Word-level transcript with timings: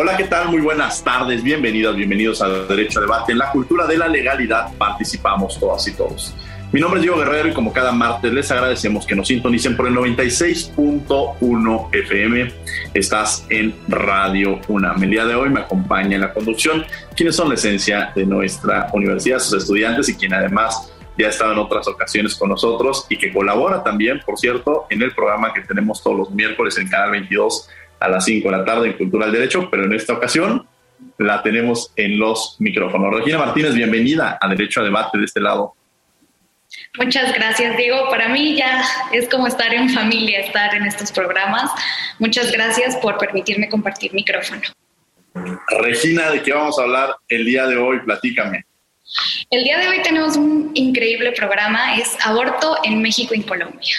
Hola, 0.00 0.16
¿qué 0.16 0.26
tal? 0.26 0.48
Muy 0.50 0.60
buenas 0.60 1.02
tardes, 1.02 1.42
bienvenidas, 1.42 1.96
bienvenidos 1.96 2.40
a 2.40 2.48
Derecho 2.48 3.00
a 3.00 3.02
Debate. 3.02 3.32
En 3.32 3.38
la 3.38 3.50
cultura 3.50 3.84
de 3.84 3.98
la 3.98 4.06
legalidad 4.06 4.72
participamos 4.78 5.58
todas 5.58 5.88
y 5.88 5.92
todos. 5.92 6.36
Mi 6.70 6.80
nombre 6.80 7.00
es 7.00 7.02
Diego 7.02 7.18
Guerrero 7.18 7.48
y 7.48 7.52
como 7.52 7.72
cada 7.72 7.90
martes 7.90 8.32
les 8.32 8.48
agradecemos 8.52 9.04
que 9.04 9.16
nos 9.16 9.26
sintonicen 9.26 9.76
por 9.76 9.88
el 9.88 9.94
96.1 9.96 11.88
FM. 11.92 12.54
Estás 12.94 13.44
en 13.50 13.74
Radio 13.88 14.60
UNAM. 14.68 15.02
El 15.02 15.10
día 15.10 15.26
de 15.26 15.34
hoy 15.34 15.50
me 15.50 15.62
acompaña 15.62 16.14
en 16.14 16.20
la 16.20 16.32
conducción 16.32 16.84
quienes 17.16 17.34
son 17.34 17.48
la 17.48 17.56
esencia 17.56 18.12
de 18.14 18.24
nuestra 18.24 18.90
universidad, 18.92 19.40
sus 19.40 19.62
estudiantes 19.62 20.08
y 20.10 20.14
quien 20.14 20.32
además 20.32 20.92
ya 21.18 21.26
ha 21.26 21.30
estado 21.30 21.54
en 21.54 21.58
otras 21.58 21.88
ocasiones 21.88 22.36
con 22.36 22.50
nosotros 22.50 23.04
y 23.08 23.18
que 23.18 23.32
colabora 23.32 23.82
también, 23.82 24.20
por 24.24 24.38
cierto, 24.38 24.86
en 24.90 25.02
el 25.02 25.12
programa 25.12 25.52
que 25.52 25.62
tenemos 25.62 26.00
todos 26.04 26.16
los 26.16 26.30
miércoles 26.30 26.78
en 26.78 26.86
Canal 26.86 27.10
22 27.10 27.68
a 28.00 28.08
las 28.08 28.24
5 28.24 28.50
de 28.50 28.56
la 28.56 28.64
tarde 28.64 28.88
en 28.88 28.92
Cultura 28.94 29.26
del 29.26 29.34
Derecho, 29.34 29.68
pero 29.70 29.84
en 29.84 29.92
esta 29.92 30.14
ocasión 30.14 30.66
la 31.18 31.42
tenemos 31.42 31.92
en 31.96 32.18
los 32.18 32.56
micrófonos. 32.58 33.14
Regina 33.14 33.38
Martínez, 33.38 33.74
bienvenida 33.74 34.38
a 34.40 34.48
Derecho 34.48 34.80
a 34.80 34.84
Debate 34.84 35.18
de 35.18 35.24
este 35.24 35.40
lado. 35.40 35.74
Muchas 36.98 37.32
gracias, 37.32 37.76
Diego. 37.76 38.08
Para 38.10 38.28
mí 38.28 38.56
ya 38.56 38.84
es 39.12 39.28
como 39.28 39.46
estar 39.46 39.72
en 39.72 39.88
familia, 39.90 40.40
estar 40.40 40.74
en 40.74 40.84
estos 40.84 41.12
programas. 41.12 41.70
Muchas 42.18 42.52
gracias 42.52 42.96
por 42.96 43.16
permitirme 43.18 43.68
compartir 43.68 44.12
micrófono. 44.12 44.62
Regina, 45.80 46.30
¿de 46.30 46.42
qué 46.42 46.52
vamos 46.52 46.78
a 46.78 46.82
hablar 46.82 47.14
el 47.28 47.44
día 47.44 47.66
de 47.66 47.76
hoy? 47.76 48.00
Platícame. 48.00 48.64
El 49.50 49.64
día 49.64 49.78
de 49.78 49.88
hoy 49.88 50.02
tenemos 50.02 50.36
un 50.36 50.70
increíble 50.74 51.32
programa, 51.32 51.96
es 51.96 52.16
aborto 52.24 52.76
en 52.84 53.00
México 53.00 53.34
y 53.34 53.42
Colombia. 53.42 53.96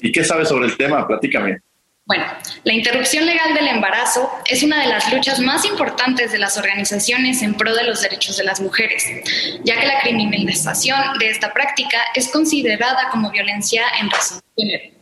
¿Y 0.00 0.12
qué 0.12 0.24
sabes 0.24 0.48
sobre 0.48 0.66
el 0.66 0.76
tema? 0.76 1.06
Platícame. 1.06 1.60
Bueno, 2.06 2.24
la 2.62 2.72
interrupción 2.72 3.26
legal 3.26 3.52
del 3.52 3.66
embarazo 3.66 4.30
es 4.48 4.62
una 4.62 4.80
de 4.80 4.86
las 4.86 5.12
luchas 5.12 5.40
más 5.40 5.64
importantes 5.64 6.30
de 6.30 6.38
las 6.38 6.56
organizaciones 6.56 7.42
en 7.42 7.54
pro 7.54 7.74
de 7.74 7.82
los 7.82 8.00
derechos 8.00 8.36
de 8.36 8.44
las 8.44 8.60
mujeres, 8.60 9.04
ya 9.64 9.80
que 9.80 9.88
la 9.88 9.98
criminalización 9.98 11.18
de 11.18 11.30
esta 11.30 11.52
práctica 11.52 11.98
es 12.14 12.28
considerada 12.28 13.08
como 13.10 13.32
violencia 13.32 13.82
en 14.00 14.08
razón 14.08 14.38
de 14.38 14.62
género. 14.62 14.94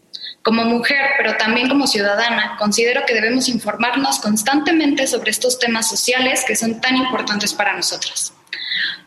Como 0.43 0.65
mujer, 0.65 1.11
pero 1.19 1.37
también 1.37 1.69
como 1.69 1.87
ciudadana, 1.87 2.57
considero 2.59 3.05
que 3.05 3.13
debemos 3.13 3.51
informarnos 3.51 4.19
constantemente 4.21 5.07
sobre 5.07 5.31
estos 5.31 5.59
temas 5.59 5.87
sociales 5.87 6.43
que 6.47 6.57
son 6.57 6.81
tan 6.81 6.97
importantes 6.97 7.53
para 7.53 7.75
nosotras. 7.75 8.33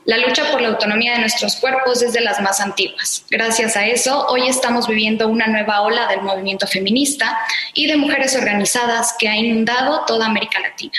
La 0.08 0.18
lucha 0.20 0.50
por 0.50 0.62
la 0.62 0.70
autonomía 0.70 1.12
de 1.16 1.20
nuestros 1.20 1.58
cuerpos 1.58 2.02
es 2.02 2.14
de 2.14 2.22
las 2.22 2.40
más 2.40 2.62
antiguas. 2.62 3.26
Gracias 3.30 3.76
a 3.76 3.86
eso, 3.86 4.26
hoy 4.28 4.48
estamos 4.48 4.88
viviendo 4.88 5.28
una 5.28 5.48
nueva 5.48 5.82
ola 5.82 6.08
del 6.08 6.22
movimiento 6.22 6.66
feminista 6.66 7.38
y 7.74 7.88
de 7.88 7.98
mujeres 7.98 8.34
organizadas 8.34 9.14
que 9.20 9.28
ha 9.28 9.36
inundado 9.36 10.06
toda 10.06 10.28
América 10.28 10.62
Latina. 10.62 10.94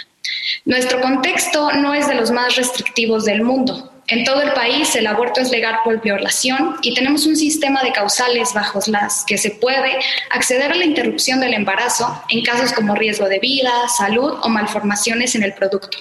Nuestro 0.66 1.00
contexto 1.00 1.72
no 1.72 1.94
es 1.94 2.06
de 2.06 2.16
los 2.16 2.30
más 2.30 2.56
restrictivos 2.56 3.24
del 3.24 3.40
mundo. 3.40 3.90
En 4.10 4.24
todo 4.24 4.40
el 4.40 4.52
país 4.54 4.96
el 4.96 5.06
aborto 5.06 5.42
es 5.42 5.50
legal 5.50 5.80
por 5.84 6.00
violación 6.00 6.76
y 6.80 6.94
tenemos 6.94 7.26
un 7.26 7.36
sistema 7.36 7.82
de 7.82 7.92
causales 7.92 8.54
bajo 8.54 8.80
las 8.86 9.22
que 9.26 9.36
se 9.36 9.50
puede 9.50 9.98
acceder 10.30 10.72
a 10.72 10.74
la 10.74 10.86
interrupción 10.86 11.40
del 11.40 11.52
embarazo 11.52 12.22
en 12.30 12.42
casos 12.42 12.72
como 12.72 12.94
riesgo 12.94 13.28
de 13.28 13.38
vida, 13.38 13.70
salud 13.94 14.38
o 14.42 14.48
malformaciones 14.48 15.34
en 15.34 15.42
el 15.42 15.52
producto. 15.52 15.98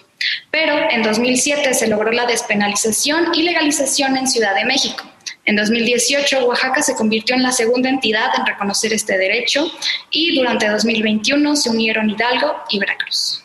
Pero 0.51 0.89
en 0.89 1.03
2007 1.03 1.73
se 1.73 1.87
logró 1.87 2.13
la 2.13 2.25
despenalización 2.25 3.35
y 3.35 3.43
legalización 3.43 4.15
en 4.15 4.27
Ciudad 4.27 4.55
de 4.55 4.63
México. 4.63 5.03
En 5.43 5.57
2018, 5.57 6.45
Oaxaca 6.45 6.81
se 6.81 6.95
convirtió 6.95 7.35
en 7.35 7.43
la 7.43 7.51
segunda 7.51 7.89
entidad 7.89 8.29
en 8.37 8.45
reconocer 8.45 8.93
este 8.93 9.17
derecho 9.17 9.69
y 10.11 10.33
durante 10.33 10.69
2021 10.69 11.57
se 11.57 11.69
unieron 11.69 12.09
Hidalgo 12.09 12.55
y 12.69 12.79
Veracruz. 12.79 13.43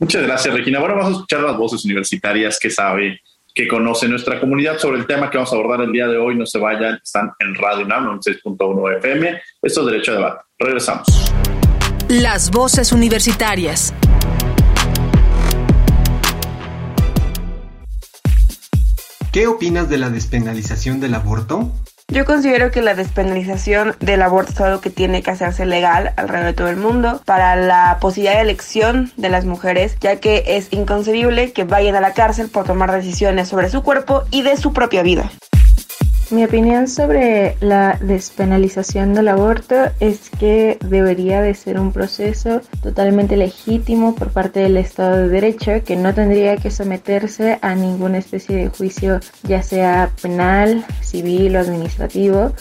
Muchas 0.00 0.22
gracias, 0.22 0.54
Regina. 0.54 0.78
Ahora 0.78 0.94
vamos 0.94 1.08
a 1.08 1.12
escuchar 1.12 1.40
las 1.40 1.56
voces 1.56 1.84
universitarias 1.84 2.58
que 2.58 2.70
sabe, 2.70 3.20
que 3.54 3.68
conoce 3.68 4.08
nuestra 4.08 4.40
comunidad 4.40 4.78
sobre 4.78 4.98
el 4.98 5.06
tema 5.06 5.30
que 5.30 5.38
vamos 5.38 5.52
a 5.52 5.56
abordar 5.56 5.82
el 5.82 5.92
día 5.92 6.08
de 6.08 6.16
hoy. 6.16 6.36
No 6.36 6.46
se 6.46 6.58
vayan, 6.58 6.98
están 7.02 7.30
en 7.38 7.54
Radio 7.54 7.84
UNAM 7.84 8.20
6.1 8.20 8.96
FM. 8.98 9.40
Esto 9.62 9.80
es 9.80 9.86
Derecho 9.86 10.12
a 10.12 10.14
Debate. 10.16 10.42
Regresamos. 10.58 11.32
Las 12.08 12.50
voces 12.50 12.92
universitarias. 12.92 13.94
¿Qué 19.32 19.46
opinas 19.48 19.88
de 19.88 19.98
la 19.98 20.10
despenalización 20.10 21.00
del 21.00 21.14
aborto? 21.14 21.72
Yo 22.14 22.24
considero 22.24 22.70
que 22.70 22.80
la 22.80 22.94
despenalización 22.94 23.96
del 23.98 24.22
aborto 24.22 24.52
es 24.52 24.60
algo 24.60 24.80
que 24.80 24.88
tiene 24.88 25.20
que 25.20 25.32
hacerse 25.32 25.66
legal 25.66 26.12
alrededor 26.16 26.46
de 26.46 26.52
todo 26.52 26.68
el 26.68 26.76
mundo 26.76 27.20
para 27.24 27.56
la 27.56 27.98
posibilidad 28.00 28.36
de 28.36 28.42
elección 28.42 29.10
de 29.16 29.30
las 29.30 29.46
mujeres, 29.46 29.96
ya 30.00 30.20
que 30.20 30.44
es 30.46 30.68
inconcebible 30.70 31.52
que 31.52 31.64
vayan 31.64 31.96
a 31.96 32.00
la 32.00 32.12
cárcel 32.12 32.50
por 32.50 32.66
tomar 32.66 32.92
decisiones 32.92 33.48
sobre 33.48 33.68
su 33.68 33.82
cuerpo 33.82 34.22
y 34.30 34.42
de 34.42 34.56
su 34.56 34.72
propia 34.72 35.02
vida. 35.02 35.28
Mi 36.30 36.42
opinión 36.42 36.88
sobre 36.88 37.56
la 37.60 37.98
despenalización 38.00 39.12
del 39.12 39.28
aborto 39.28 39.74
es 40.00 40.30
que 40.30 40.78
debería 40.80 41.42
de 41.42 41.54
ser 41.54 41.78
un 41.78 41.92
proceso 41.92 42.62
totalmente 42.82 43.36
legítimo 43.36 44.14
por 44.14 44.30
parte 44.30 44.60
del 44.60 44.78
Estado 44.78 45.18
de 45.18 45.28
Derecho, 45.28 45.84
que 45.84 45.96
no 45.96 46.14
tendría 46.14 46.56
que 46.56 46.70
someterse 46.70 47.58
a 47.60 47.74
ninguna 47.74 48.18
especie 48.18 48.56
de 48.56 48.68
juicio, 48.68 49.20
ya 49.42 49.62
sea 49.62 50.10
penal, 50.22 50.84
civil 51.02 51.56
o 51.56 51.60
administrativo, 51.60 52.52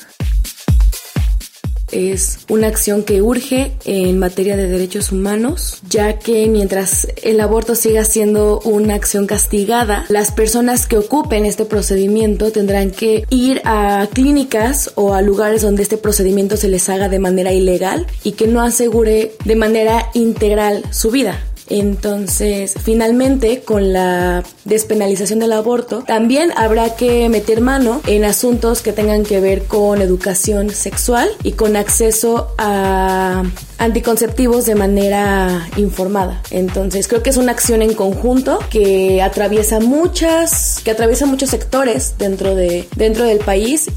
es 1.94 2.40
una 2.50 2.68
acción 2.68 3.04
que 3.04 3.22
urge 3.22 3.74
en 3.86 4.20
materia 4.20 4.58
de 4.58 4.68
derechos 4.68 5.12
humanos, 5.12 5.82
ya 5.90 6.20
que 6.20 6.48
mientras 6.48 7.08
el 7.22 7.40
aborto 7.40 7.76
siga 7.76 8.04
siendo 8.06 8.60
una 8.62 8.96
acción 8.96 9.28
castigada, 9.28 10.06
las 10.10 10.32
personas 10.32 10.88
que 10.88 10.98
ocupen 10.98 11.46
este 11.46 11.66
procedimiento 11.66 12.52
tendrán 12.52 12.92
que 12.92 13.26
ir 13.30 13.62
a 13.66 14.08
clínicas 14.12 14.92
o 14.96 15.14
a 15.14 15.22
lugares 15.22 15.62
donde 15.62 15.84
este 15.84 15.98
procedimiento 15.98 16.58
se 16.58 16.68
les 16.68 16.90
haga 16.90 17.10
de 17.10 17.20
manera 17.20 17.54
ilegal 17.54 18.08
y 18.24 18.34
que 18.34 18.48
no 18.48 18.62
asegure 18.62 19.34
de 19.46 19.56
manera 19.56 20.10
integral 20.14 20.84
su 20.92 21.12
vida. 21.12 21.40
Entonces, 21.70 22.76
finalmente, 22.84 23.62
con 23.62 23.94
la 23.94 24.44
despenalización 24.66 25.40
del 25.40 25.54
aborto, 25.54 26.04
también 26.06 26.52
habrá 26.56 26.96
que 26.96 27.30
meter 27.30 27.62
mano 27.62 28.02
en 28.08 28.26
asuntos 28.26 28.82
que 28.82 28.94
tengan 28.94 29.24
que 29.24 29.40
ver 29.40 29.64
con 29.64 30.02
educación 30.02 30.70
sexual 30.70 31.30
y 31.44 31.54
con 31.54 31.76
acceso 31.76 32.54
a 32.58 33.44
anticonceptivos 33.78 34.66
de 34.66 34.76
manera 34.76 35.68
informada. 35.78 36.42
Entonces, 36.52 37.08
creo 37.08 37.24
que 37.24 37.30
es 37.30 37.38
una 37.38 37.52
acción 37.52 37.82
en 37.82 37.94
conjunto 37.94 38.60
que 38.70 39.22
atraviesa 39.22 39.80
muchas, 39.80 40.82
que 40.84 40.92
atraviesa 40.92 41.26
muchos 41.26 41.50
sectores 41.50 42.16
dentro 42.18 42.56
de 42.56 42.88
dentro 42.96 43.26
del 43.26 43.40
país. 43.40 43.90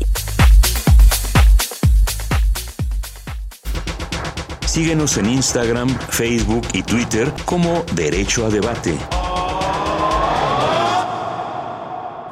Síguenos 4.77 5.17
en 5.17 5.31
Instagram, 5.31 5.89
Facebook 5.89 6.69
y 6.75 6.83
Twitter 6.83 7.33
como 7.47 7.83
Derecho 7.95 8.45
a 8.45 8.51
Debate. 8.51 8.93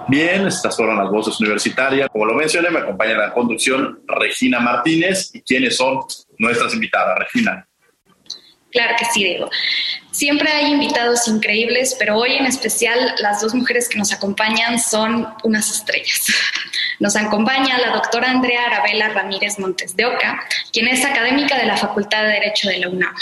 Bien, 0.08 0.46
estas 0.46 0.76
fueron 0.76 0.98
las 0.98 1.10
voces 1.10 1.40
universitarias. 1.40 2.10
Como 2.12 2.26
lo 2.26 2.34
mencioné, 2.34 2.68
me 2.68 2.80
acompaña 2.80 3.12
en 3.12 3.18
la 3.20 3.32
conducción 3.32 4.00
Regina 4.06 4.60
Martínez. 4.60 5.30
¿Y 5.34 5.40
quiénes 5.40 5.78
son 5.78 6.00
nuestras 6.36 6.74
invitadas? 6.74 7.18
Regina. 7.18 7.66
Claro 8.70 8.94
que 8.98 9.06
sí, 9.06 9.24
Diego. 9.24 9.48
Siempre 10.14 10.48
hay 10.48 10.70
invitados 10.70 11.26
increíbles, 11.26 11.96
pero 11.98 12.16
hoy 12.16 12.34
en 12.34 12.46
especial 12.46 13.16
las 13.18 13.40
dos 13.40 13.52
mujeres 13.52 13.88
que 13.88 13.98
nos 13.98 14.12
acompañan 14.12 14.78
son 14.78 15.26
unas 15.42 15.68
estrellas. 15.72 16.28
Nos 17.00 17.16
acompaña 17.16 17.76
la 17.78 17.92
doctora 17.94 18.30
Andrea 18.30 18.66
Arabela 18.66 19.08
Ramírez 19.08 19.58
Montes 19.58 19.96
de 19.96 20.06
Oca, 20.06 20.40
quien 20.72 20.86
es 20.86 21.04
académica 21.04 21.58
de 21.58 21.66
la 21.66 21.76
Facultad 21.76 22.22
de 22.22 22.28
Derecho 22.28 22.68
de 22.68 22.78
la 22.78 22.88
UNAM. 22.88 23.12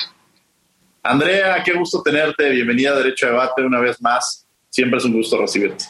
Andrea, 1.03 1.63
qué 1.65 1.73
gusto 1.73 2.03
tenerte. 2.03 2.51
Bienvenida 2.51 2.91
a 2.91 2.97
Derecho 2.97 3.27
a 3.27 3.31
Debate 3.31 3.63
una 3.63 3.81
vez 3.81 3.99
más. 4.03 4.47
Siempre 4.69 4.99
es 4.99 5.07
un 5.07 5.15
gusto 5.15 5.41
recibirte. 5.41 5.87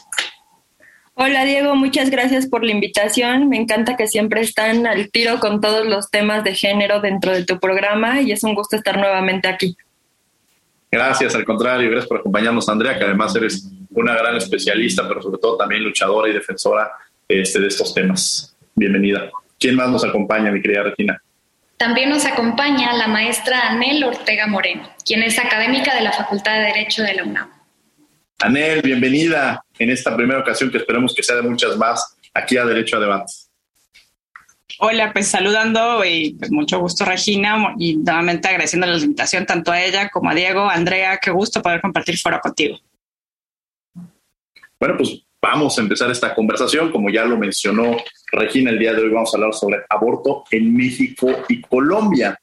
Hola 1.15 1.43
Diego, 1.43 1.75
muchas 1.75 2.09
gracias 2.09 2.47
por 2.47 2.63
la 2.63 2.71
invitación. 2.71 3.49
Me 3.49 3.57
encanta 3.57 3.97
que 3.97 4.07
siempre 4.07 4.39
están 4.39 4.87
al 4.87 5.11
tiro 5.11 5.41
con 5.41 5.59
todos 5.59 5.85
los 5.85 6.09
temas 6.09 6.45
de 6.45 6.55
género 6.55 7.01
dentro 7.01 7.33
de 7.33 7.43
tu 7.43 7.59
programa 7.59 8.21
y 8.21 8.31
es 8.31 8.45
un 8.45 8.55
gusto 8.55 8.77
estar 8.77 8.97
nuevamente 8.97 9.49
aquí. 9.49 9.75
Gracias, 10.93 11.33
al 11.33 11.43
contrario, 11.43 11.89
gracias 11.89 12.07
por 12.07 12.19
acompañarnos, 12.19 12.69
Andrea, 12.69 12.95
que 12.95 13.03
además 13.03 13.35
eres 13.35 13.67
una 13.89 14.13
gran 14.13 14.35
especialista, 14.35 15.07
pero 15.07 15.23
sobre 15.23 15.39
todo 15.39 15.57
también 15.57 15.83
luchadora 15.83 16.29
y 16.29 16.33
defensora 16.33 16.91
este, 17.27 17.59
de 17.59 17.67
estos 17.67 17.95
temas. 17.95 18.55
Bienvenida. 18.75 19.31
¿Quién 19.59 19.75
más 19.75 19.89
nos 19.89 20.03
acompaña, 20.05 20.51
mi 20.51 20.61
querida 20.61 20.83
Regina? 20.83 21.19
También 21.77 22.11
nos 22.11 22.27
acompaña 22.27 22.93
la 22.93 23.07
maestra 23.07 23.69
Anel 23.69 24.03
Ortega 24.03 24.45
Moreno, 24.45 24.87
quien 25.03 25.23
es 25.23 25.39
académica 25.39 25.95
de 25.95 26.01
la 26.01 26.11
Facultad 26.11 26.59
de 26.59 26.65
Derecho 26.65 27.01
de 27.01 27.15
la 27.15 27.23
UNAM. 27.23 27.49
Anel, 28.41 28.83
bienvenida 28.83 29.65
en 29.79 29.89
esta 29.89 30.15
primera 30.15 30.41
ocasión 30.41 30.69
que 30.69 30.77
esperemos 30.77 31.15
que 31.15 31.23
sea 31.23 31.37
de 31.37 31.41
muchas 31.41 31.75
más 31.75 32.17
aquí 32.35 32.55
a 32.55 32.65
Derecho 32.65 32.97
a 32.97 32.99
Debate. 32.99 33.33
Hola, 34.79 35.13
pues 35.13 35.27
saludando 35.27 36.03
y 36.03 36.35
pues 36.39 36.51
mucho 36.51 36.79
gusto 36.79 37.05
Regina 37.05 37.75
y 37.77 37.97
nuevamente 37.97 38.47
agradeciendo 38.47 38.87
la 38.87 38.97
invitación 38.97 39.45
tanto 39.45 39.71
a 39.71 39.81
ella 39.83 40.09
como 40.09 40.29
a 40.29 40.33
Diego, 40.33 40.67
Andrea, 40.69 41.19
qué 41.21 41.31
gusto 41.31 41.61
poder 41.61 41.81
compartir 41.81 42.17
foro 42.17 42.39
contigo. 42.39 42.77
Bueno, 44.79 44.97
pues 44.97 45.23
vamos 45.41 45.77
a 45.77 45.81
empezar 45.81 46.09
esta 46.09 46.33
conversación. 46.33 46.91
Como 46.91 47.09
ya 47.09 47.23
lo 47.25 47.37
mencionó 47.37 47.97
Regina, 48.31 48.71
el 48.71 48.79
día 48.79 48.93
de 48.93 49.03
hoy 49.03 49.09
vamos 49.09 49.33
a 49.33 49.37
hablar 49.37 49.53
sobre 49.53 49.83
aborto 49.89 50.43
en 50.49 50.75
México 50.75 51.29
y 51.47 51.61
Colombia. 51.61 52.37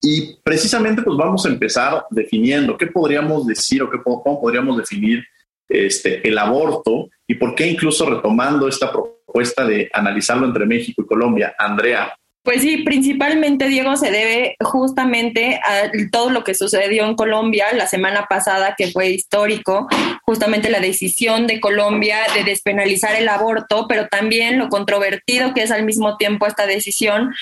Y 0.00 0.36
precisamente 0.42 1.02
pues 1.02 1.16
vamos 1.16 1.46
a 1.46 1.48
empezar 1.48 2.04
definiendo 2.10 2.76
qué 2.76 2.88
podríamos 2.88 3.46
decir 3.46 3.82
o 3.82 3.90
qué, 3.90 3.98
cómo 4.02 4.40
podríamos 4.40 4.76
definir 4.76 5.24
este, 5.68 6.26
el 6.28 6.36
aborto 6.36 7.08
y 7.26 7.34
por 7.36 7.54
qué 7.54 7.66
incluso 7.66 8.04
retomando 8.10 8.68
esta 8.68 8.90
propuesta 8.90 9.21
de 9.66 9.90
analizarlo 9.92 10.46
entre 10.46 10.66
México 10.66 11.02
y 11.02 11.06
Colombia. 11.06 11.54
Andrea, 11.58 12.14
pues 12.44 12.62
sí, 12.62 12.78
principalmente, 12.78 13.68
Diego, 13.68 13.94
se 13.94 14.10
debe 14.10 14.56
justamente 14.60 15.60
a 15.64 15.88
todo 16.10 16.30
lo 16.30 16.42
que 16.42 16.54
sucedió 16.54 17.04
en 17.04 17.14
Colombia 17.14 17.66
la 17.72 17.86
semana 17.86 18.26
pasada, 18.28 18.74
que 18.76 18.88
fue 18.88 19.10
histórico, 19.10 19.86
justamente 20.24 20.68
la 20.68 20.80
decisión 20.80 21.46
de 21.46 21.60
Colombia 21.60 22.18
de 22.34 22.42
despenalizar 22.42 23.14
el 23.14 23.28
aborto, 23.28 23.86
pero 23.86 24.08
también 24.08 24.58
lo 24.58 24.70
controvertido 24.70 25.54
que 25.54 25.62
es 25.62 25.70
al 25.70 25.84
mismo 25.84 26.16
tiempo 26.16 26.48
esta 26.48 26.66
decisión 26.66 27.32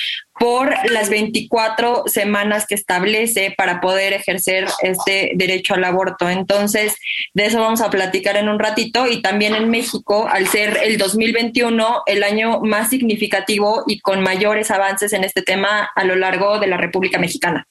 por 0.40 0.74
las 0.90 1.10
24 1.10 2.04
semanas 2.06 2.64
que 2.66 2.74
establece 2.74 3.52
para 3.58 3.78
poder 3.82 4.14
ejercer 4.14 4.66
este 4.80 5.32
derecho 5.34 5.74
al 5.74 5.84
aborto. 5.84 6.30
Entonces, 6.30 6.96
de 7.34 7.44
eso 7.44 7.60
vamos 7.60 7.82
a 7.82 7.90
platicar 7.90 8.38
en 8.38 8.48
un 8.48 8.58
ratito 8.58 9.06
y 9.06 9.20
también 9.20 9.54
en 9.54 9.68
México, 9.68 10.26
al 10.32 10.46
ser 10.46 10.78
el 10.82 10.96
2021 10.96 12.04
el 12.06 12.22
año 12.22 12.62
más 12.62 12.88
significativo 12.88 13.84
y 13.86 14.00
con 14.00 14.22
mayores 14.22 14.70
avances 14.70 15.12
en 15.12 15.24
este 15.24 15.42
tema 15.42 15.90
a 15.94 16.04
lo 16.04 16.16
largo 16.16 16.58
de 16.58 16.68
la 16.68 16.78
República 16.78 17.18
Mexicana. 17.18 17.68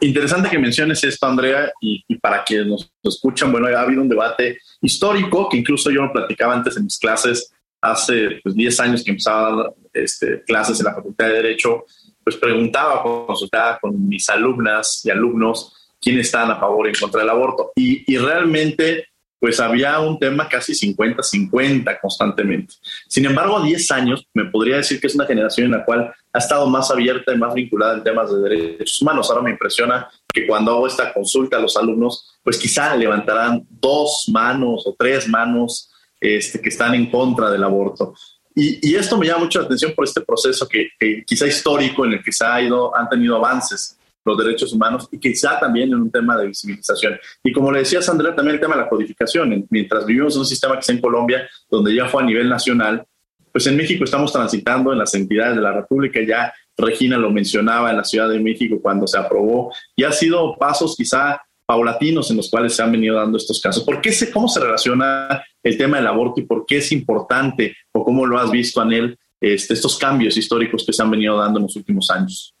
Interesante 0.00 0.50
que 0.50 0.58
menciones 0.58 1.02
esto, 1.02 1.26
Andrea, 1.26 1.72
y, 1.80 2.04
para 2.16 2.44
quienes 2.44 2.66
nos 2.66 2.92
escuchan, 3.02 3.50
bueno, 3.50 3.68
ha 3.68 3.80
habido 3.80 4.02
un 4.02 4.08
debate 4.10 4.58
histórico 4.82 5.48
que 5.48 5.56
incluso 5.56 5.90
yo 5.90 6.02
lo 6.02 6.12
platicaba 6.12 6.52
antes 6.52 6.76
en 6.76 6.84
mis 6.84 6.98
clases 6.98 7.50
hace 7.80 8.40
pues, 8.42 8.54
10 8.54 8.80
años 8.80 9.04
que 9.04 9.10
empezaba 9.10 9.62
a 9.62 9.72
este, 9.92 10.42
clases 10.42 10.78
en 10.80 10.86
la 10.86 10.94
Facultad 10.94 11.26
de 11.26 11.34
Derecho, 11.34 11.84
pues 12.22 12.36
preguntaba, 12.36 13.02
consultaba 13.02 13.78
con 13.78 14.08
mis 14.08 14.28
alumnas 14.28 15.02
y 15.04 15.10
alumnos 15.10 15.72
quiénes 16.00 16.26
estaban 16.26 16.50
a 16.50 16.56
favor 16.60 16.86
y 16.86 16.90
en 16.90 16.96
contra 16.96 17.20
del 17.20 17.30
aborto. 17.30 17.72
Y, 17.76 18.12
y 18.12 18.18
realmente, 18.18 19.08
pues 19.38 19.60
había 19.60 20.00
un 20.00 20.18
tema 20.18 20.48
casi 20.48 20.72
50-50 20.72 22.00
constantemente. 22.00 22.74
Sin 23.08 23.24
embargo, 23.26 23.58
a 23.58 23.64
10 23.64 23.90
años, 23.92 24.26
me 24.34 24.46
podría 24.46 24.76
decir 24.76 25.00
que 25.00 25.06
es 25.06 25.14
una 25.14 25.26
generación 25.26 25.66
en 25.66 25.78
la 25.78 25.84
cual 25.84 26.12
ha 26.32 26.38
estado 26.38 26.68
más 26.68 26.90
abierta 26.90 27.32
y 27.32 27.38
más 27.38 27.54
vinculada 27.54 27.94
en 27.94 28.04
temas 28.04 28.30
de 28.30 28.40
derechos 28.40 29.00
humanos. 29.00 29.30
Ahora 29.30 29.42
me 29.42 29.50
impresiona 29.50 30.08
que 30.32 30.46
cuando 30.46 30.72
hago 30.72 30.86
esta 30.86 31.12
consulta 31.12 31.56
a 31.56 31.60
los 31.60 31.76
alumnos, 31.76 32.38
pues 32.42 32.58
quizá 32.58 32.94
levantarán 32.96 33.66
dos 33.70 34.26
manos 34.32 34.84
o 34.86 34.94
tres 34.98 35.28
manos 35.28 35.92
este, 36.20 36.60
que 36.60 36.68
están 36.68 36.94
en 36.94 37.10
contra 37.10 37.50
del 37.50 37.64
aborto. 37.64 38.14
Y, 38.54 38.94
esto 38.94 39.18
me 39.18 39.26
llama 39.26 39.44
mucho 39.44 39.60
la 39.60 39.66
atención 39.66 39.92
por 39.94 40.06
este 40.06 40.22
proceso 40.22 40.66
que, 40.66 40.88
quizá 41.26 41.46
histórico 41.46 42.06
en 42.06 42.14
el 42.14 42.22
que 42.22 42.32
se 42.32 42.44
ha 42.44 42.60
ido, 42.62 42.96
han 42.96 43.06
tenido 43.08 43.36
avances 43.36 43.98
los 44.24 44.38
derechos 44.38 44.72
humanos 44.72 45.08
y 45.12 45.18
quizá 45.18 45.60
también 45.60 45.90
en 45.90 45.96
un 45.96 46.10
tema 46.10 46.36
de 46.38 46.46
visibilización. 46.46 47.18
Y 47.44 47.52
como 47.52 47.70
le 47.70 47.80
decía 47.80 48.00
Sandra, 48.00 48.34
también 48.34 48.54
el 48.54 48.60
tema 48.60 48.74
de 48.74 48.82
la 48.82 48.88
codificación. 48.88 49.66
Mientras 49.70 50.06
vivimos 50.06 50.34
en 50.34 50.40
un 50.40 50.46
sistema 50.46 50.74
que 50.74 50.80
está 50.80 50.92
en 50.92 51.00
Colombia, 51.00 51.48
donde 51.70 51.94
ya 51.94 52.06
fue 52.08 52.22
a 52.22 52.26
nivel 52.26 52.48
nacional, 52.48 53.06
pues 53.52 53.66
en 53.66 53.76
México 53.76 54.04
estamos 54.04 54.32
transitando 54.32 54.92
en 54.92 54.98
las 54.98 55.14
entidades 55.14 55.54
de 55.54 55.62
la 55.62 55.72
República, 55.72 56.20
ya 56.26 56.52
Regina 56.76 57.16
lo 57.16 57.30
mencionaba 57.30 57.90
en 57.90 57.98
la 57.98 58.04
Ciudad 58.04 58.28
de 58.28 58.40
México 58.40 58.78
cuando 58.82 59.06
se 59.06 59.18
aprobó, 59.18 59.72
y 59.94 60.04
ha 60.04 60.12
sido 60.12 60.56
pasos 60.56 60.94
quizá 60.96 61.40
paulatinos 61.64 62.30
en 62.30 62.36
los 62.36 62.48
cuales 62.48 62.74
se 62.74 62.82
han 62.82 62.92
venido 62.92 63.16
dando 63.16 63.38
estos 63.38 63.60
casos. 63.60 63.82
¿Por 63.82 64.00
qué 64.00 64.12
se, 64.12 64.30
¿Cómo 64.30 64.48
se 64.48 64.60
relaciona 64.60 65.42
el 65.66 65.76
tema 65.76 65.96
del 65.96 66.06
aborto 66.06 66.40
y 66.40 66.44
por 66.44 66.64
qué 66.64 66.78
es 66.78 66.92
importante 66.92 67.76
o 67.92 68.04
cómo 68.04 68.24
lo 68.24 68.38
has 68.38 68.50
visto, 68.50 68.80
Anel, 68.80 69.18
este, 69.40 69.74
estos 69.74 69.98
cambios 69.98 70.36
históricos 70.36 70.84
que 70.86 70.92
se 70.92 71.02
han 71.02 71.10
venido 71.10 71.36
dando 71.36 71.58
en 71.58 71.64
los 71.64 71.76
últimos 71.76 72.08
años? 72.10 72.54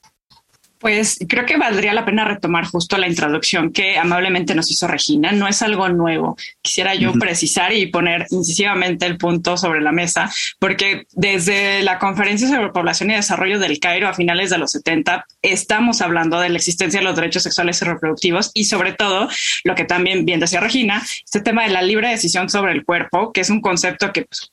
Pues 0.78 1.18
creo 1.28 1.46
que 1.46 1.56
valdría 1.56 1.94
la 1.94 2.04
pena 2.04 2.24
retomar 2.24 2.66
justo 2.66 2.98
la 2.98 3.08
introducción 3.08 3.72
que 3.72 3.98
amablemente 3.98 4.54
nos 4.54 4.70
hizo 4.70 4.86
Regina. 4.86 5.32
No 5.32 5.48
es 5.48 5.62
algo 5.62 5.88
nuevo. 5.88 6.36
Quisiera 6.62 6.94
yo 6.94 7.12
precisar 7.14 7.72
y 7.72 7.86
poner 7.86 8.26
incisivamente 8.30 9.06
el 9.06 9.16
punto 9.16 9.56
sobre 9.56 9.80
la 9.80 9.92
mesa, 9.92 10.30
porque 10.58 11.06
desde 11.12 11.82
la 11.82 11.98
Conferencia 11.98 12.48
sobre 12.48 12.70
Población 12.70 13.10
y 13.10 13.14
Desarrollo 13.14 13.58
del 13.58 13.80
Cairo 13.80 14.08
a 14.08 14.14
finales 14.14 14.50
de 14.50 14.58
los 14.58 14.72
70 14.72 15.26
estamos 15.42 16.00
hablando 16.02 16.40
de 16.40 16.48
la 16.48 16.56
existencia 16.56 17.00
de 17.00 17.04
los 17.04 17.16
derechos 17.16 17.42
sexuales 17.42 17.80
y 17.80 17.84
reproductivos 17.84 18.50
y 18.54 18.64
sobre 18.64 18.92
todo 18.92 19.28
lo 19.64 19.74
que 19.74 19.84
también 19.84 20.24
bien 20.24 20.40
decía 20.40 20.60
Regina, 20.60 21.02
este 21.24 21.40
tema 21.40 21.64
de 21.64 21.70
la 21.70 21.82
libre 21.82 22.08
decisión 22.08 22.48
sobre 22.48 22.72
el 22.72 22.84
cuerpo, 22.84 23.32
que 23.32 23.40
es 23.40 23.50
un 23.50 23.60
concepto 23.60 24.12
que 24.12 24.26
pues, 24.26 24.50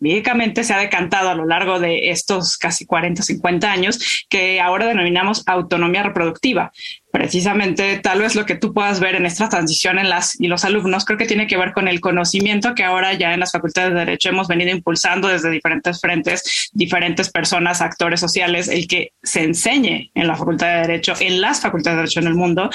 se 0.64 0.74
ha 0.74 0.78
decantado 0.78 1.30
a 1.30 1.36
lo 1.36 1.46
largo 1.46 1.80
de 1.80 2.10
estos 2.10 2.58
casi 2.58 2.86
40, 2.86 3.24
50 3.24 3.72
años, 3.72 4.26
que 4.30 4.62
ahora 4.62 4.88
denominamos 4.88 5.44
autonomía 5.48 6.04
productiva. 6.24 6.72
Precisamente, 7.12 8.00
tal 8.00 8.20
vez 8.20 8.36
lo 8.36 8.46
que 8.46 8.56
tú 8.56 8.74
puedas 8.74 9.00
ver 9.00 9.16
en 9.16 9.26
esta 9.26 9.48
transición 9.48 10.00
en 10.00 10.10
las 10.10 10.40
y 10.40 10.48
los 10.48 10.66
alumnos, 10.66 11.06
creo 11.06 11.18
que 11.18 11.28
tiene 11.28 11.46
que 11.46 11.58
ver 11.58 11.74
con 11.74 11.88
el 11.88 12.00
conocimiento 12.00 12.74
que 12.74 12.84
ahora 12.84 13.14
ya 13.14 13.34
en 13.34 13.40
las 13.40 13.52
facultades 13.52 13.94
de 13.94 14.00
Derecho 14.00 14.30
hemos 14.30 14.48
venido 14.48 14.72
impulsando 14.72 15.28
desde 15.28 15.52
diferentes 15.52 16.02
frentes, 16.02 16.72
diferentes 16.74 17.30
personas, 17.30 17.82
actores 17.82 18.20
sociales, 18.20 18.68
el 18.68 18.88
que 18.88 19.12
se 19.22 19.44
enseñe 19.44 20.12
en 20.16 20.28
la 20.28 20.36
Facultad 20.36 20.68
de 20.68 20.82
Derecho, 20.88 21.14
en 21.20 21.40
las 21.40 21.62
facultades 21.62 21.98
de 21.98 22.02
Derecho 22.02 22.20
en 22.22 22.28
el 22.28 22.36
mundo, 22.36 22.70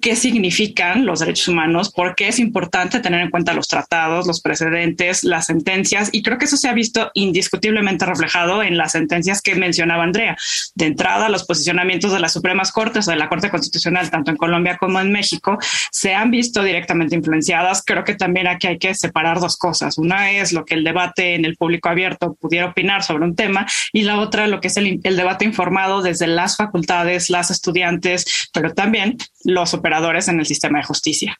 qué 0.00 0.16
significan 0.16 1.06
los 1.06 1.20
derechos 1.20 1.48
humanos, 1.48 1.92
por 1.92 2.14
qué 2.14 2.28
es 2.28 2.38
importante 2.38 3.00
tener 3.00 3.20
en 3.20 3.30
cuenta 3.30 3.52
los 3.52 3.68
tratados, 3.68 4.26
los 4.26 4.40
precedentes, 4.40 5.22
las 5.22 5.46
sentencias, 5.46 6.10
y 6.12 6.22
creo 6.22 6.38
que 6.38 6.46
eso 6.46 6.56
se 6.56 6.68
ha 6.68 6.72
visto 6.72 7.10
indiscutiblemente 7.14 8.06
reflejado 8.06 8.62
en 8.62 8.76
las 8.76 8.92
sentencias 8.92 9.42
que 9.42 9.54
mencionaba 9.54 10.02
Andrea. 10.02 10.36
De 10.74 10.86
entrada, 10.86 11.28
los 11.28 11.44
posicionamientos 11.44 12.12
de 12.12 12.20
las 12.20 12.32
Supremas 12.32 12.72
Cortes 12.72 13.06
o 13.06 13.10
de 13.10 13.16
la 13.16 13.28
Corte 13.28 13.50
Constitucional, 13.50 14.10
tanto 14.10 14.30
en 14.30 14.36
Colombia 14.36 14.76
como 14.78 15.00
en 15.00 15.12
México, 15.12 15.58
se 15.90 16.14
han 16.14 16.30
visto 16.30 16.62
directamente 16.62 17.14
influenciadas. 17.14 17.82
Creo 17.84 18.04
que 18.04 18.14
también 18.14 18.46
aquí 18.46 18.66
hay 18.66 18.78
que 18.78 18.94
separar 18.94 19.40
dos 19.40 19.56
cosas. 19.56 19.98
Una 19.98 20.32
es 20.32 20.52
lo 20.52 20.64
que 20.64 20.74
el 20.74 20.84
debate 20.84 21.34
en 21.34 21.44
el 21.44 21.56
público 21.56 21.88
abierto 21.88 22.34
pudiera 22.40 22.66
opinar 22.66 23.02
sobre 23.02 23.24
un 23.24 23.36
tema 23.36 23.66
y 23.92 24.02
la 24.02 24.20
otra 24.20 24.46
lo 24.46 24.60
que 24.60 24.68
es 24.68 24.76
el, 24.76 25.00
el 25.02 25.16
debate 25.16 25.44
informado 25.44 26.02
desde 26.02 26.26
las 26.26 26.56
facultades, 26.56 27.30
las 27.30 27.50
estudiantes, 27.50 28.48
pero 28.52 28.72
también 28.72 29.18
los 29.44 29.74
operadores 29.74 29.89
en 30.28 30.40
el 30.40 30.46
sistema 30.46 30.78
de 30.78 30.84
justicia. 30.84 31.36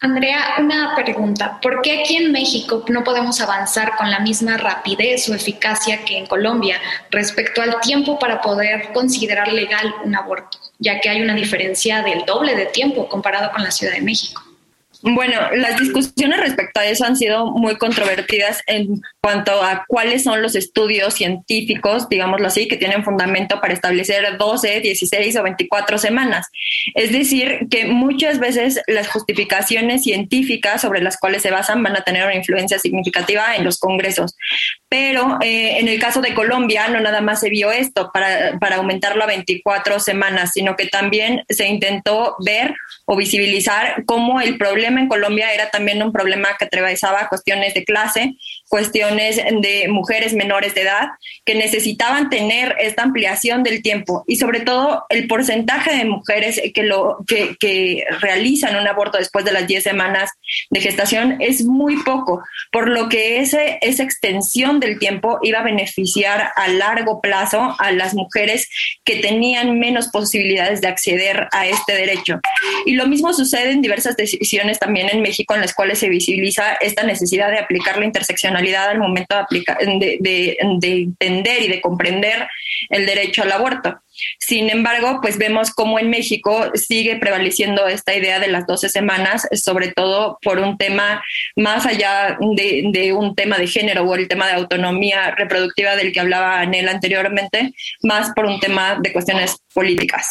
Andrea, 0.00 0.56
una 0.58 0.96
pregunta. 0.96 1.60
¿Por 1.62 1.80
qué 1.80 2.00
aquí 2.00 2.16
en 2.16 2.32
México 2.32 2.84
no 2.88 3.04
podemos 3.04 3.40
avanzar 3.40 3.94
con 3.96 4.10
la 4.10 4.18
misma 4.18 4.56
rapidez 4.56 5.28
o 5.28 5.34
eficacia 5.34 6.04
que 6.04 6.18
en 6.18 6.26
Colombia 6.26 6.80
respecto 7.10 7.62
al 7.62 7.78
tiempo 7.80 8.18
para 8.18 8.40
poder 8.40 8.92
considerar 8.92 9.52
legal 9.52 9.94
un 10.04 10.16
aborto, 10.16 10.58
ya 10.80 11.00
que 11.00 11.08
hay 11.08 11.22
una 11.22 11.34
diferencia 11.34 12.02
del 12.02 12.24
doble 12.24 12.56
de 12.56 12.66
tiempo 12.66 13.08
comparado 13.08 13.52
con 13.52 13.62
la 13.62 13.70
Ciudad 13.70 13.92
de 13.92 14.00
México? 14.00 14.42
Bueno, 15.02 15.36
las 15.56 15.80
discusiones 15.80 16.38
respecto 16.38 16.78
a 16.78 16.86
eso 16.86 17.04
han 17.04 17.16
sido 17.16 17.46
muy 17.46 17.76
controvertidas 17.76 18.62
en 18.68 19.00
cuanto 19.20 19.62
a 19.62 19.84
cuáles 19.88 20.22
son 20.22 20.42
los 20.42 20.54
estudios 20.54 21.14
científicos, 21.14 22.08
digámoslo 22.08 22.46
así, 22.46 22.68
que 22.68 22.76
tienen 22.76 23.02
fundamento 23.02 23.60
para 23.60 23.74
establecer 23.74 24.38
12, 24.38 24.80
16 24.80 25.36
o 25.36 25.42
24 25.42 25.98
semanas. 25.98 26.48
Es 26.94 27.10
decir, 27.10 27.66
que 27.68 27.86
muchas 27.86 28.38
veces 28.38 28.80
las 28.86 29.08
justificaciones 29.08 30.04
científicas 30.04 30.80
sobre 30.80 31.02
las 31.02 31.18
cuales 31.18 31.42
se 31.42 31.50
basan 31.50 31.82
van 31.82 31.96
a 31.96 32.02
tener 32.02 32.24
una 32.24 32.36
influencia 32.36 32.78
significativa 32.78 33.56
en 33.56 33.64
los 33.64 33.80
congresos. 33.80 34.36
Pero 34.88 35.38
eh, 35.40 35.78
en 35.80 35.88
el 35.88 35.98
caso 35.98 36.20
de 36.20 36.34
Colombia, 36.34 36.86
no 36.88 37.00
nada 37.00 37.20
más 37.20 37.40
se 37.40 37.50
vio 37.50 37.72
esto 37.72 38.10
para, 38.14 38.58
para 38.60 38.76
aumentarlo 38.76 39.24
a 39.24 39.26
24 39.26 39.98
semanas, 39.98 40.52
sino 40.54 40.76
que 40.76 40.86
también 40.86 41.42
se 41.48 41.66
intentó 41.66 42.36
ver 42.44 42.74
o 43.06 43.16
visibilizar 43.16 44.04
cómo 44.04 44.40
el 44.40 44.58
problema 44.58 44.91
en 45.00 45.08
Colombia 45.08 45.52
era 45.52 45.70
también 45.70 46.02
un 46.02 46.12
problema 46.12 46.48
que 46.58 46.64
atravesaba 46.64 47.28
cuestiones 47.28 47.74
de 47.74 47.84
clase, 47.84 48.34
cuestiones 48.68 49.36
de 49.36 49.86
mujeres 49.88 50.34
menores 50.34 50.74
de 50.74 50.82
edad 50.82 51.08
que 51.44 51.54
necesitaban 51.54 52.30
tener 52.30 52.76
esta 52.80 53.02
ampliación 53.02 53.62
del 53.62 53.82
tiempo 53.82 54.24
y 54.26 54.36
sobre 54.36 54.60
todo 54.60 55.04
el 55.08 55.26
porcentaje 55.26 55.96
de 55.96 56.04
mujeres 56.04 56.60
que 56.74 56.82
lo 56.82 57.18
que, 57.26 57.56
que 57.58 58.04
realizan 58.20 58.76
un 58.76 58.86
aborto 58.86 59.18
después 59.18 59.44
de 59.44 59.52
las 59.52 59.66
10 59.66 59.82
semanas 59.82 60.30
de 60.70 60.80
gestación 60.80 61.36
es 61.40 61.64
muy 61.64 62.02
poco, 62.02 62.42
por 62.70 62.88
lo 62.88 63.08
que 63.08 63.40
ese, 63.40 63.78
esa 63.82 64.02
extensión 64.02 64.80
del 64.80 64.98
tiempo 64.98 65.38
iba 65.42 65.60
a 65.60 65.64
beneficiar 65.64 66.52
a 66.56 66.68
largo 66.68 67.20
plazo 67.20 67.74
a 67.78 67.92
las 67.92 68.14
mujeres 68.14 68.68
que 69.04 69.16
tenían 69.16 69.78
menos 69.78 70.08
posibilidades 70.08 70.80
de 70.80 70.88
acceder 70.88 71.48
a 71.52 71.66
este 71.66 71.94
derecho. 71.94 72.40
Y 72.86 72.94
lo 72.94 73.06
mismo 73.06 73.32
sucede 73.32 73.72
en 73.72 73.82
diversas 73.82 74.16
decisiones 74.16 74.78
también 74.82 75.08
en 75.10 75.22
México 75.22 75.54
en 75.54 75.60
las 75.60 75.74
cuales 75.74 76.00
se 76.00 76.08
visibiliza 76.08 76.74
esta 76.74 77.04
necesidad 77.04 77.50
de 77.50 77.60
aplicar 77.60 77.98
la 77.98 78.04
interseccionalidad 78.04 78.88
al 78.88 78.98
momento 78.98 79.36
de, 79.36 79.40
aplicar, 79.40 79.78
de, 79.78 80.18
de, 80.20 80.58
de 80.80 81.02
entender 81.02 81.62
y 81.62 81.68
de 81.68 81.80
comprender 81.80 82.48
el 82.90 83.06
derecho 83.06 83.42
al 83.42 83.52
aborto. 83.52 84.02
Sin 84.40 84.70
embargo, 84.70 85.20
pues 85.22 85.38
vemos 85.38 85.70
cómo 85.70 86.00
en 86.00 86.10
México 86.10 86.72
sigue 86.74 87.16
prevaleciendo 87.16 87.86
esta 87.86 88.14
idea 88.14 88.40
de 88.40 88.48
las 88.48 88.66
12 88.66 88.88
semanas, 88.88 89.46
sobre 89.52 89.92
todo 89.92 90.38
por 90.42 90.58
un 90.58 90.76
tema 90.76 91.22
más 91.54 91.86
allá 91.86 92.36
de, 92.40 92.88
de, 92.92 93.12
un 93.12 93.36
tema 93.36 93.56
de 93.56 93.68
género 93.68 94.02
o 94.02 94.14
el 94.16 94.26
tema 94.26 94.48
de 94.48 94.54
autonomía 94.54 95.30
reproductiva 95.36 95.94
del 95.94 96.12
que 96.12 96.20
hablaba 96.20 96.60
Anel 96.60 96.88
anteriormente, 96.88 97.72
más 98.02 98.32
por 98.34 98.46
un 98.46 98.58
tema 98.58 98.98
de 99.00 99.12
cuestiones 99.12 99.58
políticas. 99.72 100.26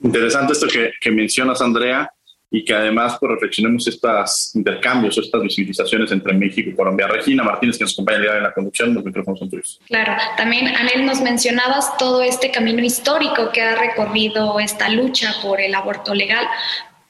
Interesante 0.00 0.52
esto 0.52 0.66
que, 0.66 0.90
que 1.00 1.10
mencionas, 1.12 1.62
Andrea 1.62 2.10
y 2.50 2.64
que 2.64 2.74
además 2.74 3.16
pues, 3.18 3.32
reflexionemos 3.32 3.86
estos 3.88 4.54
intercambios, 4.54 5.18
estas 5.18 5.42
visibilizaciones 5.42 6.12
entre 6.12 6.32
México 6.34 6.70
y 6.70 6.74
Colombia. 6.74 7.06
Regina 7.08 7.42
Martínez, 7.42 7.76
que 7.76 7.84
nos 7.84 7.92
acompaña 7.94 8.36
en 8.36 8.42
la 8.42 8.52
conducción, 8.52 8.94
los 8.94 9.04
micrófonos 9.04 9.38
son 9.38 9.50
tuyos. 9.50 9.80
Claro, 9.86 10.16
también 10.36 10.68
Anel 10.68 11.04
nos 11.04 11.20
mencionabas 11.20 11.96
todo 11.96 12.22
este 12.22 12.50
camino 12.50 12.82
histórico 12.82 13.50
que 13.52 13.62
ha 13.62 13.74
recorrido 13.76 14.60
esta 14.60 14.88
lucha 14.88 15.34
por 15.42 15.60
el 15.60 15.74
aborto 15.74 16.14
legal, 16.14 16.46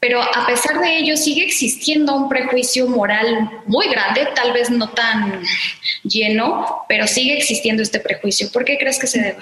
pero 0.00 0.23
a 0.23 0.47
pesar 0.47 0.81
de 0.81 0.99
ello 0.99 1.16
sigue 1.16 1.45
existiendo 1.45 2.14
un 2.14 2.28
prejuicio 2.28 2.87
moral 2.87 3.50
muy 3.66 3.88
grande, 3.88 4.28
tal 4.35 4.52
vez 4.52 4.71
no 4.71 4.90
tan 4.90 5.43
lleno, 6.05 6.85
pero 6.88 7.07
sigue 7.07 7.37
existiendo 7.37 7.83
este 7.83 8.00
prejuicio. 8.00 8.50
¿Por 8.52 8.64
qué 8.64 8.78
crees 8.78 8.99
que 8.99 9.07
se 9.07 9.21
debe? 9.21 9.38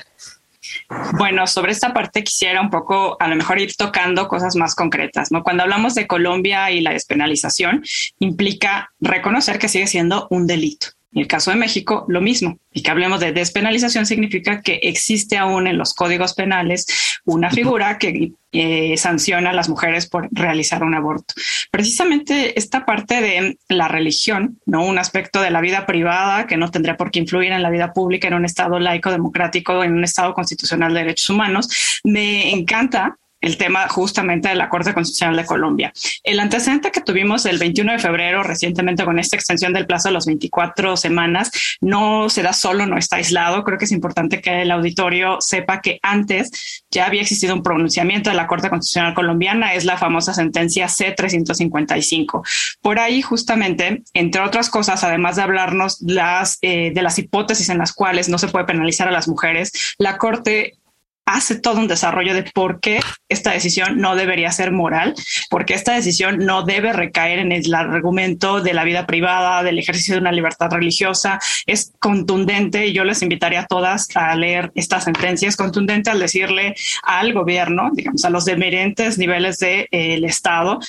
Bueno, 1.18 1.46
sobre 1.46 1.72
esta 1.72 1.92
parte 1.92 2.22
quisiera 2.22 2.60
un 2.60 2.70
poco 2.70 3.16
a 3.20 3.28
lo 3.28 3.36
mejor 3.36 3.60
ir 3.60 3.74
tocando 3.74 4.28
cosas 4.28 4.56
más 4.56 4.74
concretas, 4.74 5.32
¿no? 5.32 5.42
Cuando 5.42 5.62
hablamos 5.62 5.94
de 5.94 6.06
Colombia 6.06 6.70
y 6.70 6.80
la 6.80 6.92
despenalización, 6.92 7.82
implica 8.18 8.90
reconocer 9.00 9.58
que 9.58 9.68
sigue 9.68 9.86
siendo 9.86 10.26
un 10.30 10.46
delito. 10.46 10.88
En 11.14 11.20
el 11.20 11.28
caso 11.28 11.52
de 11.52 11.56
México, 11.56 12.04
lo 12.08 12.20
mismo. 12.20 12.58
Y 12.72 12.82
que 12.82 12.90
hablemos 12.90 13.20
de 13.20 13.32
despenalización 13.32 14.04
significa 14.04 14.60
que 14.62 14.80
existe 14.82 15.38
aún 15.38 15.68
en 15.68 15.78
los 15.78 15.94
códigos 15.94 16.34
penales 16.34 16.86
una 17.24 17.50
figura 17.50 17.98
que 17.98 18.32
eh, 18.50 18.96
sanciona 18.96 19.50
a 19.50 19.52
las 19.52 19.68
mujeres 19.68 20.08
por 20.08 20.28
realizar 20.32 20.82
un 20.82 20.94
aborto. 20.94 21.34
Precisamente 21.70 22.58
esta 22.58 22.84
parte 22.84 23.20
de 23.20 23.58
la 23.68 23.86
religión, 23.86 24.60
no 24.66 24.84
un 24.84 24.98
aspecto 24.98 25.40
de 25.40 25.50
la 25.50 25.60
vida 25.60 25.86
privada 25.86 26.46
que 26.46 26.56
no 26.56 26.70
tendría 26.70 26.96
por 26.96 27.12
qué 27.12 27.20
influir 27.20 27.52
en 27.52 27.62
la 27.62 27.70
vida 27.70 27.92
pública 27.92 28.28
en 28.28 28.34
un 28.34 28.44
Estado 28.44 28.78
laico 28.80 29.10
democrático, 29.10 29.84
en 29.84 29.94
un 29.94 30.04
Estado 30.04 30.34
constitucional 30.34 30.92
de 30.94 31.00
derechos 31.00 31.30
humanos, 31.30 32.00
me 32.02 32.52
encanta 32.52 33.18
el 33.44 33.58
tema 33.58 33.86
justamente 33.88 34.48
de 34.48 34.54
la 34.54 34.68
Corte 34.68 34.94
Constitucional 34.94 35.36
de 35.36 35.44
Colombia. 35.44 35.92
El 36.22 36.40
antecedente 36.40 36.90
que 36.90 37.02
tuvimos 37.02 37.44
el 37.44 37.58
21 37.58 37.92
de 37.92 37.98
febrero 37.98 38.42
recientemente 38.42 39.04
con 39.04 39.18
esta 39.18 39.36
extensión 39.36 39.72
del 39.74 39.86
plazo 39.86 40.08
de 40.08 40.14
las 40.14 40.26
24 40.26 40.96
semanas 40.96 41.50
no 41.80 42.30
se 42.30 42.42
da 42.42 42.54
solo, 42.54 42.86
no 42.86 42.96
está 42.96 43.16
aislado. 43.16 43.62
Creo 43.62 43.78
que 43.78 43.84
es 43.84 43.92
importante 43.92 44.40
que 44.40 44.62
el 44.62 44.70
auditorio 44.70 45.38
sepa 45.40 45.82
que 45.82 45.98
antes 46.02 46.84
ya 46.90 47.06
había 47.06 47.20
existido 47.20 47.54
un 47.54 47.62
pronunciamiento 47.62 48.30
de 48.30 48.36
la 48.36 48.46
Corte 48.46 48.70
Constitucional 48.70 49.14
colombiana, 49.14 49.74
es 49.74 49.84
la 49.84 49.98
famosa 49.98 50.32
sentencia 50.32 50.86
C355. 50.86 52.42
Por 52.80 52.98
ahí 52.98 53.20
justamente, 53.20 54.02
entre 54.14 54.40
otras 54.40 54.70
cosas, 54.70 55.04
además 55.04 55.36
de 55.36 55.42
hablarnos 55.42 56.00
las, 56.00 56.58
eh, 56.62 56.92
de 56.94 57.02
las 57.02 57.18
hipótesis 57.18 57.68
en 57.68 57.78
las 57.78 57.92
cuales 57.92 58.28
no 58.28 58.38
se 58.38 58.48
puede 58.48 58.64
penalizar 58.64 59.06
a 59.06 59.12
las 59.12 59.28
mujeres, 59.28 59.72
la 59.98 60.16
Corte 60.16 60.78
hace 61.26 61.58
todo 61.58 61.78
un 61.78 61.88
desarrollo 61.88 62.34
de 62.34 62.42
por 62.42 62.80
qué 62.80 63.00
esta 63.28 63.52
decisión 63.52 63.98
no 63.98 64.14
debería 64.14 64.52
ser 64.52 64.72
moral, 64.72 65.14
porque 65.50 65.74
esta 65.74 65.94
decisión 65.94 66.38
no 66.38 66.62
debe 66.62 66.92
recaer 66.92 67.38
en 67.38 67.52
el 67.52 67.74
argumento 67.74 68.60
de 68.60 68.74
la 68.74 68.84
vida 68.84 69.06
privada, 69.06 69.62
del 69.62 69.78
ejercicio 69.78 70.14
de 70.14 70.20
una 70.20 70.32
libertad 70.32 70.70
religiosa. 70.70 71.38
Es 71.66 71.92
contundente 71.98 72.86
y 72.86 72.92
yo 72.92 73.04
les 73.04 73.22
invitaría 73.22 73.60
a 73.60 73.66
todas 73.66 74.08
a 74.14 74.34
leer 74.36 74.70
esta 74.74 75.00
sentencia. 75.00 75.48
Es 75.48 75.56
contundente 75.56 76.10
al 76.10 76.20
decirle 76.20 76.74
al 77.02 77.32
gobierno, 77.32 77.90
digamos, 77.92 78.24
a 78.24 78.30
los 78.30 78.44
demerentes 78.44 79.18
niveles 79.18 79.58
del 79.58 79.88
de, 79.90 80.26
Estado, 80.26 80.80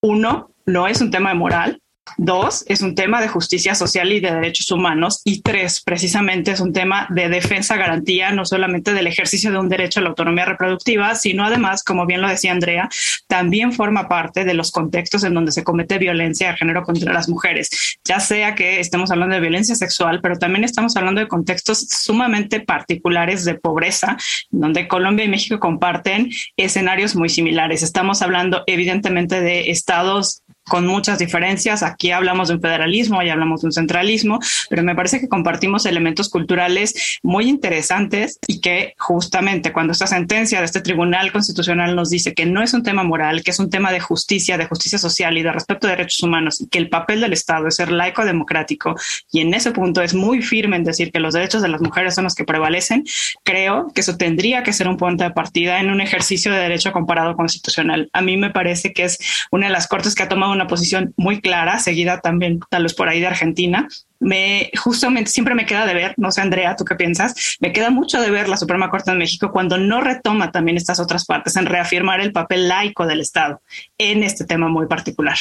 uno, 0.00 0.50
no 0.66 0.86
es 0.88 1.00
un 1.00 1.10
tema 1.10 1.30
de 1.30 1.36
moral, 1.36 1.80
Dos, 2.16 2.64
es 2.68 2.80
un 2.80 2.94
tema 2.94 3.20
de 3.20 3.28
justicia 3.28 3.74
social 3.74 4.12
y 4.12 4.20
de 4.20 4.32
derechos 4.32 4.70
humanos. 4.70 5.20
Y 5.24 5.40
tres, 5.40 5.80
precisamente 5.80 6.52
es 6.52 6.60
un 6.60 6.72
tema 6.72 7.08
de 7.10 7.28
defensa, 7.28 7.76
garantía, 7.76 8.30
no 8.30 8.44
solamente 8.44 8.92
del 8.92 9.06
ejercicio 9.06 9.50
de 9.50 9.58
un 9.58 9.68
derecho 9.68 10.00
a 10.00 10.02
la 10.02 10.10
autonomía 10.10 10.44
reproductiva, 10.44 11.14
sino 11.14 11.44
además, 11.44 11.82
como 11.82 12.06
bien 12.06 12.20
lo 12.20 12.28
decía 12.28 12.52
Andrea, 12.52 12.88
también 13.26 13.72
forma 13.72 14.08
parte 14.08 14.44
de 14.44 14.54
los 14.54 14.70
contextos 14.70 15.24
en 15.24 15.34
donde 15.34 15.50
se 15.50 15.64
comete 15.64 15.98
violencia 15.98 16.50
de 16.50 16.56
género 16.56 16.82
contra 16.82 17.12
las 17.12 17.28
mujeres, 17.28 17.98
ya 18.04 18.20
sea 18.20 18.54
que 18.54 18.80
estemos 18.80 19.10
hablando 19.10 19.34
de 19.34 19.40
violencia 19.40 19.74
sexual, 19.74 20.20
pero 20.22 20.38
también 20.38 20.64
estamos 20.64 20.96
hablando 20.96 21.20
de 21.20 21.28
contextos 21.28 21.88
sumamente 21.88 22.60
particulares 22.60 23.44
de 23.44 23.54
pobreza, 23.54 24.16
donde 24.50 24.86
Colombia 24.86 25.24
y 25.24 25.28
México 25.28 25.58
comparten 25.58 26.30
escenarios 26.56 27.16
muy 27.16 27.28
similares. 27.28 27.82
Estamos 27.82 28.22
hablando 28.22 28.62
evidentemente 28.66 29.40
de 29.40 29.70
estados 29.70 30.42
con 30.64 30.86
muchas 30.86 31.18
diferencias. 31.18 31.82
Aquí 31.82 32.10
hablamos 32.10 32.48
de 32.48 32.54
un 32.54 32.60
federalismo, 32.60 33.22
y 33.22 33.30
hablamos 33.30 33.62
de 33.62 33.66
un 33.68 33.72
centralismo, 33.72 34.40
pero 34.70 34.82
me 34.82 34.94
parece 34.94 35.20
que 35.20 35.28
compartimos 35.28 35.86
elementos 35.86 36.28
culturales 36.28 37.18
muy 37.22 37.48
interesantes 37.48 38.38
y 38.46 38.60
que 38.60 38.94
justamente 38.98 39.72
cuando 39.72 39.92
esta 39.92 40.06
sentencia 40.06 40.58
de 40.58 40.64
este 40.64 40.80
Tribunal 40.80 41.32
Constitucional 41.32 41.94
nos 41.94 42.10
dice 42.10 42.34
que 42.34 42.46
no 42.46 42.62
es 42.62 42.74
un 42.74 42.82
tema 42.82 43.02
moral, 43.02 43.42
que 43.42 43.50
es 43.50 43.58
un 43.58 43.70
tema 43.70 43.92
de 43.92 44.00
justicia, 44.00 44.58
de 44.58 44.66
justicia 44.66 44.98
social 44.98 45.36
y 45.36 45.42
de 45.42 45.52
respeto 45.52 45.86
a 45.86 45.90
derechos 45.90 46.22
humanos, 46.22 46.60
y 46.60 46.68
que 46.68 46.78
el 46.78 46.88
papel 46.88 47.20
del 47.20 47.32
Estado 47.32 47.68
es 47.68 47.76
ser 47.76 47.90
laico 47.90 48.24
democrático, 48.24 48.96
y 49.30 49.40
en 49.40 49.54
ese 49.54 49.72
punto 49.72 50.02
es 50.02 50.14
muy 50.14 50.42
firme 50.42 50.76
en 50.76 50.84
decir 50.84 51.12
que 51.12 51.20
los 51.20 51.34
derechos 51.34 51.62
de 51.62 51.68
las 51.68 51.80
mujeres 51.80 52.14
son 52.14 52.24
los 52.24 52.34
que 52.34 52.44
prevalecen, 52.44 53.04
creo 53.42 53.88
que 53.94 54.00
eso 54.00 54.16
tendría 54.16 54.62
que 54.62 54.72
ser 54.72 54.88
un 54.88 54.96
punto 54.96 55.24
de 55.24 55.30
partida 55.30 55.80
en 55.80 55.90
un 55.90 56.00
ejercicio 56.00 56.52
de 56.52 56.58
derecho 56.58 56.92
comparado 56.92 57.36
constitucional. 57.36 58.08
A 58.12 58.20
mí 58.20 58.36
me 58.36 58.50
parece 58.50 58.92
que 58.92 59.04
es 59.04 59.18
una 59.50 59.66
de 59.66 59.72
las 59.72 59.86
cortes 59.86 60.14
que 60.14 60.22
ha 60.22 60.28
tomado 60.28 60.53
una 60.54 60.66
posición 60.66 61.12
muy 61.16 61.40
clara, 61.40 61.78
seguida 61.78 62.20
también 62.20 62.60
tal 62.70 62.84
vez 62.84 62.94
por 62.94 63.08
ahí 63.08 63.20
de 63.20 63.26
Argentina. 63.26 63.88
Me 64.20 64.70
justamente 64.76 65.30
siempre 65.30 65.54
me 65.54 65.66
queda 65.66 65.86
de 65.86 65.94
ver, 65.94 66.14
no 66.16 66.30
sé 66.30 66.40
Andrea, 66.40 66.76
¿tú 66.76 66.84
qué 66.84 66.94
piensas? 66.94 67.56
Me 67.60 67.72
queda 67.72 67.90
mucho 67.90 68.20
de 68.20 68.30
ver 68.30 68.48
la 68.48 68.56
Suprema 68.56 68.90
Corte 68.90 69.10
de 69.10 69.18
México 69.18 69.52
cuando 69.52 69.76
no 69.76 70.00
retoma 70.00 70.50
también 70.50 70.76
estas 70.76 71.00
otras 71.00 71.26
partes 71.26 71.56
en 71.56 71.66
reafirmar 71.66 72.20
el 72.20 72.32
papel 72.32 72.68
laico 72.68 73.06
del 73.06 73.20
Estado 73.20 73.60
en 73.98 74.22
este 74.22 74.44
tema 74.44 74.68
muy 74.68 74.86
particular. 74.86 75.36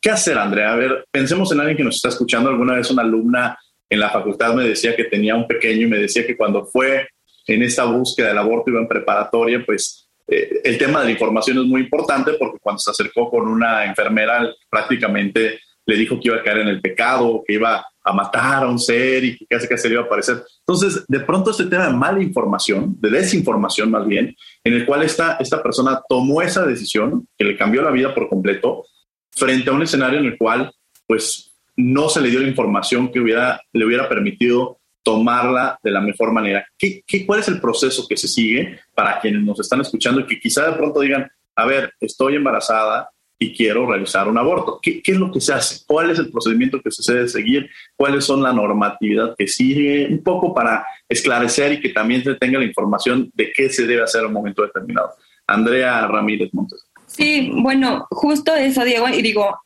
¿Qué 0.00 0.10
hacer, 0.10 0.38
Andrea? 0.38 0.72
A 0.72 0.76
ver, 0.76 1.06
pensemos 1.10 1.50
en 1.52 1.60
alguien 1.60 1.76
que 1.76 1.84
nos 1.84 1.96
está 1.96 2.08
escuchando. 2.08 2.50
Alguna 2.50 2.74
vez 2.74 2.90
una 2.90 3.02
alumna 3.02 3.58
en 3.88 4.00
la 4.00 4.10
facultad 4.10 4.54
me 4.54 4.64
decía 4.64 4.94
que 4.94 5.04
tenía 5.04 5.34
un 5.34 5.46
pequeño 5.46 5.86
y 5.86 5.90
me 5.90 5.98
decía 5.98 6.26
que 6.26 6.36
cuando 6.36 6.66
fue 6.66 7.08
en 7.46 7.62
esta 7.62 7.84
búsqueda 7.84 8.28
del 8.28 8.38
aborto 8.38 8.70
iba 8.70 8.80
en 8.80 8.88
preparatoria, 8.88 9.62
pues 9.64 10.03
eh, 10.26 10.60
el 10.64 10.78
tema 10.78 11.00
de 11.00 11.06
la 11.06 11.10
información 11.12 11.58
es 11.58 11.64
muy 11.64 11.82
importante 11.82 12.32
porque 12.38 12.58
cuando 12.60 12.78
se 12.78 12.90
acercó 12.90 13.30
con 13.30 13.46
una 13.46 13.84
enfermera 13.84 14.48
prácticamente 14.70 15.60
le 15.86 15.96
dijo 15.96 16.18
que 16.18 16.28
iba 16.28 16.38
a 16.38 16.42
caer 16.42 16.58
en 16.58 16.68
el 16.68 16.80
pecado, 16.80 17.42
que 17.46 17.54
iba 17.54 17.84
a 18.02 18.12
matar 18.12 18.64
a 18.64 18.68
un 18.68 18.78
ser 18.78 19.24
y 19.24 19.36
que 19.36 19.46
casi 19.46 19.68
casi 19.68 19.88
le 19.88 19.94
iba 19.94 20.02
a 20.02 20.06
aparecer. 20.06 20.42
Entonces, 20.60 21.04
de 21.06 21.20
pronto 21.20 21.50
este 21.50 21.66
tema 21.66 21.86
de 21.86 21.92
mala 21.92 22.22
información, 22.22 22.96
de 23.00 23.10
desinformación 23.10 23.90
más 23.90 24.06
bien, 24.06 24.34
en 24.62 24.74
el 24.74 24.86
cual 24.86 25.02
esta, 25.02 25.36
esta 25.40 25.62
persona 25.62 26.00
tomó 26.08 26.40
esa 26.40 26.64
decisión 26.64 27.28
que 27.36 27.44
le 27.44 27.56
cambió 27.56 27.82
la 27.82 27.90
vida 27.90 28.14
por 28.14 28.28
completo, 28.28 28.86
frente 29.30 29.68
a 29.68 29.72
un 29.72 29.82
escenario 29.82 30.20
en 30.20 30.26
el 30.26 30.38
cual 30.38 30.72
pues 31.06 31.54
no 31.76 32.08
se 32.08 32.20
le 32.20 32.30
dio 32.30 32.40
la 32.40 32.48
información 32.48 33.10
que 33.10 33.20
hubiera, 33.20 33.60
le 33.72 33.84
hubiera 33.84 34.08
permitido 34.08 34.78
tomarla 35.04 35.78
de 35.82 35.90
la 35.90 36.00
mejor 36.00 36.32
manera. 36.32 36.66
¿Qué, 36.76 37.04
qué, 37.06 37.24
cuál 37.24 37.40
es 37.40 37.48
el 37.48 37.60
proceso 37.60 38.08
que 38.08 38.16
se 38.16 38.26
sigue 38.26 38.80
para 38.94 39.20
quienes 39.20 39.42
nos 39.42 39.60
están 39.60 39.80
escuchando 39.80 40.20
y 40.20 40.26
que 40.26 40.40
quizá 40.40 40.68
de 40.68 40.76
pronto 40.76 41.00
digan, 41.00 41.30
a 41.54 41.66
ver, 41.66 41.92
estoy 42.00 42.34
embarazada 42.34 43.10
y 43.38 43.54
quiero 43.54 43.86
realizar 43.86 44.26
un 44.26 44.38
aborto? 44.38 44.80
¿Qué, 44.82 45.02
¿Qué, 45.02 45.12
es 45.12 45.18
lo 45.18 45.30
que 45.30 45.40
se 45.40 45.52
hace? 45.52 45.84
¿Cuál 45.86 46.10
es 46.10 46.18
el 46.18 46.30
procedimiento 46.30 46.80
que 46.80 46.90
se 46.90 47.12
debe 47.12 47.28
seguir? 47.28 47.70
¿Cuáles 47.94 48.24
son 48.24 48.42
la 48.42 48.52
normatividad 48.52 49.34
que 49.36 49.46
sigue? 49.46 50.08
Un 50.10 50.22
poco 50.22 50.54
para 50.54 50.86
esclarecer 51.08 51.74
y 51.74 51.80
que 51.80 51.90
también 51.90 52.24
se 52.24 52.34
tenga 52.36 52.58
la 52.58 52.64
información 52.64 53.30
de 53.34 53.52
qué 53.52 53.68
se 53.68 53.86
debe 53.86 54.02
hacer 54.02 54.22
en 54.22 54.28
un 54.28 54.32
momento 54.32 54.62
determinado. 54.62 55.10
Andrea 55.46 56.06
Ramírez 56.06 56.48
Montes. 56.54 56.82
Sí, 57.06 57.52
bueno, 57.54 58.06
justo 58.10 58.54
eso, 58.54 58.82
Diego, 58.82 59.08
y 59.08 59.20
digo, 59.20 59.56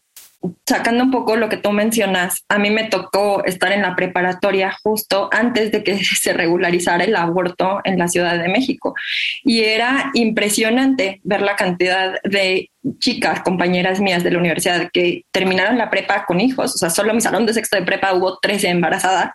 sacando 0.67 1.05
un 1.05 1.11
poco 1.11 1.37
lo 1.37 1.49
que 1.49 1.57
tú 1.57 1.73
mencionas, 1.73 2.45
a 2.49 2.59
mí 2.59 2.71
me 2.71 2.85
tocó 2.85 3.45
estar 3.45 3.73
en 3.73 3.83
la 3.83 3.97
preparatoria 3.97 4.77
justo 4.83 5.29
antes 5.33 5.73
de 5.73 5.83
que 5.83 5.99
se 6.05 6.33
regularizara 6.33 7.05
el 7.05 7.17
aborto 7.17 7.81
en 7.85 7.99
la 7.99 8.09
Ciudad 8.09 8.39
de 8.39 8.49
México. 8.49 8.95
Y 9.43 9.63
era 9.65 10.11
impresionante 10.15 11.21
ver 11.25 11.43
la 11.43 11.57
cantidad 11.57 12.21
de 12.23 12.71
chicas, 13.01 13.43
compañeras 13.43 14.01
mías 14.01 14.23
de 14.23 14.31
la 14.31 14.39
universidad, 14.39 14.89
que 14.93 15.25
terminaron 15.33 15.77
la 15.77 15.91
prepa 15.91 16.25
con 16.25 16.41
hijos. 16.41 16.75
O 16.75 16.79
sea, 16.79 16.91
solo 16.91 17.11
en 17.11 17.17
mi 17.17 17.21
salón 17.21 17.45
de 17.45 17.55
sexto 17.55 17.77
de 17.77 17.83
prepa 17.83 18.15
hubo 18.15 18.39
13 18.39 18.69
embarazadas. 18.69 19.33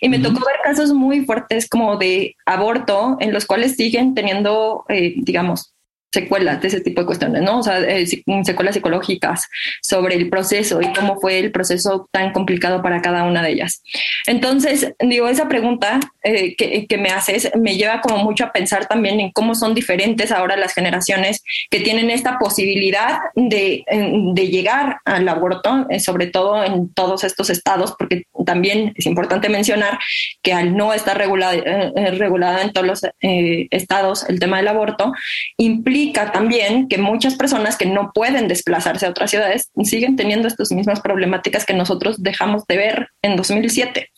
Y 0.00 0.08
me 0.08 0.18
tocó 0.18 0.44
ver 0.44 0.56
casos 0.62 0.92
muy 0.92 1.24
fuertes 1.24 1.68
como 1.68 1.96
de 1.96 2.34
aborto, 2.44 3.16
en 3.20 3.32
los 3.32 3.46
cuales 3.46 3.76
siguen 3.76 4.14
teniendo, 4.14 4.84
eh, 4.88 5.14
digamos, 5.16 5.72
secuelas 6.12 6.60
de 6.60 6.68
ese 6.68 6.80
tipo 6.80 7.00
de 7.00 7.06
cuestiones, 7.06 7.42
¿no? 7.42 7.60
O 7.60 7.62
sea, 7.62 7.80
eh, 7.80 8.06
secuelas 8.44 8.74
psicológicas 8.74 9.48
sobre 9.80 10.14
el 10.16 10.28
proceso 10.28 10.82
y 10.82 10.92
cómo 10.92 11.18
fue 11.18 11.38
el 11.38 11.50
proceso 11.50 12.08
tan 12.12 12.32
complicado 12.32 12.82
para 12.82 13.00
cada 13.00 13.24
una 13.24 13.42
de 13.42 13.52
ellas. 13.52 13.82
Entonces, 14.26 14.92
digo, 15.00 15.28
esa 15.28 15.48
pregunta 15.48 16.00
eh, 16.22 16.54
que, 16.56 16.86
que, 16.86 16.98
me 16.98 17.08
haces 17.08 17.50
me 17.58 17.76
lleva 17.76 18.00
como 18.00 18.18
mucho 18.18 18.44
a 18.44 18.52
pensar 18.52 18.86
también 18.86 19.20
en 19.20 19.32
cómo 19.32 19.54
son 19.54 19.74
diferentes 19.74 20.30
ahora 20.30 20.56
las 20.56 20.74
generaciones 20.74 21.42
que 21.70 21.80
tienen 21.80 22.10
esta 22.10 22.38
posibilidad 22.38 23.18
de, 23.34 23.84
de 24.34 24.48
llegar 24.48 24.98
al 25.04 25.28
aborto, 25.28 25.86
eh, 25.88 25.98
sobre 25.98 26.26
todo 26.26 26.62
en 26.62 26.92
todos 26.92 27.24
estos 27.24 27.48
estados, 27.48 27.94
porque 27.98 28.24
también 28.44 28.92
es 28.96 29.06
importante 29.06 29.48
mencionar 29.48 29.98
que 30.42 30.52
al 30.52 30.76
no 30.76 30.92
estar 30.92 31.16
regulado, 31.16 31.62
regulado 31.94 32.58
en 32.58 32.72
todos 32.72 32.86
los 32.86 33.00
estados 33.22 34.28
el 34.28 34.38
tema 34.38 34.58
del 34.58 34.68
aborto, 34.68 35.12
implica 35.56 36.01
también 36.10 36.88
que 36.88 36.98
muchas 36.98 37.36
personas 37.36 37.76
que 37.76 37.86
no 37.86 38.10
pueden 38.14 38.48
desplazarse 38.48 39.06
a 39.06 39.10
otras 39.10 39.30
ciudades 39.30 39.70
siguen 39.84 40.16
teniendo 40.16 40.48
estas 40.48 40.72
mismas 40.72 41.00
problemáticas 41.00 41.64
que 41.64 41.74
nosotros 41.74 42.22
dejamos 42.22 42.66
de 42.66 42.76
ver 42.76 43.08
en 43.22 43.36
2007. 43.36 44.10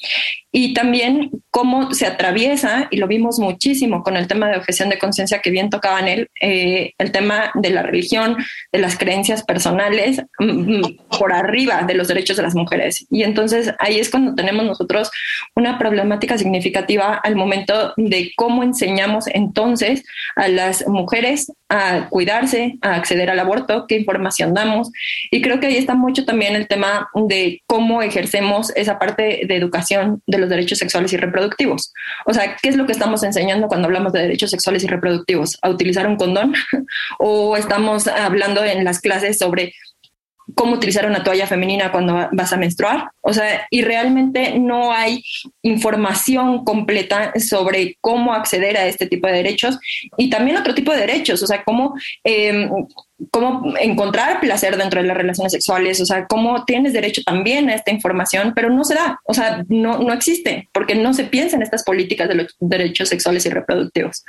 Y 0.53 0.73
también 0.73 1.31
cómo 1.51 1.93
se 1.95 2.07
atraviesa, 2.07 2.87
y 2.91 2.99
lo 2.99 3.09
vimos 3.09 3.41
muchísimo 3.41 4.05
con 4.05 4.17
el 4.17 4.29
tema 4.29 4.49
de 4.49 4.57
objeción 4.57 4.89
de 4.89 4.99
conciencia 4.99 5.41
que 5.41 5.51
bien 5.51 5.69
tocaba 5.69 5.99
en 5.99 6.09
él, 6.09 6.29
eh, 6.41 6.93
el 6.99 7.11
tema 7.11 7.51
de 7.55 7.71
la 7.71 7.83
religión, 7.83 8.37
de 8.73 8.79
las 8.79 8.97
creencias 8.97 9.43
personales, 9.43 10.23
mm, 10.39 10.79
mm, 10.79 10.97
por 11.19 11.33
arriba 11.33 11.83
de 11.83 11.95
los 11.95 12.07
derechos 12.07 12.37
de 12.37 12.45
las 12.45 12.55
mujeres. 12.55 13.05
Y 13.11 13.25
entonces 13.25 13.75
ahí 13.81 13.99
es 13.99 14.11
cuando 14.11 14.35
tenemos 14.35 14.65
nosotros 14.65 15.11
una 15.57 15.79
problemática 15.79 16.39
significativa 16.39 17.15
al 17.15 17.35
momento 17.35 17.93
de 17.97 18.31
cómo 18.37 18.63
enseñamos 18.63 19.27
entonces 19.27 20.05
a 20.37 20.49
las 20.49 20.87
mujeres 20.87 21.53
a 21.75 22.09
cuidarse, 22.09 22.79
a 22.83 22.95
acceder 22.95 23.31
al 23.31 23.41
aborto, 23.41 23.87
qué 23.89 23.97
información 23.97 24.55
damos. 24.55 24.93
Y 25.33 25.43
creo 25.43 25.59
que 25.59 25.67
ahí 25.67 25.77
está 25.77 25.97
mucho 25.97 26.25
también 26.25 26.55
el 26.55 26.69
tema 26.69 27.09
de 27.15 27.63
cómo 27.67 28.01
ejercemos 28.01 28.71
esa 28.77 29.01
parte 29.01 29.41
de 29.49 29.57
educación 29.57 30.23
de 30.29 30.39
los 30.39 30.49
derechos 30.49 30.79
sexuales 30.79 31.13
y 31.13 31.17
reproductivos. 31.17 31.93
O 32.27 32.33
sea, 32.33 32.57
¿qué 32.63 32.69
es 32.69 32.77
lo 32.77 32.87
que 32.87 32.93
estamos 32.93 33.25
enseñando 33.25 33.67
cuando 33.67 33.87
hablamos 33.87 34.13
de 34.13 34.23
derechos 34.23 34.51
sexuales 34.51 34.85
y 34.85 34.87
reproductivos? 34.87 35.59
¿A 35.63 35.71
utilizar 35.71 36.07
un 36.07 36.17
condón? 36.17 36.55
¿O 37.19 37.57
estamos 37.57 38.07
hablando 38.07 38.65
en 38.65 38.85
las 38.85 39.01
clases 39.01 39.39
sobre 39.39 39.75
cómo 40.55 40.75
utilizar 40.75 41.07
una 41.07 41.25
toalla 41.25 41.47
femenina 41.47 41.91
cuando 41.91 42.29
vas 42.33 42.53
a 42.53 42.57
menstruar. 42.57 43.11
O 43.23 43.33
sea, 43.33 43.67
y 43.71 43.83
realmente 43.83 44.59
no 44.59 44.93
hay 44.93 45.23
información 45.63 46.65
completa 46.65 47.33
sobre 47.39 47.97
cómo 48.01 48.35
acceder 48.35 48.77
a 48.77 48.87
este 48.87 49.07
tipo 49.07 49.27
de 49.27 49.35
derechos 49.35 49.79
y 50.17 50.31
también 50.31 50.57
otro 50.57 50.75
tipo 50.75 50.93
de 50.93 51.01
derechos, 51.01 51.43
o 51.43 51.47
sea, 51.47 51.65
cómo 51.65 51.95
eh, 52.25 52.69
cómo 53.31 53.75
encontrar 53.79 54.41
placer 54.41 54.77
dentro 54.77 55.01
de 55.01 55.07
las 55.07 55.17
relaciones 55.17 55.53
sexuales, 55.53 56.01
o 56.01 56.07
sea, 56.07 56.27
cómo 56.27 56.65
tienes 56.65 56.93
derecho 56.93 57.23
también 57.25 57.69
a 57.71 57.75
esta 57.75 57.91
información, 57.91 58.53
pero 58.55 58.71
no 58.71 58.85
se 58.85 58.95
da, 58.95 59.21
o 59.25 59.35
sea, 59.35 59.65
no, 59.69 59.99
no 59.99 60.13
existe, 60.13 60.69
porque 60.73 60.95
no 60.95 61.15
se 61.15 61.25
piensa 61.25 61.57
en 61.57 61.63
estas 61.63 61.85
políticas 61.85 62.29
de 62.29 62.35
los 62.35 62.57
derechos 62.61 63.09
sexuales 63.09 63.47
y 63.47 63.51
reproductivos. 63.51 64.25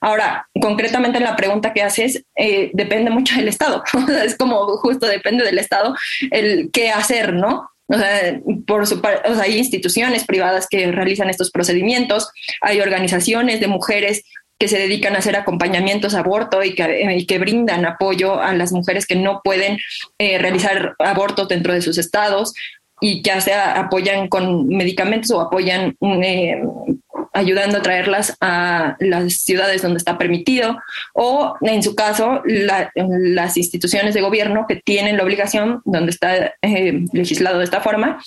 Ahora, 0.00 0.48
concretamente 0.60 1.18
en 1.18 1.24
la 1.24 1.36
pregunta 1.36 1.72
que 1.72 1.82
haces, 1.82 2.24
eh, 2.36 2.70
depende 2.72 3.10
mucho 3.10 3.36
del 3.36 3.48
Estado, 3.48 3.82
es 4.24 4.36
como 4.36 4.66
justo 4.78 5.06
depende 5.06 5.44
del 5.44 5.58
Estado 5.58 5.94
el 6.30 6.70
qué 6.72 6.90
hacer, 6.90 7.34
¿no? 7.34 7.68
O 7.88 7.98
sea, 7.98 8.40
por 8.66 8.86
su, 8.86 9.02
hay 9.42 9.58
instituciones 9.58 10.24
privadas 10.24 10.66
que 10.70 10.90
realizan 10.90 11.28
estos 11.28 11.50
procedimientos, 11.50 12.30
hay 12.62 12.80
organizaciones 12.80 13.60
de 13.60 13.66
mujeres 13.66 14.22
que 14.62 14.68
se 14.68 14.78
dedican 14.78 15.16
a 15.16 15.18
hacer 15.18 15.34
acompañamientos 15.34 16.14
a 16.14 16.20
aborto 16.20 16.62
y 16.62 16.76
que, 16.76 16.84
eh, 16.84 17.26
que 17.26 17.40
brindan 17.40 17.84
apoyo 17.84 18.40
a 18.40 18.54
las 18.54 18.70
mujeres 18.70 19.08
que 19.08 19.16
no 19.16 19.40
pueden 19.42 19.76
eh, 20.18 20.38
realizar 20.38 20.94
abortos 21.00 21.48
dentro 21.48 21.74
de 21.74 21.82
sus 21.82 21.98
estados 21.98 22.54
y 23.00 23.22
ya 23.22 23.40
sea 23.40 23.72
apoyan 23.76 24.28
con 24.28 24.68
medicamentos 24.68 25.32
o 25.32 25.40
apoyan 25.40 25.96
eh, 26.22 26.62
ayudando 27.32 27.78
a 27.78 27.82
traerlas 27.82 28.36
a 28.40 28.94
las 29.00 29.38
ciudades 29.38 29.82
donde 29.82 29.98
está 29.98 30.16
permitido 30.16 30.78
o 31.12 31.56
en 31.62 31.82
su 31.82 31.96
caso 31.96 32.40
las 32.44 33.56
instituciones 33.56 34.14
de 34.14 34.20
gobierno 34.20 34.66
que 34.68 34.76
tienen 34.76 35.16
la 35.16 35.24
obligación 35.24 35.82
donde 35.84 36.12
está 36.12 36.54
legislado 36.62 37.58
de 37.58 37.64
esta 37.64 37.80
forma 37.80 38.22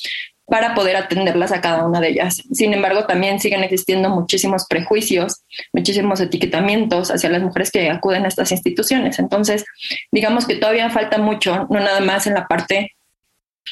para 0.48 0.76
poder 0.76 0.96
atenderlas 0.96 1.52
a 1.52 1.62
cada 1.62 1.86
una 1.86 2.00
de 2.00 2.10
ellas. 2.10 2.42
Sin 2.52 2.74
embargo, 2.74 3.06
también 3.06 3.40
siguen 3.40 3.64
existiendo 3.64 4.10
muchísimos 4.10 4.66
prejuicios, 4.68 5.44
muchísimos 5.74 6.22
etiquetamientos 6.22 7.10
hacia 7.10 7.30
las 7.30 7.42
mujeres 7.42 7.72
que 7.72 7.90
acuden 7.90 8.26
a 8.26 8.28
estas 8.28 8.52
instituciones. 8.52 9.18
Entonces, 9.20 9.66
digamos 10.12 10.46
que 10.46 10.56
todavía 10.56 10.90
falta 10.90 11.18
mucho, 11.18 11.68
no 11.70 11.80
nada 11.80 12.00
más 12.02 12.28
en 12.28 12.36
la 12.36 12.48
parte 12.48 12.92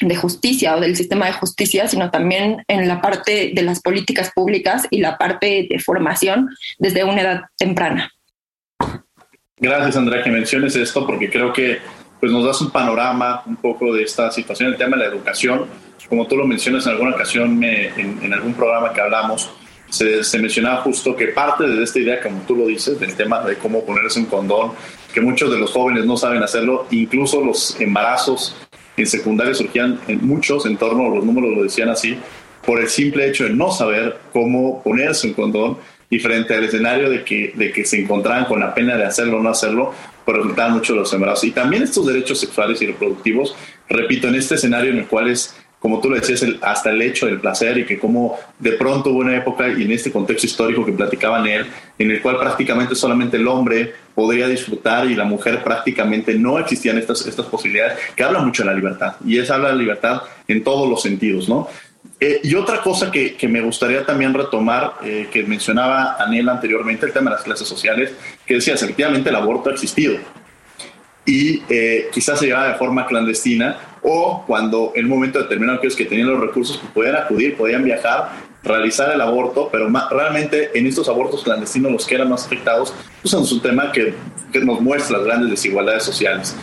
de 0.00 0.16
justicia 0.16 0.76
o 0.76 0.80
del 0.80 0.96
sistema 0.96 1.26
de 1.26 1.32
justicia, 1.32 1.86
sino 1.86 2.10
también 2.10 2.64
en 2.66 2.88
la 2.88 3.00
parte 3.00 3.52
de 3.54 3.62
las 3.62 3.80
políticas 3.80 4.32
públicas 4.34 4.86
y 4.90 5.00
la 5.00 5.16
parte 5.16 5.68
de 5.70 5.78
formación 5.78 6.50
desde 6.78 7.04
una 7.04 7.20
edad 7.20 7.40
temprana. 7.56 8.10
Gracias, 9.56 9.96
Andrea, 9.96 10.22
que 10.22 10.30
menciones 10.30 10.74
esto, 10.74 11.06
porque 11.06 11.30
creo 11.30 11.52
que 11.52 11.78
pues, 12.20 12.32
nos 12.32 12.44
das 12.44 12.60
un 12.60 12.70
panorama 12.70 13.42
un 13.46 13.56
poco 13.56 13.92
de 13.92 14.02
esta 14.02 14.30
situación, 14.30 14.72
el 14.72 14.78
tema 14.78 14.96
de 14.96 15.04
la 15.04 15.08
educación. 15.10 15.66
Como 16.08 16.26
tú 16.26 16.36
lo 16.36 16.46
mencionas 16.46 16.86
en 16.86 16.92
alguna 16.92 17.10
ocasión, 17.10 17.62
en, 17.62 18.32
algún 18.32 18.54
programa 18.54 18.92
que 18.92 19.00
hablamos, 19.00 19.50
se, 19.90 20.38
mencionaba 20.38 20.82
justo 20.82 21.14
que 21.14 21.28
parte 21.28 21.64
de 21.64 21.82
esta 21.82 21.98
idea, 21.98 22.20
como 22.20 22.40
tú 22.46 22.56
lo 22.56 22.66
dices, 22.66 22.98
del 22.98 23.14
tema 23.14 23.40
de 23.40 23.56
cómo 23.56 23.84
ponerse 23.84 24.20
un 24.20 24.26
condón, 24.26 24.72
que 25.12 25.20
muchos 25.20 25.50
de 25.50 25.58
los 25.58 25.70
jóvenes 25.70 26.04
no 26.04 26.16
saben 26.16 26.42
hacerlo, 26.42 26.86
incluso 26.90 27.44
los 27.44 27.78
embarazos 27.80 28.56
en 28.96 29.06
secundaria 29.06 29.54
surgían 29.54 30.00
en 30.08 30.26
muchos 30.26 30.66
en 30.66 30.76
torno, 30.76 31.08
los 31.08 31.24
números 31.24 31.56
lo 31.56 31.62
decían 31.62 31.88
así, 31.88 32.18
por 32.64 32.80
el 32.80 32.88
simple 32.88 33.28
hecho 33.28 33.44
de 33.44 33.50
no 33.50 33.70
saber 33.70 34.18
cómo 34.32 34.82
ponerse 34.82 35.26
un 35.26 35.34
condón 35.34 35.78
y 36.10 36.18
frente 36.18 36.54
al 36.54 36.64
escenario 36.64 37.10
de 37.10 37.24
que, 37.24 37.52
de 37.54 37.72
que 37.72 37.84
se 37.84 38.00
encontraban 38.00 38.46
con 38.46 38.60
la 38.60 38.74
pena 38.74 38.96
de 38.96 39.04
hacerlo 39.04 39.38
o 39.38 39.42
no 39.42 39.50
hacerlo, 39.50 39.92
pues 40.24 40.70
muchos 40.70 40.96
los 40.96 41.12
embarazos. 41.12 41.44
Y 41.44 41.50
también 41.50 41.82
estos 41.82 42.06
derechos 42.06 42.40
sexuales 42.40 42.80
y 42.82 42.86
reproductivos, 42.86 43.54
repito, 43.88 44.28
en 44.28 44.36
este 44.36 44.54
escenario 44.54 44.90
en 44.90 44.98
el 44.98 45.06
cual 45.06 45.28
es 45.28 45.54
como 45.84 46.00
tú 46.00 46.08
lo 46.08 46.16
decías, 46.16 46.42
hasta 46.62 46.88
el 46.88 47.02
hecho 47.02 47.26
del 47.26 47.40
placer 47.40 47.76
y 47.76 47.84
que 47.84 47.98
como 47.98 48.38
de 48.58 48.72
pronto 48.72 49.10
hubo 49.10 49.18
una 49.18 49.36
época 49.36 49.68
y 49.68 49.82
en 49.82 49.92
este 49.92 50.10
contexto 50.10 50.46
histórico 50.46 50.82
que 50.82 50.92
platicaban 50.92 51.46
él, 51.46 51.66
en 51.98 52.10
el 52.10 52.22
cual 52.22 52.38
prácticamente 52.38 52.94
solamente 52.94 53.36
el 53.36 53.46
hombre 53.46 53.92
podría 54.14 54.48
disfrutar 54.48 55.04
y 55.10 55.14
la 55.14 55.24
mujer 55.24 55.62
prácticamente 55.62 56.32
no 56.38 56.58
existían 56.58 56.96
estas, 56.96 57.26
estas 57.26 57.44
posibilidades, 57.44 57.98
que 58.16 58.22
habla 58.22 58.38
mucho 58.38 58.62
de 58.62 58.70
la 58.70 58.74
libertad 58.74 59.16
y 59.26 59.36
es 59.36 59.50
habla 59.50 59.72
de 59.72 59.76
libertad 59.76 60.22
en 60.48 60.64
todos 60.64 60.88
los 60.88 61.02
sentidos, 61.02 61.50
¿no? 61.50 61.68
Eh, 62.18 62.40
y 62.42 62.54
otra 62.54 62.80
cosa 62.80 63.10
que, 63.10 63.34
que, 63.34 63.46
me 63.46 63.60
gustaría 63.60 64.06
también 64.06 64.32
retomar, 64.32 64.94
eh, 65.04 65.28
que 65.30 65.42
mencionaba 65.42 66.16
Anel 66.18 66.48
anteriormente, 66.48 67.04
el 67.04 67.12
tema 67.12 67.28
de 67.30 67.36
las 67.36 67.44
clases 67.44 67.68
sociales, 67.68 68.14
que 68.46 68.54
decía, 68.54 68.74
efectivamente 68.74 69.30
el 69.30 69.36
aborto 69.36 69.70
ha 69.70 69.72
existido, 69.72 70.16
y 71.26 71.62
eh, 71.68 72.08
quizás 72.12 72.38
se 72.38 72.46
llevaba 72.46 72.68
de 72.68 72.74
forma 72.74 73.06
clandestina 73.06 73.78
o 74.02 74.44
cuando 74.46 74.92
en 74.94 75.06
un 75.06 75.10
momento 75.10 75.38
determinado 75.38 75.78
aquellos 75.78 75.96
que 75.96 76.04
tenían 76.04 76.28
los 76.28 76.40
recursos 76.40 76.78
podían 76.92 77.16
acudir, 77.16 77.56
podían 77.56 77.82
viajar, 77.82 78.32
realizar 78.62 79.10
el 79.12 79.20
aborto, 79.20 79.68
pero 79.72 79.88
realmente 80.10 80.70
en 80.74 80.86
estos 80.86 81.08
abortos 81.08 81.42
clandestinos 81.42 81.90
los 81.90 82.06
que 82.06 82.16
eran 82.16 82.28
más 82.28 82.44
afectados 82.44 82.94
pues 83.22 83.32
es 83.32 83.52
un 83.52 83.62
tema 83.62 83.90
que, 83.90 84.14
que 84.52 84.60
nos 84.60 84.80
muestra 84.80 85.16
las 85.18 85.26
grandes 85.26 85.50
desigualdades 85.50 86.02
sociales. 86.02 86.54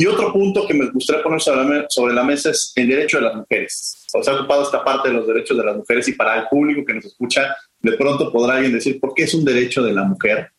Y 0.00 0.06
otro 0.06 0.32
punto 0.32 0.64
que 0.66 0.74
me 0.74 0.88
gustaría 0.90 1.24
poner 1.24 1.40
sobre 1.40 2.14
la, 2.14 2.22
mesa 2.22 2.50
es 2.50 2.72
el 2.76 2.88
derecho 2.88 3.18
de 3.18 3.24
las 3.24 3.34
mujeres. 3.34 4.06
O 4.14 4.22
sea, 4.22 4.34
ocupado 4.34 4.62
esta 4.62 4.84
parte 4.84 5.08
de 5.08 5.14
los 5.14 5.26
derechos 5.26 5.58
de 5.58 5.64
las 5.64 5.76
mujeres 5.76 6.06
y 6.06 6.12
para 6.12 6.38
el 6.38 6.46
público 6.46 6.84
que 6.86 6.94
nos 6.94 7.04
escucha, 7.04 7.56
de 7.80 7.92
pronto 7.92 8.30
podrá 8.30 8.54
alguien 8.54 8.72
decir, 8.72 9.00
¿por 9.00 9.12
qué 9.12 9.24
es 9.24 9.34
un 9.34 9.44
derecho 9.44 9.82
de 9.82 9.92
la 9.92 10.04
mujer? 10.04 10.52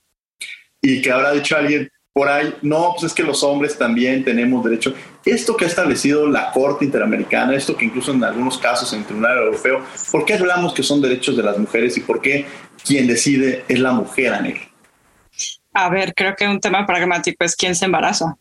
Y 0.81 1.01
que 1.01 1.11
habrá 1.11 1.31
dicho 1.31 1.57
alguien, 1.57 1.89
por 2.13 2.27
ahí, 2.27 2.53
no, 2.61 2.91
pues 2.93 3.05
es 3.05 3.13
que 3.13 3.23
los 3.23 3.43
hombres 3.43 3.77
también 3.77 4.23
tenemos 4.23 4.63
derecho. 4.63 4.93
Esto 5.25 5.55
que 5.55 5.65
ha 5.65 5.67
establecido 5.67 6.27
la 6.27 6.51
Corte 6.51 6.85
Interamericana, 6.85 7.55
esto 7.55 7.77
que 7.77 7.85
incluso 7.85 8.11
en 8.11 8.23
algunos 8.23 8.57
casos 8.57 8.91
en 8.93 8.99
el 8.99 9.05
Tribunal 9.05 9.37
Europeo, 9.37 9.85
¿por 10.11 10.25
qué 10.25 10.33
hablamos 10.33 10.73
que 10.73 10.83
son 10.83 11.01
derechos 11.01 11.37
de 11.37 11.43
las 11.43 11.57
mujeres 11.57 11.97
y 11.97 12.01
por 12.01 12.21
qué 12.21 12.45
quien 12.85 13.07
decide 13.07 13.63
es 13.67 13.79
la 13.79 13.93
mujer, 13.93 14.33
Anel? 14.33 14.59
A 15.73 15.89
ver, 15.89 16.13
creo 16.15 16.35
que 16.35 16.47
un 16.47 16.59
tema 16.59 16.85
pragmático 16.85 17.45
es 17.45 17.55
quién 17.55 17.75
se 17.75 17.85
embaraza 17.85 18.35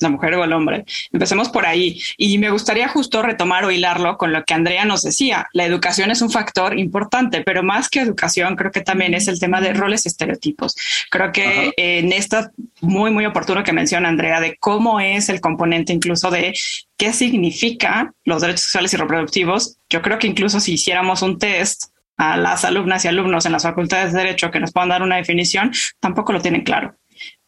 la 0.00 0.08
mujer 0.08 0.34
o 0.34 0.44
el 0.44 0.52
hombre. 0.52 0.84
Empecemos 1.12 1.48
por 1.48 1.66
ahí. 1.66 2.00
Y 2.16 2.38
me 2.38 2.50
gustaría 2.50 2.88
justo 2.88 3.22
retomar 3.22 3.64
o 3.64 3.70
hilarlo 3.70 4.16
con 4.16 4.32
lo 4.32 4.44
que 4.44 4.54
Andrea 4.54 4.84
nos 4.84 5.02
decía. 5.02 5.46
La 5.52 5.64
educación 5.64 6.10
es 6.10 6.22
un 6.22 6.30
factor 6.30 6.78
importante, 6.78 7.42
pero 7.42 7.62
más 7.62 7.88
que 7.88 8.00
educación, 8.00 8.56
creo 8.56 8.70
que 8.70 8.80
también 8.80 9.14
es 9.14 9.28
el 9.28 9.40
tema 9.40 9.60
de 9.60 9.72
roles 9.72 10.04
y 10.04 10.08
estereotipos. 10.08 10.76
Creo 11.10 11.32
que 11.32 11.72
en 11.76 12.12
esta 12.12 12.50
muy, 12.80 13.10
muy 13.10 13.26
oportuno 13.26 13.62
que 13.62 13.72
menciona 13.72 14.08
Andrea 14.08 14.40
de 14.40 14.56
cómo 14.56 15.00
es 15.00 15.28
el 15.28 15.40
componente 15.40 15.92
incluso 15.92 16.30
de 16.30 16.54
qué 16.96 17.12
significa 17.12 18.12
los 18.24 18.42
derechos 18.42 18.62
sexuales 18.62 18.94
y 18.94 18.96
reproductivos. 18.96 19.78
Yo 19.88 20.02
creo 20.02 20.18
que 20.18 20.26
incluso 20.26 20.60
si 20.60 20.74
hiciéramos 20.74 21.22
un 21.22 21.38
test 21.38 21.84
a 22.16 22.36
las 22.36 22.64
alumnas 22.64 23.04
y 23.04 23.08
alumnos 23.08 23.44
en 23.46 23.52
las 23.52 23.64
facultades 23.64 24.12
de 24.12 24.20
Derecho 24.20 24.50
que 24.50 24.60
nos 24.60 24.72
puedan 24.72 24.90
dar 24.90 25.02
una 25.02 25.16
definición, 25.16 25.72
tampoco 25.98 26.32
lo 26.32 26.40
tienen 26.40 26.62
claro 26.62 26.96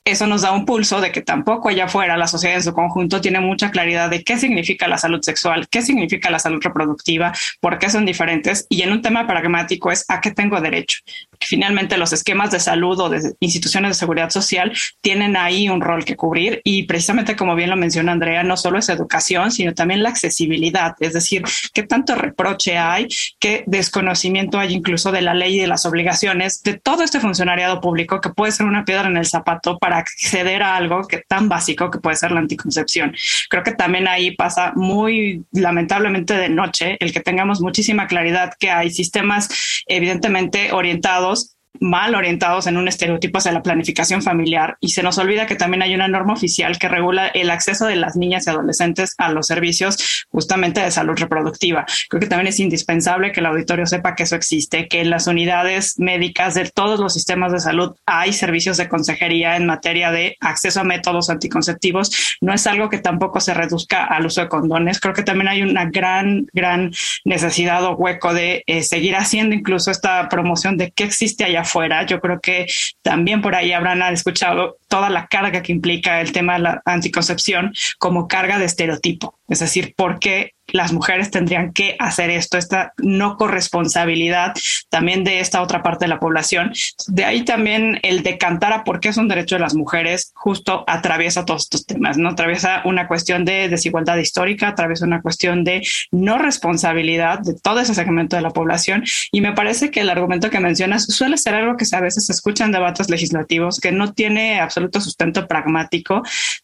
eso 0.07 0.29
nos 0.29 0.43
da 0.43 0.53
un 0.53 0.65
pulso 0.65 1.01
de 1.01 1.11
que 1.11 1.21
tampoco 1.21 1.69
allá 1.69 1.87
afuera 1.87 2.17
la 2.17 2.29
sociedad 2.29 2.57
en 2.57 2.63
su 2.63 2.73
conjunto 2.73 3.21
tiene 3.21 3.41
mucha 3.41 3.73
claridad 3.73 4.09
de 4.09 4.23
qué 4.23 4.39
significa 4.39 4.87
la 4.87 4.99
salud 4.99 5.21
sexual, 5.21 5.67
qué 5.69 5.83
significa 5.83 6.31
la 6.31 6.39
salud 6.39 6.61
reproductiva, 6.63 7.33
por 7.61 7.79
qué 7.79 7.91
son 7.91 8.07
diferentes 8.07 8.67
y 8.69 8.83
en 8.83 8.93
un 8.93 9.03
tema 9.03 9.27
pragmático 9.27 9.91
es 9.91 10.05
a 10.09 10.21
qué 10.21 10.31
tengo 10.31 10.61
derecho. 10.61 11.01
Finalmente 11.41 11.97
los 11.97 12.13
esquemas 12.13 12.53
de 12.53 12.61
salud 12.61 12.99
o 13.01 13.09
de 13.09 13.35
instituciones 13.41 13.91
de 13.91 13.95
seguridad 13.95 14.31
social 14.31 14.73
tienen 15.01 15.37
ahí 15.37 15.69
un 15.69 15.81
rol 15.81 16.05
que 16.05 16.15
cubrir 16.15 16.61
y 16.63 16.85
precisamente 16.85 17.35
como 17.35 17.57
bien 17.57 17.71
lo 17.71 17.77
menciona 17.77 18.13
Andrea, 18.13 18.45
no 18.45 18.57
solo 18.57 18.79
es 18.79 18.89
educación, 18.89 19.51
sino 19.51 19.75
también 19.75 20.05
la 20.05 20.11
accesibilidad, 20.11 20.95
es 21.01 21.15
decir, 21.15 21.43
qué 21.75 21.83
tanto 21.83 22.15
reproche 22.15 22.79
hay, 22.79 23.09
qué 23.41 23.65
desconocimiento 23.67 24.61
hay 24.61 24.73
incluso 24.73 25.11
de 25.11 25.23
la 25.23 25.35
ley 25.35 25.57
y 25.57 25.61
de 25.61 25.67
las 25.67 25.85
obligaciones 25.85 26.63
de 26.63 26.75
todo 26.75 27.03
este 27.03 27.19
funcionariado 27.19 27.81
público 27.81 28.21
que 28.21 28.31
puede 28.31 28.53
ser 28.53 28.67
una 28.67 28.85
piedra 28.85 29.09
en 29.09 29.17
el 29.17 29.27
zapato 29.27 29.79
para 29.79 29.96
acceder 29.99 30.63
a 30.63 30.77
algo 30.77 31.07
que 31.07 31.23
tan 31.27 31.49
básico 31.49 31.91
que 31.91 31.99
puede 31.99 32.17
ser 32.17 32.33
la 32.33 32.41
anticoncepción. 32.41 33.15
Creo 33.49 33.63
que 33.63 33.73
también 33.73 34.09
ahí 34.09 34.37
pasa 34.37 34.73
muy 34.75 35.45
lamentablemente 35.53 36.35
de 36.35 36.49
noche 36.49 36.97
el 37.01 37.13
que 37.13 37.21
tengamos 37.21 37.61
muchísima 37.61 38.07
claridad 38.07 38.53
que 38.59 38.71
hay 38.71 38.91
sistemas 38.91 39.49
evidentemente 39.87 40.73
orientados 40.73 41.56
mal 41.81 42.15
orientados 42.15 42.67
en 42.67 42.77
un 42.77 42.89
estereotipo 42.89 43.39
hacia 43.39 43.53
la 43.53 43.63
planificación 43.63 44.23
familiar 44.23 44.77
y 44.81 44.91
se 44.91 45.03
nos 45.03 45.19
olvida 45.19 45.47
que 45.47 45.57
también 45.57 45.83
hay 45.83 45.95
una 45.95 46.09
norma 46.09 46.35
oficial 46.35 46.79
que 46.79 46.89
regula 46.89 47.29
el 47.29 47.51
acceso 47.51 47.87
de 47.87 47.97
las 47.97 48.17
niñas 48.17 48.47
y 48.47 48.51
adolescentes 48.51 49.15
a 49.19 49.31
los 49.31 49.47
servicios 49.47 50.27
justamente 50.31 50.81
de 50.81 50.91
salud 50.91 51.17
reproductiva. 51.17 51.87
Creo 52.09 52.21
que 52.21 52.27
también 52.27 52.49
es 52.49 52.61
indispensable 52.61 53.33
que 53.33 53.41
el 53.41 53.47
auditorio 53.47 53.87
sepa 53.87 54.15
que 54.15 54.25
eso 54.25 54.37
existe, 54.37 54.89
que 54.89 55.01
en 55.01 55.11
las 55.11 55.27
unidades 55.27 55.99
médicas 55.99 56.55
de 56.55 56.71
todos 56.71 57.01
los 57.01 57.15
sistemas 57.15 57.53
de 57.53 57.61
salud 57.61 57.95
hay 58.07 58.33
servicios 58.33 58.77
de 58.77 58.89
consejería 58.89 59.57
en 59.57 59.67
materia 59.67 60.11
de 60.11 60.37
acceso 60.41 60.81
a 60.81 60.85
métodos 60.85 61.31
anticonceptivos. 61.31 62.37
No 62.41 62.53
es 62.53 62.67
algo 62.67 62.89
que 62.89 62.99
tampoco 62.99 63.41
se 63.41 63.55
reduzca 63.55 64.05
al 64.05 64.27
uso 64.27 64.41
de 64.41 64.49
condones. 64.49 65.01
Creo 65.01 65.15
que 65.15 65.23
también 65.23 65.49
hay 65.49 65.63
una 65.63 65.87
gran, 65.87 66.47
gran 66.53 66.93
necesidad 67.25 67.85
o 67.85 67.97
hueco 67.97 68.35
de 68.35 68.63
eh, 68.67 68.83
seguir 68.83 69.17
haciendo 69.17 69.55
incluso 69.55 69.91
esta 69.91 70.29
promoción 70.29 70.77
de 70.77 70.91
qué 70.91 71.05
existe 71.05 71.45
allá 71.45 71.65
fuera. 71.67 72.07
Yo 72.07 72.21
creo 72.21 72.41
que 72.41 72.67
también 73.03 73.43
por 73.43 73.55
ahí 73.55 73.73
habrán 73.73 74.03
escuchado 74.13 74.79
toda 74.89 75.11
la 75.11 75.27
carga 75.27 75.63
que 75.63 75.73
implica 75.73 76.21
el 76.21 76.33
tema 76.33 76.55
de 76.55 76.61
la 76.61 76.83
anticoncepción 76.85 77.73
como 77.99 78.29
carga 78.29 78.59
de 78.59 78.65
estereotipo. 78.65 79.39
Es 79.49 79.61
decir, 79.61 79.95
¿por 79.97 80.19
qué 80.19 80.56
las 80.69 80.93
mujeres 80.93 81.31
tendrían 81.31 81.73
que 81.73 81.97
hacer 81.99 82.31
esto, 82.31 82.59
esta 82.59 82.93
no 82.99 83.37
corresponsabilidad 83.37 84.55
también 84.89 85.25
de 85.25 85.41
esta 85.41 85.63
otra 85.63 85.83
parte 85.83 86.05
de 86.05 86.09
la 86.09 86.21
población? 86.21 86.73
De 87.09 87.25
ahí 87.25 87.45
también 87.45 87.99
el 88.03 88.23
decantar 88.23 88.73
a 88.73 88.85
por 88.85 89.01
qué 89.01 89.09
es 89.09 89.17
un 89.17 89.29
derecho 89.29 89.57
de 89.57 89.61
las 89.61 89.75
mujeres 89.75 90.33
justo 90.35 90.85
atraviesa 90.87 91.45
todos 91.45 91.63
estos 91.63 91.87
temas, 91.87 92.19
¿no? 92.19 92.31
Atraviesa 92.31 92.83
una 92.85 93.09
cuestión 93.09 93.45
de 93.45 93.69
desigualdad 93.69 94.17
histórica, 94.17 94.69
atraviesa 94.69 95.07
una 95.07 95.23
cuestión 95.23 95.65
de 95.65 95.87
no 96.11 96.39
responsabilidad 96.39 97.41
de 97.41 97.55
todo 97.55 97.81
ese 97.81 97.95
segmento 97.95 98.37
de 98.37 98.43
la 98.43 98.51
población 98.51 99.05
y 99.33 99.41
me 99.41 99.53
parece 99.53 99.91
que 99.91 100.01
el 100.01 100.11
argumento 100.11 100.51
que 100.51 100.61
mencionas 100.61 101.05
suele 101.05 101.39
ser 101.39 101.55
algo 101.55 101.77
que 101.77 101.87
a 101.93 102.01
veces 102.01 102.27
se 102.27 102.33
escucha 102.33 102.65
en 102.65 102.73
debates 102.73 103.09
legislativos 103.11 103.81
que 103.81 103.93
no 103.93 104.13
tiene 104.13 104.61
absoluto 104.61 105.01
sustento 105.01 105.47
pragmático, 105.47 106.23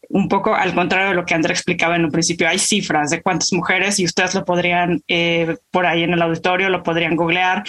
un 0.08 0.28
poco 0.28 0.54
al 0.54 0.74
contrario 0.74 1.10
de 1.10 1.14
lo 1.14 1.24
que 1.24 1.34
André 1.34 1.52
explicaba 1.52 1.96
en 1.96 2.04
un 2.04 2.10
principio. 2.10 2.48
Hay 2.48 2.58
cifras 2.58 3.10
de 3.10 3.22
cuántas 3.22 3.52
mujeres 3.52 3.91
y 3.98 4.04
ustedes 4.04 4.34
lo 4.34 4.44
podrían 4.44 5.02
eh, 5.08 5.56
por 5.70 5.86
ahí 5.86 6.02
en 6.02 6.12
el 6.12 6.22
auditorio, 6.22 6.68
lo 6.68 6.82
podrían 6.82 7.16
googlear. 7.16 7.64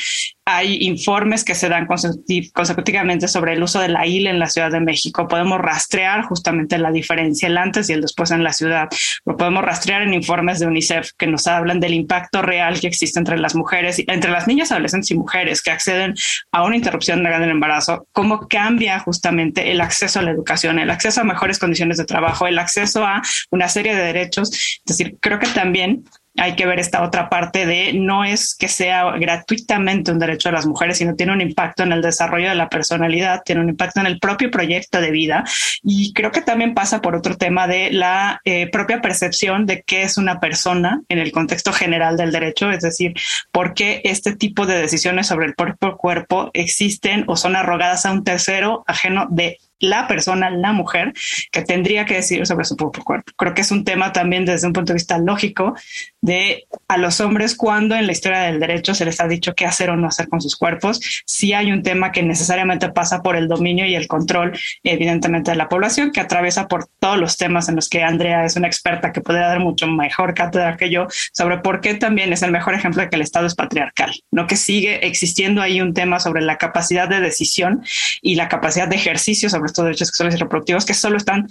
Hay 0.45 0.79
informes 0.81 1.45
que 1.45 1.55
se 1.55 1.69
dan 1.69 1.87
consecutivamente 1.87 3.29
sobre 3.29 3.53
el 3.53 3.63
uso 3.63 3.79
de 3.79 3.87
la 3.87 4.05
IL 4.05 4.27
en 4.27 4.39
la 4.39 4.47
Ciudad 4.47 4.71
de 4.71 4.81
México. 4.81 5.25
Podemos 5.27 5.59
rastrear 5.59 6.23
justamente 6.25 6.77
la 6.77 6.91
diferencia, 6.91 7.47
el 7.47 7.57
antes 7.57 7.89
y 7.89 7.93
el 7.93 8.01
después 8.01 8.29
en 8.31 8.43
la 8.43 8.51
ciudad. 8.51 8.89
Lo 9.25 9.37
podemos 9.37 9.63
rastrear 9.63 10.01
en 10.01 10.13
informes 10.13 10.59
de 10.59 10.67
UNICEF 10.67 11.11
que 11.17 11.27
nos 11.27 11.47
hablan 11.47 11.79
del 11.79 11.93
impacto 11.93 12.41
real 12.41 12.79
que 12.81 12.87
existe 12.87 13.19
entre 13.19 13.37
las 13.37 13.55
mujeres, 13.55 14.03
entre 14.05 14.31
las 14.31 14.45
niñas, 14.45 14.71
adolescentes 14.73 15.11
y 15.11 15.17
mujeres 15.17 15.61
que 15.61 15.71
acceden 15.71 16.13
a 16.51 16.63
una 16.65 16.75
interrupción 16.75 17.23
legal 17.23 17.39
del 17.39 17.51
embarazo, 17.51 18.07
cómo 18.11 18.47
cambia 18.49 18.99
justamente 18.99 19.71
el 19.71 19.79
acceso 19.79 20.19
a 20.19 20.23
la 20.23 20.31
educación, 20.31 20.77
el 20.77 20.89
acceso 20.89 21.21
a 21.21 21.23
mejores 21.23 21.57
condiciones 21.57 21.97
de 21.97 22.05
trabajo, 22.05 22.47
el 22.47 22.59
acceso 22.59 23.05
a 23.05 23.21
una 23.49 23.69
serie 23.69 23.95
de 23.95 24.03
derechos. 24.03 24.51
Es 24.51 24.97
decir, 24.97 25.17
creo 25.21 25.39
que 25.39 25.47
también 25.47 26.03
hay 26.37 26.55
que 26.55 26.65
ver 26.65 26.79
esta 26.79 27.03
otra 27.03 27.29
parte 27.29 27.65
de 27.65 27.93
no 27.93 28.23
es 28.23 28.55
que 28.55 28.67
sea 28.67 29.11
gratuitamente 29.17 30.11
un 30.11 30.19
derecho 30.19 30.49
de 30.49 30.53
las 30.53 30.65
mujeres, 30.65 30.97
sino 30.97 31.15
tiene 31.15 31.33
un 31.33 31.41
impacto 31.41 31.83
en 31.83 31.91
el 31.91 32.01
desarrollo 32.01 32.49
de 32.49 32.55
la 32.55 32.69
personalidad, 32.69 33.43
tiene 33.45 33.61
un 33.61 33.69
impacto 33.69 33.99
en 33.99 34.07
el 34.07 34.19
propio 34.19 34.49
proyecto 34.49 34.99
de 34.99 35.11
vida. 35.11 35.43
Y 35.83 36.11
creo 36.13 36.31
que 36.31 36.41
también 36.41 36.73
pasa 36.73 37.01
por 37.01 37.15
otro 37.15 37.37
tema 37.37 37.67
de 37.67 37.91
la 37.91 38.41
eh, 38.45 38.69
propia 38.71 39.01
percepción 39.01 39.65
de 39.65 39.83
qué 39.83 40.03
es 40.03 40.17
una 40.17 40.39
persona 40.39 41.01
en 41.07 41.19
el 41.19 41.31
contexto 41.31 41.71
general 41.71 42.17
del 42.17 42.31
derecho, 42.31 42.71
es 42.71 42.81
decir, 42.81 43.13
por 43.51 43.73
qué 43.73 44.01
este 44.03 44.35
tipo 44.35 44.65
de 44.65 44.81
decisiones 44.81 45.27
sobre 45.27 45.45
el 45.45 45.53
propio 45.53 45.97
cuerpo 45.97 46.49
existen 46.53 47.25
o 47.27 47.35
son 47.35 47.55
arrogadas 47.55 48.05
a 48.05 48.11
un 48.11 48.23
tercero 48.23 48.83
ajeno 48.87 49.27
de 49.29 49.59
la 49.79 50.07
persona, 50.07 50.49
la 50.49 50.71
mujer, 50.71 51.13
que 51.51 51.61
tendría 51.61 52.05
que 52.05 52.15
decir 52.15 52.45
sobre 52.45 52.65
su 52.65 52.75
propio 52.75 53.03
cuerpo. 53.03 53.31
Creo 53.35 53.53
que 53.53 53.61
es 53.61 53.71
un 53.71 53.83
tema 53.83 54.11
también 54.11 54.45
desde 54.45 54.67
un 54.67 54.73
punto 54.73 54.93
de 54.93 54.97
vista 54.97 55.17
lógico 55.17 55.75
de 56.21 56.67
a 56.87 56.97
los 56.97 57.19
hombres 57.19 57.55
cuando 57.55 57.95
en 57.95 58.05
la 58.05 58.13
historia 58.13 58.41
del 58.41 58.59
derecho 58.59 58.93
se 58.95 59.05
les 59.05 59.19
ha 59.19 59.27
dicho 59.27 59.53
qué 59.55 59.65
hacer 59.65 59.89
o 59.89 59.97
no 59.97 60.07
hacer 60.07 60.29
con 60.29 60.41
sus 60.41 60.55
cuerpos. 60.55 61.01
Si 61.25 61.53
hay 61.53 61.71
un 61.71 61.83
tema 61.83 62.11
que 62.11 62.23
necesariamente 62.23 62.89
pasa 62.89 63.21
por 63.21 63.35
el 63.35 63.47
dominio 63.47 63.85
y 63.85 63.95
el 63.95 64.07
control, 64.07 64.57
evidentemente, 64.83 65.51
de 65.51 65.57
la 65.57 65.67
población, 65.67 66.11
que 66.11 66.21
atraviesa 66.21 66.67
por 66.67 66.87
todos 66.99 67.17
los 67.17 67.37
temas 67.37 67.67
en 67.67 67.75
los 67.75 67.89
que 67.89 68.03
Andrea 68.03 68.45
es 68.45 68.55
una 68.55 68.67
experta 68.67 69.11
que 69.11 69.21
puede 69.21 69.39
dar 69.39 69.59
mucho 69.59 69.87
mejor 69.87 70.33
cátedra 70.33 70.77
que 70.77 70.89
yo 70.89 71.07
sobre 71.33 71.57
por 71.57 71.81
qué 71.81 71.95
también 71.95 72.31
es 72.31 72.41
el 72.41 72.51
mejor 72.51 72.73
ejemplo 72.73 73.01
de 73.01 73.09
que 73.09 73.15
el 73.15 73.21
Estado 73.21 73.47
es 73.47 73.55
patriarcal, 73.55 74.13
no 74.31 74.47
que 74.47 74.55
sigue 74.55 75.05
existiendo 75.05 75.61
ahí 75.61 75.81
un 75.81 75.93
tema 75.93 76.19
sobre 76.19 76.41
la 76.41 76.57
capacidad 76.57 77.07
de 77.09 77.19
decisión 77.19 77.83
y 78.21 78.35
la 78.35 78.47
capacidad 78.47 78.87
de 78.87 78.95
ejercicio 78.95 79.49
sobre 79.49 79.72
estos 79.73 79.85
derechos 79.85 80.07
sexuales 80.09 80.35
y 80.35 80.37
reproductivos 80.37 80.85
que 80.85 80.93
solo 80.93 81.17
están 81.17 81.47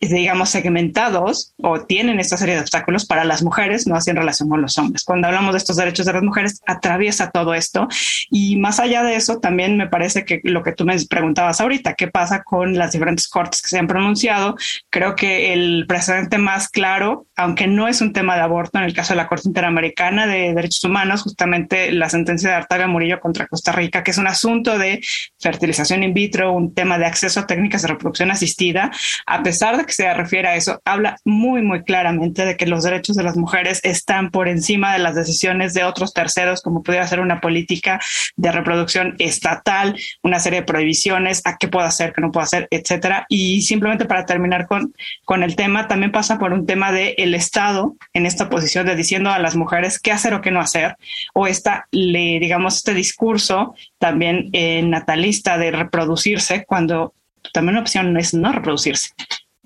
digamos, 0.00 0.50
segmentados 0.50 1.54
o 1.62 1.80
tienen 1.80 2.20
esta 2.20 2.36
serie 2.36 2.54
de 2.54 2.60
obstáculos 2.60 3.06
para 3.06 3.24
las 3.24 3.42
mujeres, 3.42 3.86
no 3.86 3.96
así 3.96 4.10
en 4.10 4.16
relación 4.16 4.48
con 4.48 4.62
los 4.62 4.78
hombres. 4.78 5.04
Cuando 5.04 5.26
hablamos 5.28 5.52
de 5.52 5.58
estos 5.58 5.76
derechos 5.76 6.06
de 6.06 6.12
las 6.12 6.22
mujeres, 6.22 6.60
atraviesa 6.66 7.30
todo 7.30 7.54
esto. 7.54 7.88
Y 8.30 8.56
más 8.56 8.80
allá 8.80 9.02
de 9.02 9.16
eso, 9.16 9.38
también 9.40 9.76
me 9.76 9.88
parece 9.88 10.24
que 10.24 10.40
lo 10.44 10.62
que 10.62 10.72
tú 10.72 10.84
me 10.84 10.96
preguntabas 11.06 11.60
ahorita, 11.60 11.94
¿qué 11.94 12.08
pasa 12.08 12.42
con 12.42 12.76
las 12.76 12.92
diferentes 12.92 13.28
cortes 13.28 13.62
que 13.62 13.68
se 13.68 13.78
han 13.78 13.86
pronunciado? 13.86 14.56
Creo 14.90 15.14
que 15.14 15.52
el 15.52 15.86
precedente 15.86 16.38
más 16.38 16.68
claro, 16.68 17.26
aunque 17.36 17.66
no 17.66 17.88
es 17.88 18.00
un 18.00 18.12
tema 18.12 18.36
de 18.36 18.42
aborto, 18.42 18.78
en 18.78 18.84
el 18.84 18.94
caso 18.94 19.12
de 19.12 19.18
la 19.18 19.28
Corte 19.28 19.48
Interamericana 19.48 20.26
de 20.26 20.54
Derechos 20.54 20.84
Humanos, 20.84 21.22
justamente 21.22 21.92
la 21.92 22.08
sentencia 22.08 22.50
de 22.50 22.56
Artaga 22.56 22.86
Murillo 22.86 23.20
contra 23.20 23.46
Costa 23.46 23.72
Rica, 23.72 24.02
que 24.02 24.10
es 24.10 24.18
un 24.18 24.26
asunto 24.26 24.78
de 24.78 25.00
fertilización 25.38 26.02
in 26.02 26.14
vitro, 26.14 26.52
un 26.52 26.74
tema 26.74 26.98
de 26.98 27.06
acceso 27.06 27.40
a 27.40 27.46
técnicas 27.46 27.82
de 27.82 27.88
reproducción 27.88 28.30
asistida, 28.30 28.90
a 29.26 29.42
pesar 29.42 29.67
pesar 29.68 29.80
de 29.80 29.86
que 29.86 29.92
se 29.92 30.14
refiere 30.14 30.48
a 30.48 30.56
eso, 30.56 30.80
habla 30.84 31.16
muy, 31.24 31.62
muy 31.62 31.82
claramente 31.82 32.44
de 32.44 32.56
que 32.56 32.66
los 32.66 32.84
derechos 32.84 33.16
de 33.16 33.22
las 33.22 33.36
mujeres 33.36 33.80
están 33.82 34.30
por 34.30 34.48
encima 34.48 34.92
de 34.92 34.98
las 34.98 35.14
decisiones 35.14 35.74
de 35.74 35.84
otros 35.84 36.14
terceros, 36.14 36.62
como 36.62 36.82
pudiera 36.82 37.06
ser 37.06 37.20
una 37.20 37.40
política 37.40 38.00
de 38.36 38.52
reproducción 38.52 39.14
estatal, 39.18 39.96
una 40.22 40.38
serie 40.38 40.60
de 40.60 40.66
prohibiciones, 40.66 41.42
a 41.44 41.56
qué 41.58 41.68
puedo 41.68 41.86
hacer, 41.86 42.12
qué 42.12 42.20
no 42.20 42.32
puedo 42.32 42.44
hacer, 42.44 42.66
etcétera. 42.70 43.26
Y 43.28 43.62
simplemente 43.62 44.06
para 44.06 44.24
terminar 44.24 44.66
con, 44.66 44.94
con 45.24 45.42
el 45.42 45.56
tema, 45.56 45.86
también 45.86 46.12
pasa 46.12 46.38
por 46.38 46.52
un 46.52 46.66
tema 46.66 46.92
de 46.92 47.14
el 47.18 47.34
Estado 47.34 47.94
en 48.14 48.26
esta 48.26 48.48
posición 48.48 48.86
de 48.86 48.96
diciendo 48.96 49.30
a 49.30 49.38
las 49.38 49.56
mujeres 49.56 49.98
qué 49.98 50.12
hacer 50.12 50.34
o 50.34 50.40
qué 50.40 50.50
no 50.50 50.60
hacer, 50.60 50.96
o 51.34 51.46
esta, 51.46 51.86
le, 51.90 52.38
digamos, 52.40 52.76
este 52.76 52.94
discurso 52.94 53.74
también 53.98 54.48
eh, 54.52 54.82
natalista 54.82 55.58
de 55.58 55.70
reproducirse 55.70 56.64
cuando 56.64 57.14
también 57.52 57.74
una 57.74 57.82
opción 57.82 58.16
es 58.16 58.34
no 58.34 58.52
reproducirse. 58.52 59.10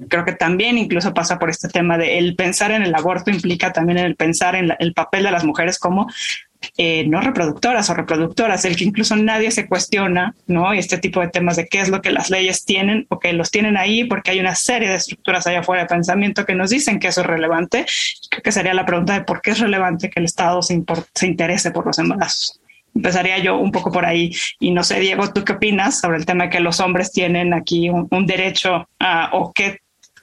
Creo 0.08 0.24
que 0.24 0.32
también 0.32 0.78
incluso 0.78 1.14
pasa 1.14 1.38
por 1.38 1.50
este 1.50 1.68
tema 1.68 1.98
de 1.98 2.18
el 2.18 2.36
pensar 2.36 2.70
en 2.70 2.82
el 2.82 2.94
aborto 2.94 3.30
implica 3.30 3.72
también 3.72 3.98
el 3.98 4.16
pensar 4.16 4.54
en 4.54 4.72
el 4.78 4.92
papel 4.92 5.24
de 5.24 5.30
las 5.30 5.44
mujeres 5.44 5.78
como 5.78 6.08
eh, 6.76 7.04
no 7.06 7.20
reproductoras 7.20 7.90
o 7.90 7.94
reproductoras, 7.94 8.64
el 8.64 8.76
que 8.76 8.84
incluso 8.84 9.16
nadie 9.16 9.50
se 9.50 9.66
cuestiona, 9.66 10.34
¿no? 10.46 10.72
Este 10.72 10.98
tipo 10.98 11.20
de 11.20 11.28
temas 11.28 11.56
de 11.56 11.66
qué 11.66 11.80
es 11.80 11.88
lo 11.88 12.00
que 12.00 12.10
las 12.10 12.30
leyes 12.30 12.64
tienen 12.64 13.06
o 13.08 13.18
que 13.18 13.32
los 13.32 13.50
tienen 13.50 13.76
ahí, 13.76 14.04
porque 14.04 14.30
hay 14.30 14.40
una 14.40 14.54
serie 14.54 14.88
de 14.88 14.96
estructuras 14.96 15.46
allá 15.46 15.60
afuera 15.60 15.82
de 15.82 15.88
pensamiento 15.88 16.44
que 16.44 16.54
nos 16.54 16.70
dicen 16.70 16.98
que 16.98 17.08
eso 17.08 17.22
es 17.22 17.26
relevante. 17.26 17.84
Creo 18.30 18.42
que 18.42 18.52
sería 18.52 18.74
la 18.74 18.86
pregunta 18.86 19.14
de 19.14 19.24
por 19.24 19.42
qué 19.42 19.50
es 19.50 19.58
relevante 19.58 20.08
que 20.08 20.20
el 20.20 20.26
Estado 20.26 20.62
se, 20.62 20.82
se 21.14 21.26
interese 21.26 21.70
por 21.72 21.86
los 21.86 21.98
embarazos 21.98 22.58
empezaría 22.94 23.38
yo 23.38 23.56
un 23.56 23.72
poco 23.72 23.90
por 23.90 24.04
ahí. 24.04 24.32
Y 24.60 24.70
no 24.70 24.84
sé, 24.84 25.00
Diego, 25.00 25.32
¿tú 25.32 25.44
qué 25.44 25.54
opinas 25.54 26.00
sobre 26.00 26.18
el 26.18 26.26
tema 26.26 26.44
de 26.44 26.50
que 26.50 26.60
los 26.60 26.78
hombres 26.78 27.10
tienen 27.10 27.54
aquí 27.54 27.88
un, 27.88 28.26
derecho 28.26 28.86
o 29.32 29.52
qué, 29.54 29.78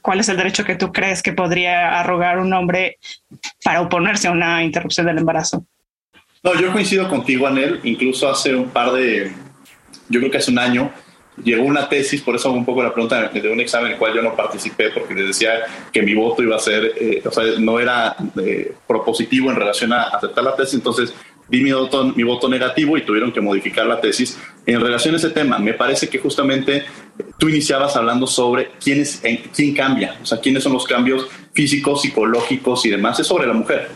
cuál 0.10 0.22
es 0.22 0.30
el 0.30 0.38
derecho 0.38 0.66
que 0.66 0.74
tú 0.74 0.92
crees 0.92 1.22
que 1.22 1.34
podría 1.34 2.00
arrogar 2.00 2.40
un 2.40 2.52
hombre 2.52 2.98
para 3.64 3.80
oponerse 3.80 4.28
a 4.28 4.32
una 4.32 4.64
interrupción 4.64 5.06
del 5.06 5.20
embarazo? 5.20 5.64
No, 6.42 6.60
yo 6.60 6.72
coincido 6.72 7.08
contigo, 7.08 7.46
Anel. 7.46 7.80
Incluso 7.84 8.28
hace 8.28 8.56
un 8.56 8.72
par 8.72 8.92
de, 8.92 9.32
yo 10.10 10.20
creo 10.20 10.32
que 10.32 10.40
hace 10.40 10.50
un 10.50 10.58
año, 10.58 10.92
llegó 11.44 11.62
una 11.62 11.88
tesis, 11.88 12.24
por 12.24 12.36
eso 12.36 12.48
hago 12.48 12.58
un 12.58 12.66
poco 12.66 12.82
la 12.82 12.92
pregunta 12.92 13.28
de 13.28 13.52
un 13.52 13.60
examen 13.60 13.86
en 13.86 13.92
el 13.94 14.00
cual 14.00 14.16
yo 14.16 14.24
no 14.24 14.36
participé 14.36 14.90
porque 14.90 15.14
les 15.14 15.28
decía 15.28 15.52
que 15.94 16.02
mi 16.02 16.16
voto 16.16 16.42
iba 16.42 16.56
a 16.56 16.60
ser, 16.60 16.92
eh, 17.00 17.22
o 17.24 17.30
sea, 17.30 17.44
no 17.60 17.80
era 17.80 18.16
eh, 18.44 18.74
propositivo 18.88 19.52
en 19.52 19.58
relación 19.58 19.94
a 19.94 20.06
aceptar 20.06 20.44
la 20.44 20.56
tesis, 20.56 20.74
entonces 20.74 21.14
di 21.48 21.62
mi 21.62 21.72
voto, 21.72 22.06
mi 22.16 22.24
voto 22.24 22.50
negativo 22.50 22.98
y 22.98 23.04
tuvieron 23.04 23.32
que 23.32 23.42
modificar 23.42 23.86
la 23.86 24.02
tesis. 24.02 24.40
En 24.66 24.82
relación 24.82 25.14
a 25.14 25.18
ese 25.18 25.30
tema, 25.30 25.60
me 25.60 25.76
parece 25.76 26.10
que 26.10 26.18
justamente 26.18 26.86
tú 27.38 27.50
iniciabas 27.50 27.96
hablando 27.96 28.28
sobre 28.28 28.72
quién, 28.84 29.02
es, 29.02 29.22
quién 29.56 29.74
cambia, 29.74 30.18
o 30.22 30.26
sea, 30.26 30.40
quiénes 30.40 30.64
son 30.64 30.74
los 30.74 30.86
cambios 30.86 31.28
físicos, 31.54 32.02
psicológicos 32.02 32.86
y 32.86 32.90
demás, 32.90 33.20
es 33.20 33.28
sobre 33.28 33.48
la 33.48 33.54
mujer. 33.54 33.90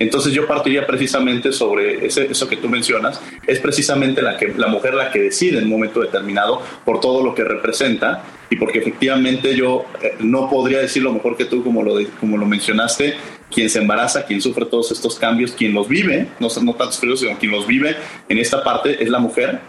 Entonces 0.00 0.32
yo 0.32 0.46
partiría 0.46 0.86
precisamente 0.86 1.52
sobre 1.52 2.06
eso 2.06 2.48
que 2.48 2.56
tú 2.56 2.68
mencionas, 2.68 3.20
es 3.46 3.58
precisamente 3.58 4.22
la, 4.22 4.36
que, 4.36 4.54
la 4.56 4.68
mujer 4.68 4.94
la 4.94 5.10
que 5.10 5.18
decide 5.18 5.58
en 5.58 5.64
un 5.64 5.70
momento 5.70 6.00
determinado 6.00 6.62
por 6.84 7.00
todo 7.00 7.22
lo 7.24 7.34
que 7.34 7.42
representa 7.42 8.22
y 8.48 8.56
porque 8.56 8.78
efectivamente 8.78 9.56
yo 9.56 9.86
eh, 10.00 10.14
no 10.20 10.48
podría 10.48 10.78
decir 10.78 11.02
lo 11.02 11.12
mejor 11.12 11.36
que 11.36 11.46
tú 11.46 11.64
como 11.64 11.82
lo, 11.82 11.96
como 12.20 12.38
lo 12.38 12.46
mencionaste, 12.46 13.16
quien 13.50 13.68
se 13.68 13.80
embaraza, 13.80 14.24
quien 14.24 14.40
sufre 14.40 14.66
todos 14.66 14.92
estos 14.92 15.16
cambios, 15.16 15.52
quien 15.52 15.74
los 15.74 15.88
vive, 15.88 16.28
no, 16.38 16.48
no 16.62 16.74
tantos 16.74 16.98
fríos, 16.98 17.20
sino 17.20 17.36
quien 17.36 17.50
los 17.50 17.66
vive 17.66 17.96
en 18.28 18.38
esta 18.38 18.62
parte 18.62 19.02
es 19.02 19.08
la 19.08 19.18
mujer 19.18 19.60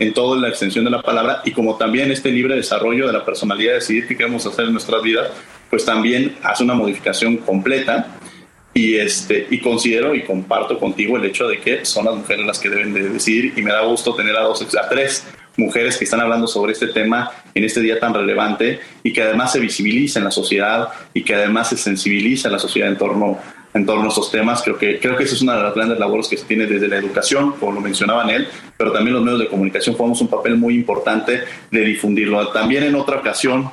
en 0.00 0.14
toda 0.14 0.40
la 0.40 0.48
extensión 0.48 0.84
de 0.84 0.90
la 0.90 1.02
palabra 1.02 1.42
y 1.44 1.52
como 1.52 1.76
también 1.76 2.10
este 2.10 2.32
libre 2.32 2.56
desarrollo 2.56 3.06
de 3.06 3.12
la 3.12 3.24
personalidad, 3.24 3.74
decidir 3.74 4.08
qué 4.08 4.16
queremos 4.16 4.44
hacer 4.46 4.64
en 4.64 4.72
nuestras 4.72 5.02
vidas, 5.02 5.30
pues 5.68 5.84
también 5.84 6.36
hace 6.42 6.64
una 6.64 6.74
modificación 6.74 7.36
completa. 7.36 8.16
Y, 8.72 8.96
este, 8.96 9.48
y 9.50 9.58
considero 9.58 10.14
y 10.14 10.22
comparto 10.22 10.78
contigo 10.78 11.16
el 11.16 11.24
hecho 11.24 11.48
de 11.48 11.58
que 11.58 11.84
son 11.84 12.04
las 12.04 12.14
mujeres 12.14 12.46
las 12.46 12.58
que 12.60 12.68
deben 12.68 12.94
de 12.94 13.08
decidir 13.08 13.52
y 13.56 13.62
me 13.62 13.72
da 13.72 13.82
gusto 13.82 14.14
tener 14.14 14.34
a 14.36 14.42
dos, 14.42 14.62
a 14.62 14.88
tres 14.88 15.26
mujeres 15.56 15.98
que 15.98 16.04
están 16.04 16.20
hablando 16.20 16.46
sobre 16.46 16.72
este 16.72 16.86
tema 16.86 17.30
en 17.52 17.64
este 17.64 17.80
día 17.80 17.98
tan 17.98 18.14
relevante 18.14 18.78
y 19.02 19.12
que 19.12 19.22
además 19.22 19.52
se 19.52 19.58
visibiliza 19.58 20.20
en 20.20 20.24
la 20.24 20.30
sociedad 20.30 20.88
y 21.12 21.24
que 21.24 21.34
además 21.34 21.68
se 21.68 21.76
sensibiliza 21.76 22.46
en 22.48 22.52
la 22.52 22.58
sociedad 22.60 22.88
en 22.88 22.96
torno, 22.96 23.38
en 23.74 23.86
torno 23.86 24.04
a 24.04 24.08
estos 24.08 24.30
temas. 24.30 24.62
Creo 24.62 24.78
que, 24.78 24.98
creo 24.98 25.16
que 25.16 25.24
esa 25.24 25.34
es 25.34 25.42
una 25.42 25.56
de 25.56 25.62
las 25.62 25.74
grandes 25.74 25.98
labores 25.98 26.28
que 26.28 26.36
se 26.36 26.44
tiene 26.44 26.66
desde 26.66 26.88
la 26.88 26.96
educación, 26.96 27.52
como 27.52 27.72
lo 27.72 27.80
mencionaban 27.80 28.30
él, 28.30 28.48
pero 28.76 28.92
también 28.92 29.14
los 29.14 29.22
medios 29.22 29.40
de 29.40 29.48
comunicación 29.48 29.96
jugamos 29.96 30.20
un 30.20 30.28
papel 30.28 30.56
muy 30.56 30.74
importante 30.74 31.44
de 31.70 31.80
difundirlo. 31.80 32.48
También 32.48 32.84
en 32.84 32.94
otra 32.94 33.18
ocasión 33.18 33.70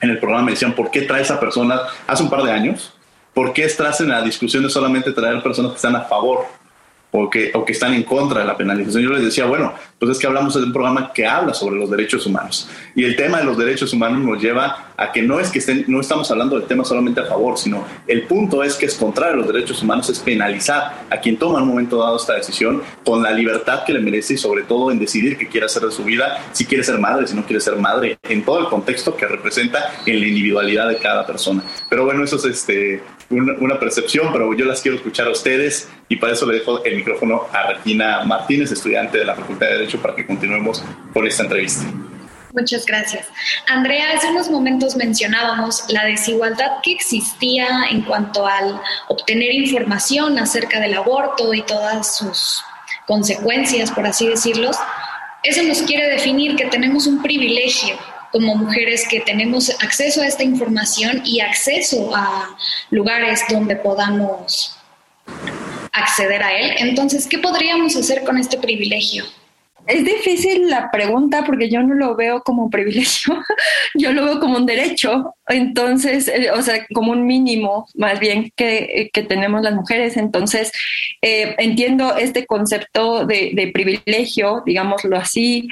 en 0.00 0.10
el 0.10 0.18
programa 0.18 0.46
me 0.46 0.52
decían, 0.52 0.74
¿por 0.74 0.90
qué 0.90 1.02
traes 1.02 1.30
a 1.30 1.40
personas 1.40 1.80
hace 2.06 2.22
un 2.22 2.30
par 2.30 2.42
de 2.42 2.52
años? 2.52 2.94
¿Por 3.34 3.52
qué 3.52 3.64
estás 3.64 4.00
en 4.00 4.08
la 4.08 4.22
discusión 4.22 4.62
de 4.62 4.70
solamente 4.70 5.12
traer 5.12 5.42
personas 5.42 5.72
que 5.72 5.76
están 5.76 5.96
a 5.96 6.02
favor 6.02 6.46
o 7.10 7.30
que, 7.30 7.50
o 7.54 7.64
que 7.64 7.72
están 7.72 7.94
en 7.94 8.02
contra 8.02 8.40
de 8.40 8.46
la 8.46 8.56
penalización. 8.56 9.02
Yo 9.02 9.10
les 9.10 9.24
decía, 9.24 9.46
bueno, 9.46 9.72
pues 9.98 10.12
es 10.12 10.18
que 10.18 10.26
hablamos 10.26 10.54
de 10.54 10.62
un 10.62 10.72
programa 10.72 11.12
que 11.12 11.26
habla 11.26 11.54
sobre 11.54 11.76
los 11.76 11.90
derechos 11.90 12.26
humanos. 12.26 12.68
Y 12.94 13.04
el 13.04 13.16
tema 13.16 13.38
de 13.38 13.44
los 13.44 13.56
derechos 13.56 13.92
humanos 13.92 14.20
nos 14.20 14.42
lleva 14.42 14.92
a 14.96 15.12
que 15.12 15.22
no 15.22 15.40
es 15.40 15.50
que 15.50 15.60
estén, 15.60 15.84
no 15.88 16.00
estamos 16.00 16.30
hablando 16.30 16.58
del 16.58 16.66
tema 16.66 16.84
solamente 16.84 17.20
a 17.20 17.24
favor, 17.24 17.56
sino 17.56 17.84
el 18.06 18.22
punto 18.22 18.62
es 18.62 18.74
que 18.74 18.86
es 18.86 18.94
contrario 18.96 19.34
a 19.34 19.36
los 19.38 19.52
derechos 19.52 19.82
humanos, 19.82 20.10
es 20.10 20.18
penalizar 20.18 21.06
a 21.08 21.18
quien 21.18 21.36
toma 21.36 21.58
en 21.58 21.64
un 21.64 21.70
momento 21.70 21.98
dado 21.98 22.16
esta 22.16 22.34
decisión 22.34 22.82
con 23.04 23.22
la 23.22 23.30
libertad 23.30 23.84
que 23.84 23.92
le 23.92 24.00
merece 24.00 24.34
y 24.34 24.38
sobre 24.38 24.64
todo 24.64 24.90
en 24.90 24.98
decidir 24.98 25.38
qué 25.38 25.48
quiere 25.48 25.66
hacer 25.66 25.82
de 25.84 25.92
su 25.92 26.04
vida, 26.04 26.38
si 26.52 26.66
quiere 26.66 26.84
ser 26.84 26.98
madre, 26.98 27.26
si 27.26 27.34
no 27.34 27.44
quiere 27.44 27.60
ser 27.60 27.76
madre, 27.76 28.18
en 28.22 28.44
todo 28.44 28.60
el 28.60 28.66
contexto 28.66 29.16
que 29.16 29.26
representa 29.26 29.92
en 30.04 30.20
la 30.20 30.26
individualidad 30.26 30.88
de 30.88 30.98
cada 30.98 31.26
persona. 31.26 31.62
Pero 31.88 32.04
bueno, 32.04 32.24
eso 32.24 32.36
es 32.36 32.44
este, 32.44 33.02
una, 33.30 33.78
percepción, 33.78 34.32
pero 34.32 34.54
yo 34.54 34.64
las 34.64 34.80
quiero 34.80 34.96
escuchar 34.96 35.26
a 35.26 35.30
ustedes 35.30 35.88
y 36.08 36.16
para 36.16 36.32
eso 36.32 36.46
le 36.46 36.58
dejo 36.58 36.82
el 36.84 36.96
micrófono 36.96 37.46
a 37.52 37.72
Regina 37.74 38.24
Martínez, 38.24 38.72
estudiante 38.72 39.18
de 39.18 39.24
la 39.24 39.34
Facultad 39.34 39.66
de 39.66 39.72
Derecho, 39.74 40.00
para 40.00 40.14
que 40.14 40.26
continuemos 40.26 40.82
con 41.12 41.26
esta 41.26 41.42
entrevista. 41.42 41.84
Muchas 42.54 42.86
gracias. 42.86 43.26
Andrea, 43.66 44.12
hace 44.16 44.28
unos 44.28 44.50
momentos 44.50 44.96
mencionábamos 44.96 45.84
la 45.90 46.06
desigualdad 46.06 46.78
que 46.82 46.92
existía 46.92 47.68
en 47.90 48.02
cuanto 48.02 48.46
al 48.46 48.80
obtener 49.08 49.52
información 49.52 50.38
acerca 50.38 50.80
del 50.80 50.94
aborto 50.94 51.52
y 51.52 51.62
todas 51.62 52.16
sus 52.16 52.64
consecuencias, 53.06 53.90
por 53.90 54.06
así 54.06 54.26
decirlo. 54.26 54.70
Eso 55.42 55.62
nos 55.62 55.82
quiere 55.82 56.08
definir 56.08 56.56
que 56.56 56.66
tenemos 56.66 57.06
un 57.06 57.22
privilegio 57.22 57.96
como 58.32 58.54
mujeres 58.54 59.06
que 59.08 59.20
tenemos 59.20 59.70
acceso 59.82 60.22
a 60.22 60.26
esta 60.26 60.42
información 60.42 61.22
y 61.24 61.40
acceso 61.40 62.14
a 62.14 62.56
lugares 62.90 63.42
donde 63.48 63.76
podamos 63.76 64.76
acceder 65.92 66.42
a 66.42 66.52
él. 66.58 66.74
Entonces, 66.78 67.26
¿qué 67.26 67.38
podríamos 67.38 67.96
hacer 67.96 68.24
con 68.24 68.38
este 68.38 68.58
privilegio? 68.58 69.24
Es 69.88 70.04
difícil 70.04 70.68
la 70.68 70.90
pregunta 70.90 71.44
porque 71.46 71.70
yo 71.70 71.82
no 71.82 71.94
lo 71.94 72.14
veo 72.14 72.42
como 72.42 72.68
privilegio, 72.68 73.42
yo 73.94 74.12
lo 74.12 74.26
veo 74.26 74.38
como 74.38 74.58
un 74.58 74.66
derecho, 74.66 75.34
entonces, 75.46 76.28
eh, 76.28 76.50
o 76.50 76.60
sea, 76.60 76.86
como 76.92 77.12
un 77.12 77.26
mínimo 77.26 77.86
más 77.94 78.20
bien 78.20 78.52
que, 78.54 79.08
que 79.12 79.22
tenemos 79.22 79.62
las 79.62 79.74
mujeres. 79.74 80.18
Entonces, 80.18 80.72
eh, 81.22 81.54
entiendo 81.56 82.16
este 82.18 82.44
concepto 82.44 83.24
de, 83.24 83.70
privilegio, 83.72 84.62
digámoslo 84.66 85.16
así, 85.16 85.68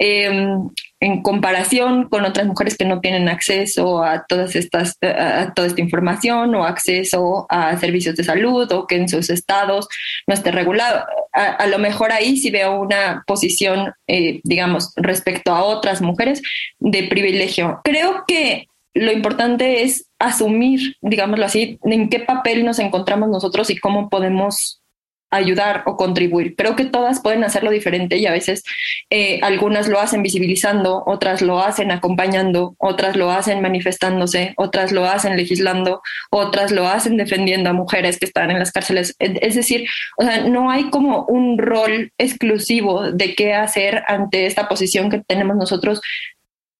Em, 0.00 0.70
en 1.00 1.22
comparación 1.22 2.08
con 2.08 2.24
otras 2.24 2.46
mujeres 2.46 2.76
que 2.76 2.84
no 2.84 3.00
tienen 3.00 3.28
acceso 3.28 4.02
a 4.04 4.24
todas 4.26 4.54
estas 4.54 4.96
a 5.02 5.52
toda 5.54 5.66
esta 5.66 5.80
información 5.80 6.54
o 6.54 6.64
acceso 6.64 7.46
a 7.48 7.76
servicios 7.78 8.14
de 8.14 8.22
salud 8.22 8.70
o 8.72 8.86
que 8.86 8.96
en 8.96 9.08
sus 9.08 9.28
estados 9.30 9.88
no 10.26 10.34
esté 10.34 10.52
regulado 10.52 11.04
a, 11.38 11.66
lo 11.66 11.78
mejor 11.78 12.12
ahí 12.12 12.36
sí 12.36 12.50
veo 12.50 12.80
una 12.80 13.22
posición 13.26 13.92
eh, 14.06 14.40
digamos 14.44 14.92
respecto 14.96 15.52
a 15.52 15.64
otras 15.64 16.00
mujeres 16.00 16.42
de 16.78 17.04
privilegio. 17.04 17.80
Creo 17.84 18.24
que 18.26 18.66
lo 18.94 19.12
importante 19.12 19.82
es 19.82 20.08
asumir 20.18 20.96
digámoslo 21.00 21.44
así 21.44 21.78
en 21.84 22.08
qué 22.08 22.20
papel 22.20 22.64
nos 22.64 22.78
encontramos 22.78 23.28
nosotros 23.28 23.70
y 23.70 23.76
cómo 23.76 24.08
podemos 24.08 24.80
ayudar 25.30 25.82
o 25.86 25.96
contribuir. 25.96 26.54
Creo 26.56 26.76
que 26.76 26.84
todas 26.84 27.20
pueden 27.20 27.44
hacerlo 27.44 27.70
diferente 27.70 28.16
y 28.16 28.26
a 28.26 28.32
veces 28.32 28.64
eh, 29.10 29.40
algunas 29.42 29.88
lo 29.88 30.00
hacen 30.00 30.22
visibilizando, 30.22 31.02
otras 31.06 31.42
lo 31.42 31.60
hacen 31.60 31.90
acompañando, 31.90 32.74
otras 32.78 33.16
lo 33.16 33.30
hacen 33.30 33.60
manifestándose, 33.60 34.54
otras 34.56 34.92
lo 34.92 35.04
hacen 35.04 35.36
legislando, 35.36 36.02
otras 36.30 36.72
lo 36.72 36.88
hacen 36.88 37.16
defendiendo 37.16 37.70
a 37.70 37.74
mujeres 37.74 38.18
que 38.18 38.26
están 38.26 38.50
en 38.50 38.58
las 38.58 38.72
cárceles. 38.72 39.14
Es 39.18 39.54
decir, 39.54 39.86
o 40.16 40.24
sea, 40.24 40.42
no 40.48 40.70
hay 40.70 40.90
como 40.90 41.24
un 41.26 41.58
rol 41.58 42.12
exclusivo 42.18 43.12
de 43.12 43.34
qué 43.34 43.54
hacer 43.54 44.02
ante 44.06 44.46
esta 44.46 44.68
posición 44.68 45.10
que 45.10 45.20
tenemos 45.26 45.56
nosotros 45.56 46.00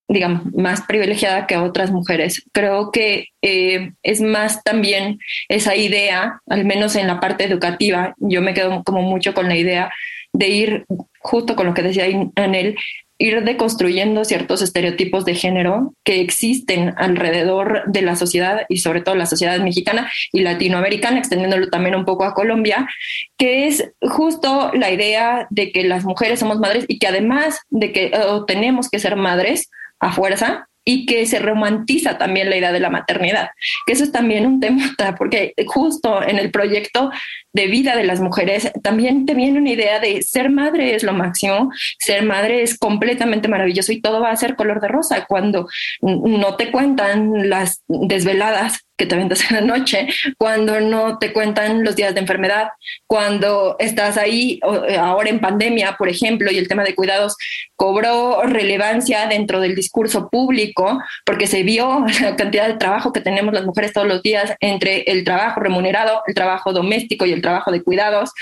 digamos, 0.08 0.42
más 0.54 0.82
privilegiada 0.82 1.46
que 1.46 1.58
otras 1.58 1.90
mujeres. 1.90 2.42
Creo 2.52 2.90
que 2.90 3.26
eh, 3.42 3.92
es 4.02 4.20
más 4.20 4.62
también 4.64 5.18
esa 5.48 5.76
idea, 5.76 6.40
al 6.48 6.64
menos 6.64 6.96
en 6.96 7.06
la 7.06 7.20
parte 7.20 7.44
educativa, 7.44 8.14
yo 8.18 8.40
me 8.40 8.54
quedo 8.54 8.82
como 8.84 9.02
mucho 9.02 9.34
con 9.34 9.48
la 9.48 9.56
idea 9.56 9.92
de 10.32 10.48
ir 10.48 10.86
justo 11.20 11.56
con 11.56 11.66
lo 11.66 11.74
que 11.74 11.82
decía 11.82 12.06
Anel, 12.36 12.76
ir 13.18 13.42
deconstruyendo 13.42 14.24
ciertos 14.24 14.62
estereotipos 14.62 15.24
de 15.24 15.34
género 15.34 15.92
que 16.04 16.20
existen 16.20 16.94
alrededor 16.96 17.82
de 17.86 18.02
la 18.02 18.14
sociedad 18.14 18.62
y 18.68 18.78
sobre 18.78 19.00
todo 19.00 19.16
la 19.16 19.26
sociedad 19.26 19.58
mexicana 19.58 20.10
y 20.32 20.40
latinoamericana, 20.40 21.18
extendiéndolo 21.18 21.68
también 21.68 21.96
un 21.96 22.04
poco 22.04 22.24
a 22.24 22.32
Colombia, 22.32 22.88
que 23.36 23.66
es 23.66 23.90
justo 24.00 24.70
la 24.72 24.92
idea 24.92 25.48
de 25.50 25.72
que 25.72 25.82
las 25.82 26.04
mujeres 26.04 26.38
somos 26.38 26.60
madres 26.60 26.84
y 26.86 27.00
que 27.00 27.08
además 27.08 27.60
de 27.70 27.92
que 27.92 28.12
tenemos 28.46 28.88
que 28.88 29.00
ser 29.00 29.16
madres 29.16 29.68
a 30.00 30.12
fuerza, 30.12 30.68
y 30.90 31.04
que 31.04 31.26
se 31.26 31.38
romantiza 31.38 32.16
también 32.16 32.48
la 32.48 32.56
idea 32.56 32.72
de 32.72 32.80
la 32.80 32.88
maternidad, 32.88 33.50
que 33.84 33.92
eso 33.92 34.04
es 34.04 34.10
también 34.10 34.46
un 34.46 34.58
tema, 34.58 34.94
porque 35.18 35.52
justo 35.66 36.22
en 36.22 36.38
el 36.38 36.50
proyecto 36.50 37.10
de 37.52 37.66
vida 37.66 37.94
de 37.94 38.04
las 38.04 38.20
mujeres 38.20 38.72
también 38.82 39.26
te 39.26 39.34
viene 39.34 39.58
una 39.58 39.68
idea 39.68 40.00
de 40.00 40.22
ser 40.22 40.48
madre 40.48 40.94
es 40.94 41.02
lo 41.02 41.12
máximo, 41.12 41.70
ser 41.98 42.22
madre 42.22 42.62
es 42.62 42.78
completamente 42.78 43.48
maravilloso 43.48 43.92
y 43.92 44.00
todo 44.00 44.22
va 44.22 44.30
a 44.30 44.36
ser 44.36 44.56
color 44.56 44.80
de 44.80 44.88
rosa 44.88 45.26
cuando 45.26 45.68
no 46.00 46.56
te 46.56 46.70
cuentan 46.70 47.50
las 47.50 47.82
desveladas 47.86 48.87
que 48.98 49.06
te 49.06 49.14
aventas 49.14 49.48
en 49.50 49.56
la 49.56 49.76
noche, 49.76 50.08
cuando 50.36 50.80
no 50.80 51.18
te 51.18 51.32
cuentan 51.32 51.84
los 51.84 51.96
días 51.96 52.14
de 52.14 52.20
enfermedad, 52.20 52.68
cuando 53.06 53.76
estás 53.78 54.18
ahí 54.18 54.60
eh, 54.88 54.96
ahora 54.96 55.30
en 55.30 55.40
pandemia, 55.40 55.96
por 55.96 56.08
ejemplo, 56.08 56.50
y 56.50 56.58
el 56.58 56.68
tema 56.68 56.82
de 56.82 56.94
cuidados 56.94 57.36
cobró 57.76 58.42
relevancia 58.42 59.26
dentro 59.28 59.60
del 59.60 59.76
discurso 59.76 60.28
público 60.28 61.00
porque 61.24 61.46
se 61.46 61.62
vio 61.62 62.04
la 62.20 62.34
cantidad 62.34 62.66
de 62.66 62.74
trabajo 62.74 63.12
que 63.12 63.20
tenemos 63.20 63.54
las 63.54 63.64
mujeres 63.64 63.92
todos 63.92 64.08
los 64.08 64.22
días 64.22 64.54
entre 64.60 65.02
el 65.02 65.22
trabajo 65.24 65.60
remunerado, 65.60 66.22
el 66.26 66.34
trabajo 66.34 66.72
doméstico 66.72 67.24
y 67.24 67.32
el 67.32 67.40
trabajo 67.40 67.70
de 67.70 67.82
cuidados. 67.82 68.32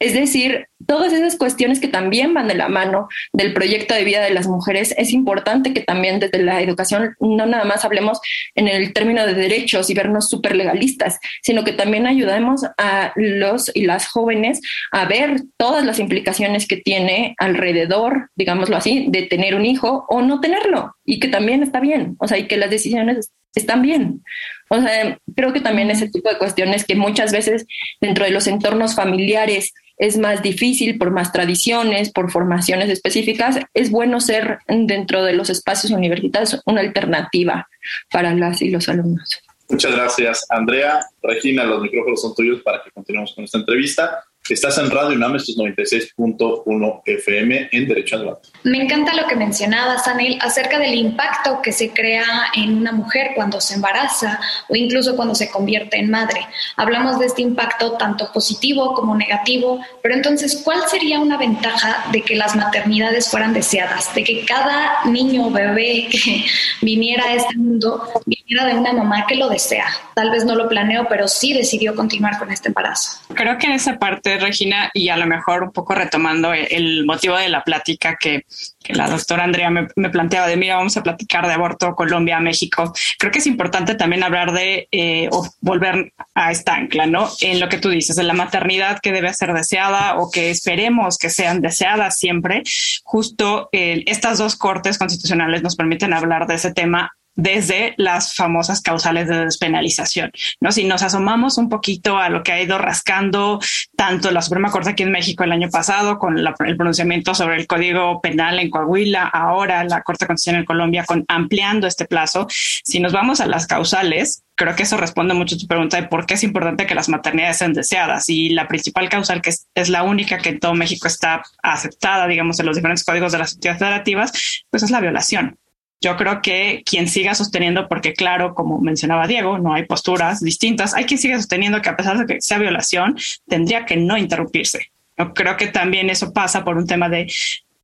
Es 0.00 0.14
decir, 0.14 0.66
todas 0.86 1.12
esas 1.12 1.36
cuestiones 1.36 1.80
que 1.80 1.88
también 1.88 2.34
van 2.34 2.48
de 2.48 2.54
la 2.54 2.68
mano 2.68 3.08
del 3.32 3.52
proyecto 3.52 3.94
de 3.94 4.04
vida 4.04 4.22
de 4.22 4.30
las 4.30 4.46
mujeres, 4.46 4.94
es 4.96 5.12
importante 5.12 5.72
que 5.72 5.82
también 5.82 6.20
desde 6.20 6.42
la 6.42 6.60
educación 6.60 7.14
no 7.20 7.46
nada 7.46 7.64
más 7.64 7.84
hablemos 7.84 8.20
en 8.54 8.68
el 8.68 8.92
término 8.92 9.26
de 9.26 9.34
derechos 9.34 9.90
y 9.90 9.94
vernos 9.94 10.28
súper 10.28 10.56
legalistas, 10.56 11.18
sino 11.42 11.64
que 11.64 11.72
también 11.72 12.06
ayudemos 12.06 12.62
a 12.78 13.12
los 13.16 13.70
y 13.74 13.84
las 13.84 14.08
jóvenes 14.08 14.60
a 14.92 15.04
ver 15.06 15.42
todas 15.56 15.84
las 15.84 15.98
implicaciones 15.98 16.66
que 16.66 16.76
tiene 16.76 17.34
alrededor, 17.38 18.30
digámoslo 18.36 18.76
así, 18.76 19.06
de 19.08 19.22
tener 19.22 19.54
un 19.54 19.66
hijo 19.66 20.06
o 20.08 20.22
no 20.22 20.40
tenerlo 20.40 20.96
y 21.04 21.20
que 21.20 21.28
también 21.28 21.62
está 21.62 21.80
bien, 21.80 22.16
o 22.18 22.28
sea, 22.28 22.38
y 22.38 22.46
que 22.46 22.56
las 22.56 22.70
decisiones 22.70 23.32
están 23.54 23.82
bien. 23.82 24.22
O 24.68 24.80
sea, 24.80 25.18
creo 25.34 25.52
que 25.52 25.60
también 25.60 25.90
ese 25.90 26.08
tipo 26.08 26.28
de 26.28 26.38
cuestiones 26.38 26.84
que 26.84 26.94
muchas 26.94 27.32
veces 27.32 27.66
dentro 28.00 28.24
de 28.24 28.30
los 28.30 28.46
entornos 28.46 28.94
familiares 28.94 29.72
es 29.98 30.16
más 30.16 30.42
difícil 30.42 30.96
por 30.96 31.10
más 31.10 31.30
tradiciones, 31.30 32.10
por 32.10 32.30
formaciones 32.30 32.88
específicas, 32.88 33.58
es 33.74 33.90
bueno 33.90 34.20
ser 34.20 34.60
dentro 34.66 35.22
de 35.24 35.34
los 35.34 35.50
espacios 35.50 35.92
universitarios 35.92 36.60
una 36.64 36.80
alternativa 36.80 37.68
para 38.10 38.34
las 38.34 38.62
y 38.62 38.70
los 38.70 38.88
alumnos. 38.88 39.42
Muchas 39.68 39.92
gracias, 39.92 40.46
Andrea. 40.48 41.00
Regina, 41.22 41.64
los 41.64 41.82
micrófonos 41.82 42.22
son 42.22 42.34
tuyos 42.34 42.62
para 42.62 42.82
que 42.82 42.90
continuemos 42.90 43.34
con 43.34 43.44
esta 43.44 43.58
entrevista. 43.58 44.24
Estás 44.50 44.78
en 44.78 44.90
Radio 44.90 45.16
UNAM, 45.16 45.36
estos 45.36 45.56
96.1 45.56 47.02
FM 47.06 47.68
en 47.70 47.86
Derecho 47.86 48.16
al 48.16 48.22
Debate. 48.22 48.48
Me 48.64 48.82
encanta 48.82 49.14
lo 49.14 49.28
que 49.28 49.36
mencionabas, 49.36 50.08
Anel, 50.08 50.38
acerca 50.40 50.80
del 50.80 50.92
impacto 50.94 51.62
que 51.62 51.70
se 51.70 51.90
crea 51.90 52.24
en 52.56 52.76
una 52.76 52.90
mujer 52.90 53.28
cuando 53.36 53.60
se 53.60 53.74
embaraza 53.74 54.40
o 54.68 54.74
incluso 54.74 55.14
cuando 55.14 55.36
se 55.36 55.48
convierte 55.48 55.98
en 55.98 56.10
madre. 56.10 56.48
Hablamos 56.76 57.20
de 57.20 57.26
este 57.26 57.42
impacto 57.42 57.92
tanto 57.92 58.32
positivo 58.32 58.92
como 58.94 59.14
negativo, 59.14 59.80
pero 60.02 60.16
entonces, 60.16 60.60
¿cuál 60.64 60.80
sería 60.88 61.20
una 61.20 61.36
ventaja 61.36 62.06
de 62.10 62.22
que 62.22 62.34
las 62.34 62.56
maternidades 62.56 63.30
fueran 63.30 63.54
deseadas? 63.54 64.12
De 64.16 64.24
que 64.24 64.44
cada 64.44 65.04
niño 65.04 65.46
o 65.46 65.50
bebé 65.52 66.08
que 66.10 66.44
viniera 66.82 67.24
a 67.26 67.34
este 67.34 67.56
mundo 67.56 68.02
viniera 68.26 68.66
de 68.66 68.74
una 68.74 68.92
mamá 68.92 69.26
que 69.28 69.36
lo 69.36 69.48
desea. 69.48 69.86
Tal 70.14 70.32
vez 70.32 70.44
no 70.44 70.56
lo 70.56 70.68
planeó, 70.68 71.06
pero 71.08 71.28
sí 71.28 71.52
decidió 71.52 71.94
continuar 71.94 72.36
con 72.36 72.50
este 72.50 72.66
embarazo. 72.66 73.20
Creo 73.32 73.56
que 73.56 73.68
en 73.68 73.74
esa 73.74 73.96
parte 73.96 74.39
Regina, 74.40 74.90
y 74.94 75.08
a 75.08 75.16
lo 75.16 75.26
mejor 75.26 75.62
un 75.62 75.72
poco 75.72 75.94
retomando 75.94 76.52
el 76.52 77.04
motivo 77.06 77.36
de 77.36 77.48
la 77.48 77.62
plática 77.62 78.16
que, 78.16 78.44
la 78.88 79.08
doctora 79.08 79.44
Andrea 79.44 79.70
me, 79.70 80.10
planteaba 80.10 80.48
de, 80.48 80.56
mira, 80.56 80.76
vamos 80.76 80.96
a 80.96 81.02
platicar 81.02 81.46
de 81.46 81.52
aborto 81.52 81.94
Colombia, 81.94 82.40
México. 82.40 82.92
Creo 83.18 83.30
que 83.30 83.38
es 83.38 83.46
importante 83.46 83.94
también 83.94 84.24
hablar 84.24 84.52
de, 84.52 84.88
eh, 84.90 85.28
o 85.30 85.46
volver 85.60 86.12
a 86.34 86.50
esta 86.50 86.74
ancla, 86.74 87.06
¿no? 87.06 87.28
En 87.40 87.60
lo 87.60 87.68
que 87.68 87.78
tú 87.78 87.90
dices, 87.90 88.16
de 88.16 88.24
la 88.24 88.32
maternidad 88.32 88.98
que 89.00 89.12
debe 89.12 89.32
ser 89.34 89.52
deseada 89.52 90.16
o 90.16 90.30
que 90.30 90.50
esperemos 90.50 91.18
que 91.18 91.30
sean 91.30 91.60
deseadas 91.60 92.18
siempre. 92.18 92.62
Justo 93.04 93.68
eh, 93.72 94.02
estas 94.06 94.38
dos 94.38 94.56
cortes 94.56 94.98
constitucionales 94.98 95.62
nos 95.62 95.76
permiten 95.76 96.12
hablar 96.12 96.46
de 96.46 96.54
ese 96.54 96.72
tema 96.72 97.12
desde 97.34 97.94
las 97.96 98.34
famosas 98.34 98.80
causales 98.82 99.28
de 99.28 99.44
despenalización. 99.44 100.30
¿no? 100.60 100.72
Si 100.72 100.84
nos 100.84 101.02
asomamos 101.02 101.58
un 101.58 101.68
poquito 101.68 102.18
a 102.18 102.28
lo 102.28 102.42
que 102.42 102.52
ha 102.52 102.62
ido 102.62 102.78
rascando 102.78 103.60
tanto 103.96 104.30
la 104.30 104.42
Suprema 104.42 104.70
Corte 104.70 104.90
aquí 104.90 105.02
en 105.02 105.12
México 105.12 105.44
el 105.44 105.52
año 105.52 105.70
pasado 105.70 106.18
con 106.18 106.38
el 106.38 106.76
pronunciamiento 106.76 107.34
sobre 107.34 107.56
el 107.56 107.66
Código 107.66 108.20
Penal 108.20 108.58
en 108.58 108.70
Coahuila, 108.70 109.24
ahora 109.24 109.84
la 109.84 110.02
Corte 110.02 110.26
Constitucional 110.26 110.62
en 110.62 110.66
Colombia 110.66 111.04
con 111.04 111.24
ampliando 111.28 111.86
este 111.86 112.04
plazo, 112.04 112.46
si 112.50 113.00
nos 113.00 113.12
vamos 113.12 113.40
a 113.40 113.46
las 113.46 113.66
causales, 113.66 114.42
creo 114.54 114.76
que 114.76 114.82
eso 114.82 114.96
responde 114.96 115.32
mucho 115.32 115.54
a 115.54 115.58
tu 115.58 115.66
pregunta 115.66 115.96
de 115.96 116.06
por 116.06 116.26
qué 116.26 116.34
es 116.34 116.44
importante 116.44 116.86
que 116.86 116.94
las 116.94 117.08
maternidades 117.08 117.58
sean 117.58 117.72
deseadas. 117.72 118.28
Y 118.28 118.50
la 118.50 118.68
principal 118.68 119.08
causal, 119.08 119.40
que 119.40 119.50
es, 119.74 119.88
la 119.88 120.02
única 120.02 120.38
que 120.38 120.50
en 120.50 120.60
todo 120.60 120.74
México 120.74 121.08
está 121.08 121.42
aceptada, 121.62 122.26
digamos, 122.26 122.60
en 122.60 122.66
los 122.66 122.76
diferentes 122.76 123.04
códigos 123.04 123.32
de 123.32 123.38
las 123.38 123.54
entidades 123.54 123.78
federativas, 123.78 124.64
pues 124.70 124.82
es 124.82 124.90
la 124.90 125.00
violación 125.00 125.58
yo 126.00 126.16
creo 126.16 126.40
que 126.40 126.82
quien 126.84 127.08
siga 127.08 127.34
sosteniendo, 127.34 127.86
porque 127.88 128.14
claro, 128.14 128.54
como 128.54 128.80
mencionaba 128.80 129.26
Diego, 129.26 129.58
no 129.58 129.74
hay 129.74 129.84
posturas 129.84 130.40
distintas, 130.40 130.94
hay 130.94 131.04
quien 131.04 131.18
siga 131.18 131.36
sosteniendo 131.36 131.82
que 131.82 131.90
a 131.90 131.96
pesar 131.96 132.18
de 132.18 132.26
que 132.26 132.40
sea 132.40 132.58
violación, 132.58 133.16
tendría 133.46 133.84
que 133.84 133.96
no 133.96 134.16
interrumpirse. 134.16 134.92
Yo 135.18 135.34
creo 135.34 135.56
que 135.56 135.66
también 135.66 136.08
eso 136.08 136.32
pasa 136.32 136.64
por 136.64 136.78
un 136.78 136.86
tema 136.86 137.08
de 137.10 137.30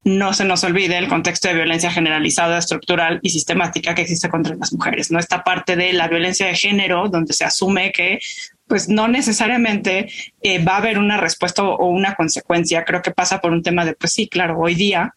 no 0.04 0.32
se 0.32 0.44
nos 0.44 0.62
olvide 0.64 0.96
el 0.96 1.08
contexto 1.08 1.48
de 1.48 1.54
violencia 1.54 1.90
generalizada, 1.90 2.58
estructural 2.58 3.18
y 3.22 3.30
sistemática 3.30 3.94
que 3.94 4.02
existe 4.02 4.28
contra 4.28 4.54
las 4.54 4.72
mujeres. 4.72 5.10
No 5.10 5.18
esta 5.18 5.42
parte 5.42 5.76
de 5.76 5.92
la 5.92 6.08
violencia 6.08 6.46
de 6.46 6.54
género, 6.54 7.08
donde 7.08 7.32
se 7.32 7.44
asume 7.44 7.92
que 7.92 8.20
pues 8.68 8.88
no 8.88 9.08
necesariamente 9.08 10.08
eh, 10.42 10.64
va 10.64 10.74
a 10.74 10.78
haber 10.78 10.98
una 10.98 11.16
respuesta 11.16 11.64
o 11.64 11.86
una 11.88 12.14
consecuencia. 12.14 12.84
Creo 12.84 13.02
que 13.02 13.10
pasa 13.10 13.40
por 13.40 13.52
un 13.52 13.62
tema 13.62 13.84
de, 13.84 13.94
pues 13.94 14.12
sí, 14.12 14.28
claro, 14.28 14.58
hoy 14.58 14.74
día 14.74 15.12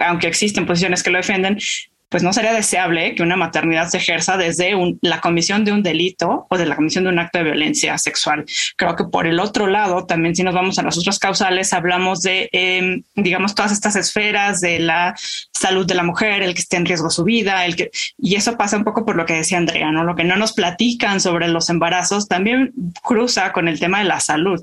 aunque 0.00 0.28
existen 0.28 0.66
posiciones 0.66 1.02
que 1.02 1.10
lo 1.10 1.18
defienden, 1.18 1.58
pues 2.12 2.22
no 2.22 2.32
sería 2.34 2.52
deseable 2.52 3.14
que 3.14 3.22
una 3.22 3.36
maternidad 3.36 3.88
se 3.88 3.96
ejerza 3.96 4.36
desde 4.36 4.74
la 5.00 5.22
comisión 5.22 5.64
de 5.64 5.72
un 5.72 5.82
delito 5.82 6.46
o 6.50 6.58
de 6.58 6.66
la 6.66 6.76
comisión 6.76 7.04
de 7.04 7.10
un 7.10 7.18
acto 7.18 7.38
de 7.38 7.44
violencia 7.44 7.96
sexual. 7.96 8.44
Creo 8.76 8.94
que 8.94 9.04
por 9.04 9.26
el 9.26 9.40
otro 9.40 9.66
lado, 9.66 10.04
también 10.04 10.36
si 10.36 10.42
nos 10.42 10.54
vamos 10.54 10.78
a 10.78 10.82
las 10.82 10.98
otras 10.98 11.18
causales, 11.18 11.72
hablamos 11.72 12.20
de, 12.20 12.50
em, 12.52 13.02
digamos, 13.16 13.54
todas 13.54 13.72
estas 13.72 13.96
esferas 13.96 14.60
de 14.60 14.78
la 14.78 15.14
salud 15.52 15.86
de 15.86 15.94
la 15.94 16.02
mujer, 16.02 16.42
el 16.42 16.54
que 16.54 16.60
esté 16.60 16.76
en 16.76 16.84
riesgo 16.84 17.08
su 17.08 17.24
vida, 17.24 17.64
el 17.64 17.76
que, 17.76 17.90
y 18.18 18.34
eso 18.34 18.58
pasa 18.58 18.76
un 18.76 18.84
poco 18.84 19.06
por 19.06 19.16
lo 19.16 19.24
que 19.24 19.32
decía 19.32 19.56
Andrea, 19.56 19.90
¿no? 19.90 20.04
Lo 20.04 20.14
que 20.14 20.24
no 20.24 20.36
nos 20.36 20.52
platican 20.52 21.18
sobre 21.18 21.48
los 21.48 21.70
embarazos 21.70 22.28
también 22.28 22.74
cruza 23.02 23.52
con 23.52 23.68
el 23.68 23.80
tema 23.80 24.00
de 24.00 24.04
la 24.04 24.20
salud 24.20 24.62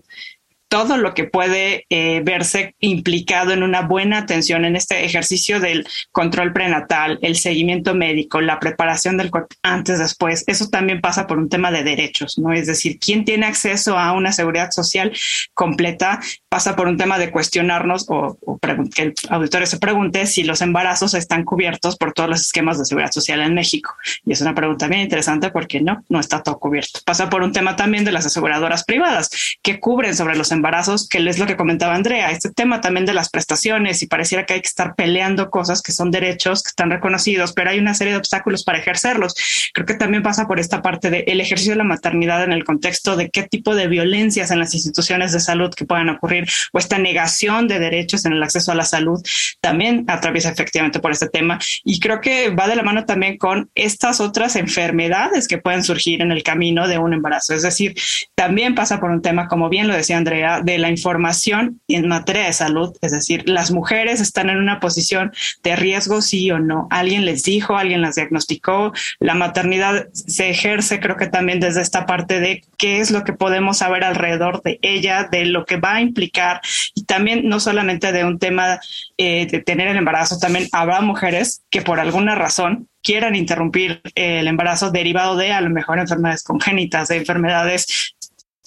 todo 0.69 0.97
lo 0.97 1.15
que 1.15 1.23
puede 1.23 1.86
eh, 1.89 2.21
verse 2.23 2.75
implicado 2.79 3.51
en 3.51 3.63
una 3.63 3.82
buena 3.82 4.19
atención 4.19 4.65
en 4.65 4.75
este 4.75 5.03
ejercicio 5.03 5.60
del 5.60 5.86
control 6.12 6.53
prenatal, 6.53 7.17
el 7.23 7.36
seguimiento 7.36 7.95
médico, 7.95 8.39
la 8.39 8.60
preparación 8.60 9.17
del 9.17 9.32
cuerpo 9.32 9.55
antes, 9.63 9.97
después, 9.97 10.43
eso 10.45 10.69
también 10.69 11.01
pasa 11.01 11.25
por 11.25 11.39
un 11.39 11.49
tema 11.49 11.71
de 11.71 11.84
derechos, 11.84 12.38
¿no? 12.38 12.53
Es 12.53 12.67
decir, 12.67 12.99
¿quién 12.99 13.25
tiene 13.25 13.47
acceso 13.47 13.97
a 13.97 14.13
una 14.13 14.32
seguridad 14.32 14.69
social 14.69 15.12
completa? 15.55 16.19
Pasa 16.49 16.75
por 16.75 16.88
un 16.88 16.97
tema 16.97 17.17
de 17.17 17.32
cuestionarnos 17.32 18.05
o, 18.08 18.38
que 18.93 19.01
el 19.01 19.13
auditorio 19.29 19.65
se 19.65 19.79
pregunte 19.79 20.27
si 20.27 20.43
los 20.43 20.62
embarazos 20.62 21.15
están 21.15 21.45
cubiertos 21.45 21.97
por 21.97 22.13
todos 22.13 22.29
los 22.29 22.41
esquemas 22.41 22.77
de 22.77 22.86
seguridad 22.86 23.12
social 23.12 23.41
en 23.41 23.55
México. 23.55 23.95
Y 24.23 24.34
es 24.34 24.41
una 24.41 24.53
pregunta 24.53 24.88
bien 24.88 25.01
interesante 25.01 25.49
porque 25.49 25.82
no, 25.82 26.03
no 26.10 26.19
está 26.19 26.43
todo 26.43 26.60
cubierto. 26.60 26.99
Pasa 27.05 27.27
por 27.29 27.41
un 27.41 27.53
tema 27.53 27.75
también 27.75 28.05
de 28.05 28.12
las 28.12 28.27
aseguradoras 28.27 28.84
privadas 28.84 29.29
que 29.63 29.79
cubren 29.79 30.15
sobre 30.15 30.36
los 30.36 30.51
embarazos 30.51 30.59
embarazos, 30.60 31.08
que 31.08 31.17
es 31.17 31.39
lo 31.39 31.45
que 31.45 31.56
comentaba 31.56 31.95
Andrea, 31.95 32.32
este 32.32 32.52
tema 32.52 32.82
también 32.82 33.06
de 33.06 33.13
las 33.13 33.30
prestaciones 33.30 34.04
y 34.04 34.08
pareciera 34.08 34.45
que 34.45 34.54
hay 34.54 34.62
que 34.62 34.67
estar 34.67 34.95
peleando 34.95 35.50
cosas 35.50 35.82
que 35.82 35.91
son 35.91 36.12
derechos, 36.12 36.63
que 36.63 36.69
están 36.69 36.91
reconocidos, 36.91 37.54
pero 37.54 37.69
hay 37.69 37.80
una 37.80 37.93
serie 37.93 38.13
de 38.13 38.19
obstáculos 38.19 38.63
para 38.63 38.78
ejercerlos. 38.78 39.36
Creo 39.74 39.86
que 39.86 39.93
también 39.93 40.24
pasa 40.24 40.48
por 40.48 40.60
esta 40.60 40.82
parte 40.82 41.10
del 41.10 41.41
ejercicio 41.41 41.74
de 41.74 41.78
la 41.78 41.84
maternidad 41.84 42.43
en 42.43 42.52
el 42.52 42.63
contexto 42.63 43.15
de 43.15 43.30
qué 43.30 43.43
tipo 43.43 43.74
de 43.76 43.88
violencias 43.88 44.52
en 44.52 44.60
las 44.60 44.74
instituciones 44.74 45.32
de 45.32 45.39
salud 45.39 45.74
que 45.74 45.86
puedan 45.86 46.10
ocurrir 46.10 46.45
o 46.74 46.80
esta 46.80 46.98
negación 46.98 47.67
de 47.67 47.80
derechos 47.80 48.26
en 48.26 48.34
el 48.34 48.43
acceso 48.43 48.72
a 48.72 48.76
la 48.76 48.86
salud 48.86 49.22
también 49.62 50.06
atraviesa 50.08 50.50
efectivamente 50.50 51.00
por 51.00 51.12
este 51.12 51.29
tema. 51.29 51.60
Y 51.83 52.00
creo 52.00 52.21
que 52.21 52.50
va 52.50 52.67
de 52.67 52.75
la 52.75 52.83
mano 52.83 53.06
también 53.06 53.38
con 53.38 53.69
estas 53.75 54.19
otras 54.19 54.56
enfermedades 54.56 55.48
que 55.48 55.58
pueden 55.58 55.83
surgir 55.83 56.21
en 56.21 56.31
el 56.31 56.44
camino 56.44 56.88
de 56.88 56.98
un 56.98 57.13
embarazo. 57.13 57.54
Es 57.54 57.63
decir, 57.63 57.96
también 58.36 58.75
pasa 58.75 59.00
por 59.00 59.12
un 59.12 59.21
tema, 59.21 59.48
como 59.48 59.69
bien 59.69 59.88
lo 59.88 59.94
decía 59.94 60.17
Andrea, 60.17 60.48
de 60.63 60.77
la 60.77 60.89
información 60.89 61.81
en 61.87 62.08
materia 62.08 62.45
de 62.45 62.54
salud, 62.54 62.95
es 63.02 63.12
decir, 63.12 63.47
las 63.47 63.71
mujeres 63.71 64.21
están 64.21 64.50
en 64.50 64.58
una 64.58 64.79
posición 64.79 65.31
de 65.63 65.75
riesgo, 65.75 66.21
sí 66.21 66.50
o 66.52 66.60
no. 66.60 66.87
Alguien 66.89 67.25
les 67.25 67.43
dijo, 67.43 67.77
alguien 67.77 68.02
las 68.02 68.15
diagnosticó, 68.15 68.91
la 69.19 69.35
maternidad 69.35 70.08
se 70.13 70.50
ejerce, 70.50 71.00
creo 71.00 71.15
que 71.15 71.27
también 71.27 71.60
desde 71.60 71.81
esta 71.81 72.06
parte 72.06 72.39
de 72.39 72.63
qué 72.77 73.00
es 73.00 73.12
lo 73.12 73.23
que 73.23 73.33
podemos 73.33 73.77
saber 73.77 74.04
alrededor 74.04 74.62
de 74.62 74.79
ella, 74.81 75.27
de 75.31 75.45
lo 75.45 75.65
que 75.65 75.77
va 75.77 75.95
a 75.95 76.02
implicar. 76.02 76.62
Y 76.95 77.06
también 77.06 77.47
no 77.47 77.60
solamente 77.60 78.12
de 78.12 78.25
un 78.25 78.39
tema 78.39 78.79
eh, 79.17 79.47
de 79.47 79.60
tener 79.60 79.87
el 79.87 79.97
embarazo, 79.97 80.39
también 80.39 80.67
habrá 80.71 81.02
mujeres 81.02 81.63
que 81.69 81.81
por 81.81 82.00
alguna 82.00 82.35
razón 82.35 82.87
quieran 83.02 83.35
interrumpir 83.35 84.02
el 84.15 84.47
embarazo 84.47 84.91
derivado 84.91 85.35
de 85.35 85.52
a 85.52 85.62
lo 85.62 85.69
mejor 85.69 86.00
enfermedades 86.00 86.43
congénitas, 86.43 87.08
de 87.08 87.17
enfermedades 87.17 88.15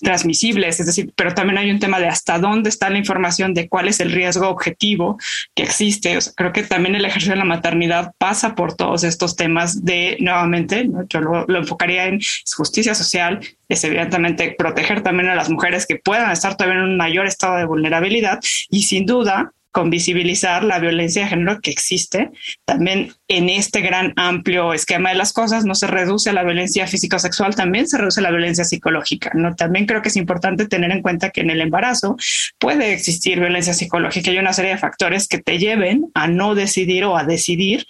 transmisibles, 0.03 0.81
es 0.81 0.87
decir, 0.87 1.13
pero 1.17 1.35
también 1.35 1.59
hay 1.59 1.71
un 1.71 1.79
tema 1.79 1.99
de 1.99 2.09
hasta 2.09 2.39
dónde 2.39 2.69
está 2.69 2.91
la 2.91 2.99
información 2.99 3.55
de 3.55 3.69
cuál 3.69 3.89
es 3.89 4.01
el 4.01 4.11
riesgo 4.11 4.49
objetivo 4.49 5.19
que 5.55 5.63
existe. 5.63 6.19
creo 6.37 6.53
que 6.53 6.65
también 6.65 6.95
el 6.95 7.05
ejercicio 7.05 7.33
de 7.33 7.39
la 7.39 7.45
maternidad 7.45 8.13
pasa 8.19 8.55
por 8.55 8.75
todos 8.75 9.05
estos 9.05 9.37
temas 9.37 9.85
de, 9.85 10.17
nuevamente, 10.21 10.89
yo 11.09 11.21
lo, 11.21 11.47
lo, 11.47 11.59
enfocaría 11.59 12.07
en 12.07 12.21
justicia 12.57 12.95
social, 12.95 13.41
es 13.69 13.85
evidentemente 13.85 14.55
proteger 14.59 15.03
también 15.03 15.29
a 15.29 15.35
las 15.35 15.49
mujeres 15.49 15.87
que 15.87 15.97
puedan 15.97 16.31
estar 16.31 16.57
todavía 16.57 16.81
en 16.81 16.91
un 16.91 16.97
mayor 16.97 17.27
estado 17.27 17.57
de 17.57 17.65
vulnerabilidad 17.65 18.41
y 18.69 18.83
sin 18.83 19.07
duda 19.07 19.53
con 19.73 19.91
visibilizar 19.91 20.63
la 20.63 20.79
violencia 20.79 21.23
de 21.23 21.31
género 21.31 21.61
que 21.61 21.71
existe. 21.71 22.31
También 22.65 23.13
en 23.27 23.49
este 23.49 23.81
gran 23.81 24.13
amplio 24.17 24.75
esquema 24.75 25.09
de 25.09 25.17
las 25.17 25.33
cosas 25.33 25.65
no 25.65 25.75
se 25.75 25.87
reduce 25.87 26.31
a 26.31 26.35
la 26.35 26.45
violencia 26.45 26.87
físico-sexual, 26.87 27.57
también 27.57 27.89
se 27.89 27.99
reduce 27.99 28.21
a 28.21 28.23
la 28.23 28.31
violencia 28.31 28.65
psicológica. 28.65 29.33
¿no? 29.35 29.55
También 29.57 29.87
creo 29.87 30.03
que 30.03 30.09
es 30.09 30.17
importante 30.17 30.69
tener 30.69 30.93
en 30.93 31.03
cuenta 31.03 31.31
que 31.31 31.41
en 31.41 31.51
el 31.51 31.61
embarazo 31.61 32.17
puede 32.59 32.93
existir 32.93 33.41
violencia 33.41 33.75
psicológica 33.75 34.31
y 34.31 34.39
una 34.39 34.53
serie 34.53 34.73
de 34.73 34.79
factores 34.79 35.27
que 35.27 35.39
te 35.39 35.59
lleven 35.59 36.11
a 36.15 36.29
no 36.29 36.55
decidir 36.55 37.05
o 37.05 37.17
a 37.17 37.25
decidir 37.25 37.87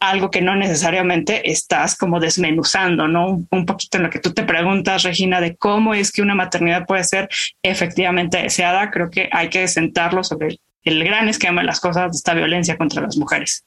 algo 0.00 0.30
que 0.30 0.42
no 0.42 0.54
necesariamente 0.56 1.50
estás 1.50 1.96
como 1.96 2.20
desmenuzando, 2.20 3.08
¿no? 3.08 3.46
Un, 3.50 3.66
poquito 3.66 3.96
en 3.96 4.04
lo 4.04 4.10
que 4.10 4.18
tú 4.18 4.32
te 4.32 4.44
preguntas, 4.44 5.02
Regina, 5.02 5.40
de 5.40 5.56
cómo 5.56 5.94
es 5.94 6.12
que 6.12 6.22
una 6.22 6.34
maternidad 6.34 6.86
puede 6.86 7.04
ser 7.04 7.28
efectivamente 7.62 8.42
deseada. 8.42 8.90
Creo 8.90 9.10
que 9.10 9.28
hay 9.32 9.48
que 9.48 9.66
sentarlo 9.68 10.22
sobre 10.22 10.58
el 10.86 11.02
gran 11.04 11.28
esquema 11.28 11.60
de 11.60 11.66
las 11.66 11.80
cosas 11.80 12.12
de 12.12 12.16
esta 12.16 12.32
violencia 12.32 12.78
contra 12.78 13.02
las 13.02 13.16
mujeres. 13.16 13.64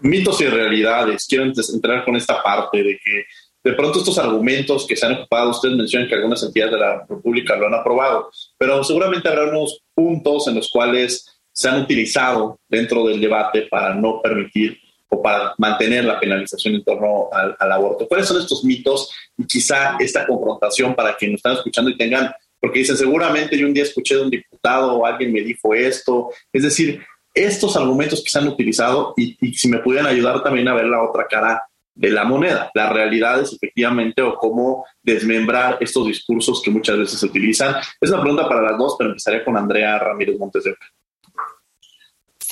Mitos 0.00 0.40
y 0.42 0.46
realidades. 0.46 1.26
Quiero 1.26 1.44
entrar 1.44 2.04
con 2.04 2.14
esta 2.14 2.42
parte 2.42 2.82
de 2.82 2.98
que 3.02 3.24
de 3.64 3.72
pronto 3.72 4.00
estos 4.00 4.18
argumentos 4.18 4.86
que 4.86 4.96
se 4.96 5.06
han 5.06 5.14
ocupado, 5.14 5.50
ustedes 5.50 5.76
mencionan 5.76 6.08
que 6.08 6.14
algunas 6.14 6.42
entidades 6.42 6.74
de 6.74 6.80
la 6.80 7.06
República 7.08 7.56
lo 7.56 7.68
han 7.68 7.74
aprobado, 7.74 8.30
pero 8.58 8.84
seguramente 8.84 9.28
habrá 9.28 9.44
unos 9.44 9.82
puntos 9.94 10.46
en 10.48 10.56
los 10.56 10.68
cuales 10.68 11.26
se 11.52 11.68
han 11.68 11.82
utilizado 11.82 12.58
dentro 12.68 13.06
del 13.06 13.20
debate 13.20 13.62
para 13.70 13.94
no 13.94 14.20
permitir 14.20 14.78
o 15.08 15.22
para 15.22 15.54
mantener 15.58 16.04
la 16.04 16.18
penalización 16.18 16.74
en 16.74 16.84
torno 16.84 17.28
al, 17.32 17.56
al 17.58 17.72
aborto. 17.72 18.06
¿Cuáles 18.08 18.26
son 18.26 18.40
estos 18.40 18.64
mitos 18.64 19.10
y 19.38 19.46
quizá 19.46 19.96
esta 19.98 20.26
confrontación 20.26 20.94
para 20.94 21.14
quienes 21.14 21.34
nos 21.34 21.38
están 21.38 21.52
escuchando 21.54 21.90
y 21.90 21.96
tengan 21.96 22.32
porque 22.62 22.78
dicen, 22.78 22.96
seguramente 22.96 23.58
yo 23.58 23.66
un 23.66 23.74
día 23.74 23.82
escuché 23.82 24.14
de 24.14 24.22
un 24.22 24.30
diputado 24.30 24.94
o 24.94 25.04
alguien 25.04 25.32
me 25.32 25.40
dijo 25.40 25.74
esto. 25.74 26.30
Es 26.52 26.62
decir, 26.62 27.04
estos 27.34 27.76
argumentos 27.76 28.22
que 28.22 28.30
se 28.30 28.38
han 28.38 28.46
utilizado 28.46 29.14
y, 29.16 29.34
si 29.54 29.68
me 29.68 29.80
pudieran 29.80 30.06
ayudar 30.06 30.44
también 30.44 30.68
a 30.68 30.74
ver 30.74 30.84
la 30.84 31.02
otra 31.02 31.26
cara 31.26 31.60
de 31.92 32.10
la 32.10 32.24
moneda, 32.24 32.70
las 32.72 32.92
realidades 32.92 33.52
efectivamente 33.52 34.22
o 34.22 34.36
cómo 34.36 34.86
desmembrar 35.02 35.78
estos 35.80 36.06
discursos 36.06 36.62
que 36.62 36.70
muchas 36.70 36.96
veces 36.98 37.18
se 37.18 37.26
utilizan. 37.26 37.74
Es 38.00 38.10
una 38.10 38.20
pregunta 38.20 38.48
para 38.48 38.62
las 38.62 38.78
dos, 38.78 38.94
pero 38.96 39.10
empezaré 39.10 39.44
con 39.44 39.56
Andrea 39.56 39.98
Ramírez 39.98 40.38
Montes 40.38 40.62
de 40.62 40.70
Oca. 40.70 40.86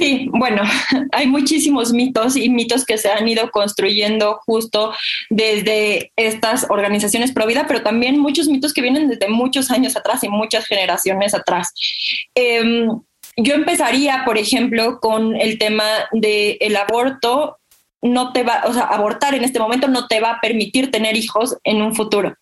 Sí, 0.01 0.31
bueno, 0.33 0.63
hay 1.13 1.27
muchísimos 1.27 1.93
mitos 1.93 2.35
y 2.35 2.49
mitos 2.49 2.87
que 2.87 2.97
se 2.97 3.11
han 3.11 3.29
ido 3.29 3.51
construyendo 3.51 4.41
justo 4.47 4.95
desde 5.29 6.11
estas 6.17 6.65
organizaciones 6.71 7.33
pro 7.33 7.47
vida, 7.47 7.67
pero 7.69 7.83
también 7.83 8.19
muchos 8.19 8.49
mitos 8.49 8.73
que 8.73 8.81
vienen 8.81 9.11
desde 9.11 9.29
muchos 9.29 9.71
años 9.71 9.99
atrás 9.99 10.25
y 10.25 10.31
muchas 10.31 10.65
generaciones 10.65 11.35
atrás. 11.35 11.75
Em, 12.35 12.89
yo 13.37 13.55
empezaría, 13.55 14.23
por 14.25 14.39
ejemplo, 14.39 15.01
con 15.01 15.37
el 15.37 15.59
tema 15.59 15.85
del 16.13 16.77
aborto. 16.77 17.59
No 18.01 18.33
te 18.33 18.43
va, 18.43 18.63
o 18.65 18.73
sea, 18.73 18.85
abortar 18.85 19.35
en 19.35 19.45
este 19.45 19.59
momento 19.61 19.87
no 19.87 20.07
te 20.07 20.21
va 20.21 20.31
a 20.31 20.41
permitir 20.41 20.91
tener 20.91 21.15
hijos 21.15 21.59
en 21.63 21.83
un 21.83 21.95
futuro 21.95 22.35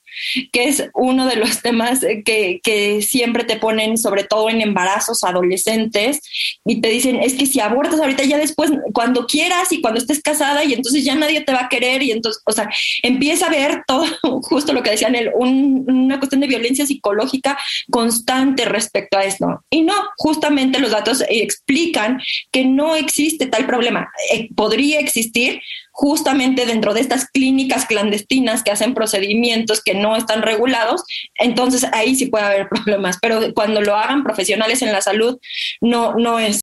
que 0.53 0.65
es 0.65 0.89
uno 0.95 1.27
de 1.27 1.37
los 1.37 1.63
temas 1.63 2.01
que, 2.25 2.61
que, 2.63 3.03
siempre 3.03 3.45
te 3.45 3.57
ponen, 3.57 3.97
sobre 3.99 4.25
todo 4.25 4.51
en 4.51 4.61
embarazos 4.61 5.25
adolescentes, 5.25 6.21
y 6.65 6.81
te 6.81 6.89
dicen, 6.89 7.17
es 7.23 7.35
que 7.35 7.47
si 7.47 7.61
abortas 7.61 8.01
ahorita 8.01 8.25
ya 8.25 8.39
después, 8.39 8.71
cuando 8.93 9.27
quieras 9.27 9.73
y 9.73 9.81
cuando 9.81 10.01
estés 10.01 10.23
casada, 10.23 10.65
y 10.65 10.75
entonces 10.75 11.05
ya 11.05 11.15
nadie 11.15 11.41
te 11.43 11.53
va 11.53 11.65
a 11.65 11.69
querer, 11.69 12.03
y 12.03 12.13
entonces, 12.13 12.43
o 12.45 12.53
sea, 12.53 12.69
empieza 13.03 13.47
a 13.47 13.51
ver 13.51 13.83
todo, 13.87 14.07
justo 14.43 14.73
lo 14.73 14.83
que 14.83 14.91
decían 14.91 15.15
él, 15.15 15.31
una 15.35 16.19
cuestión 16.19 16.41
de 16.41 16.47
violencia 16.47 16.87
psicológica 16.87 17.59
constante 17.91 18.65
respecto 18.65 19.19
a 19.19 19.25
esto. 19.25 19.65
Y 19.71 19.83
no, 19.83 19.95
justamente 20.17 20.79
los 20.79 20.91
datos 20.91 21.23
explican 21.29 22.21
que 22.51 22.65
no 22.65 22.97
existe 22.97 23.47
tal 23.47 23.67
problema. 23.67 24.11
Eh, 24.33 24.49
podría 24.55 25.01
existir, 25.01 25.61
justamente 26.01 26.65
dentro 26.65 26.95
de 26.95 27.01
estas 27.01 27.29
clínicas 27.29 27.85
clandestinas 27.85 28.63
que 28.63 28.71
hacen 28.71 28.95
procedimientos 28.95 29.83
que 29.83 29.95
no 29.95 30.15
están 30.15 30.43
regulados, 30.43 31.03
entonces 31.35 31.85
ahí 31.93 32.15
sí 32.15 32.27
puede 32.27 32.45
haber 32.45 32.69
problemas, 32.71 33.19
pero 33.21 33.53
cuando 33.53 33.81
lo 33.81 33.97
hagan 33.97 34.23
profesionales 34.23 34.81
en 34.83 34.93
la 34.93 35.01
salud, 35.01 35.41
no, 35.81 36.15
no 36.15 36.39
es. 36.39 36.61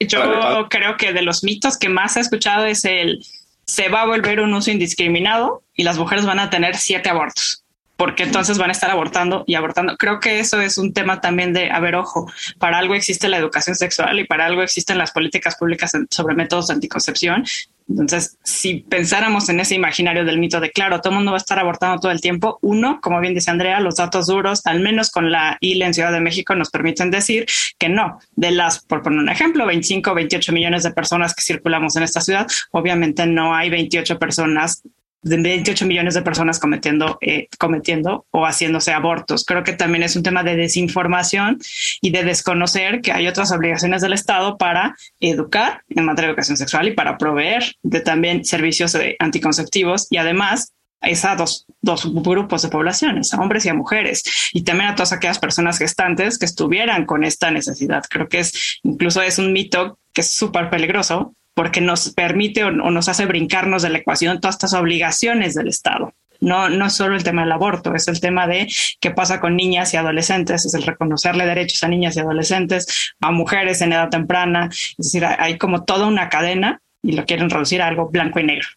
Yo 0.00 0.66
creo 0.68 0.96
que 0.96 1.12
de 1.12 1.22
los 1.22 1.44
mitos 1.44 1.78
que 1.78 1.88
más 1.88 2.16
he 2.16 2.20
escuchado 2.20 2.66
es 2.66 2.84
el 2.84 3.24
se 3.64 3.88
va 3.90 4.02
a 4.02 4.06
volver 4.06 4.40
un 4.40 4.52
uso 4.52 4.72
indiscriminado 4.72 5.62
y 5.74 5.84
las 5.84 5.96
mujeres 5.96 6.26
van 6.26 6.40
a 6.40 6.50
tener 6.50 6.76
siete 6.76 7.10
abortos 7.10 7.62
porque 7.98 8.22
entonces 8.22 8.56
van 8.56 8.70
a 8.70 8.72
estar 8.72 8.90
abortando 8.90 9.44
y 9.46 9.56
abortando. 9.56 9.96
Creo 9.98 10.20
que 10.20 10.38
eso 10.38 10.60
es 10.60 10.78
un 10.78 10.94
tema 10.94 11.20
también 11.20 11.52
de, 11.52 11.70
a 11.70 11.80
ver, 11.80 11.96
ojo, 11.96 12.30
para 12.58 12.78
algo 12.78 12.94
existe 12.94 13.28
la 13.28 13.36
educación 13.36 13.76
sexual 13.76 14.18
y 14.20 14.24
para 14.24 14.46
algo 14.46 14.62
existen 14.62 14.96
las 14.96 15.10
políticas 15.10 15.56
públicas 15.56 15.92
sobre 16.08 16.34
métodos 16.34 16.68
de 16.68 16.74
anticoncepción 16.74 17.44
entonces, 17.88 18.36
si 18.44 18.80
pensáramos 18.80 19.48
en 19.48 19.60
ese 19.60 19.74
imaginario 19.74 20.24
del 20.24 20.38
mito 20.38 20.60
de, 20.60 20.70
claro, 20.70 21.00
todo 21.00 21.10
el 21.10 21.16
mundo 21.16 21.32
va 21.32 21.38
a 21.38 21.40
estar 21.40 21.58
abortando 21.58 21.98
todo 21.98 22.12
el 22.12 22.20
tiempo, 22.20 22.58
uno, 22.60 23.00
como 23.00 23.18
bien 23.20 23.34
dice 23.34 23.50
Andrea, 23.50 23.80
los 23.80 23.96
datos 23.96 24.26
duros, 24.26 24.66
al 24.66 24.80
menos 24.80 25.10
con 25.10 25.32
la 25.32 25.56
ILE 25.60 25.86
en 25.86 25.94
Ciudad 25.94 26.12
de 26.12 26.20
México, 26.20 26.54
nos 26.54 26.70
permiten 26.70 27.10
decir 27.10 27.46
que 27.78 27.88
no. 27.88 28.20
De 28.36 28.50
las, 28.50 28.80
por 28.80 29.02
poner 29.02 29.20
un 29.20 29.30
ejemplo, 29.30 29.64
25 29.64 30.10
o 30.10 30.14
28 30.14 30.52
millones 30.52 30.82
de 30.82 30.90
personas 30.90 31.34
que 31.34 31.42
circulamos 31.42 31.96
en 31.96 32.02
esta 32.02 32.20
ciudad, 32.20 32.46
obviamente 32.72 33.26
no 33.26 33.54
hay 33.54 33.70
28 33.70 34.18
personas 34.18 34.82
de 35.28 35.36
28 35.36 35.86
millones 35.86 36.14
de 36.14 36.22
personas 36.22 36.58
cometiendo, 36.58 37.18
eh, 37.20 37.48
cometiendo 37.58 38.26
o 38.30 38.44
haciéndose 38.44 38.92
abortos. 38.92 39.44
Creo 39.44 39.64
que 39.64 39.72
también 39.72 40.02
es 40.02 40.16
un 40.16 40.22
tema 40.22 40.42
de 40.42 40.56
desinformación 40.56 41.58
y 42.00 42.10
de 42.10 42.24
desconocer 42.24 43.00
que 43.00 43.12
hay 43.12 43.26
otras 43.26 43.52
obligaciones 43.52 44.02
del 44.02 44.12
Estado 44.12 44.58
para 44.58 44.96
educar 45.20 45.82
en 45.88 46.04
materia 46.04 46.28
de 46.28 46.32
educación 46.32 46.56
sexual 46.56 46.88
y 46.88 46.92
para 46.92 47.18
proveer 47.18 47.74
de 47.82 48.00
también 48.00 48.44
servicios 48.44 48.96
anticonceptivos 49.18 50.06
y 50.10 50.16
además 50.16 50.72
a 51.00 51.36
dos, 51.36 51.66
dos 51.80 52.12
grupos 52.12 52.62
de 52.62 52.68
poblaciones, 52.68 53.32
a 53.32 53.40
hombres 53.40 53.64
y 53.64 53.68
a 53.68 53.74
mujeres, 53.74 54.50
y 54.52 54.62
también 54.62 54.90
a 54.90 54.94
todas 54.94 55.12
aquellas 55.12 55.38
personas 55.38 55.78
gestantes 55.78 56.38
que 56.38 56.46
estuvieran 56.46 57.06
con 57.06 57.24
esta 57.24 57.50
necesidad. 57.50 58.04
Creo 58.08 58.28
que 58.28 58.40
es 58.40 58.80
incluso 58.82 59.22
es 59.22 59.38
un 59.38 59.52
mito 59.52 59.98
que 60.12 60.22
es 60.22 60.34
súper 60.34 60.70
peligroso 60.70 61.34
porque 61.58 61.80
nos 61.80 62.10
permite 62.10 62.62
o, 62.62 62.70
nos 62.70 63.08
hace 63.08 63.26
brincarnos 63.26 63.82
de 63.82 63.90
la 63.90 63.98
ecuación 63.98 64.40
todas 64.40 64.54
estas 64.54 64.74
obligaciones 64.74 65.54
del 65.54 65.66
Estado. 65.66 66.14
No, 66.38 66.68
no 66.68 66.86
es 66.86 66.92
solo 66.92 67.16
el 67.16 67.24
tema 67.24 67.42
del 67.42 67.50
aborto, 67.50 67.96
es 67.96 68.06
el 68.06 68.20
tema 68.20 68.46
de 68.46 68.68
qué 69.00 69.10
pasa 69.10 69.40
con 69.40 69.56
niñas 69.56 69.92
y 69.92 69.96
adolescentes, 69.96 70.64
es 70.64 70.74
el 70.74 70.84
reconocerle 70.84 71.46
derechos 71.46 71.82
a 71.82 71.88
niñas 71.88 72.16
y 72.16 72.20
adolescentes, 72.20 73.12
a 73.20 73.32
mujeres 73.32 73.80
en 73.80 73.92
edad 73.92 74.08
temprana. 74.08 74.68
Es 74.70 74.96
decir, 74.98 75.24
hay 75.24 75.58
como 75.58 75.82
toda 75.82 76.06
una 76.06 76.28
cadena 76.28 76.80
y 77.02 77.16
lo 77.16 77.24
quieren 77.24 77.50
reducir 77.50 77.82
a 77.82 77.88
algo 77.88 78.08
blanco 78.08 78.38
y 78.38 78.44
negro. 78.44 78.68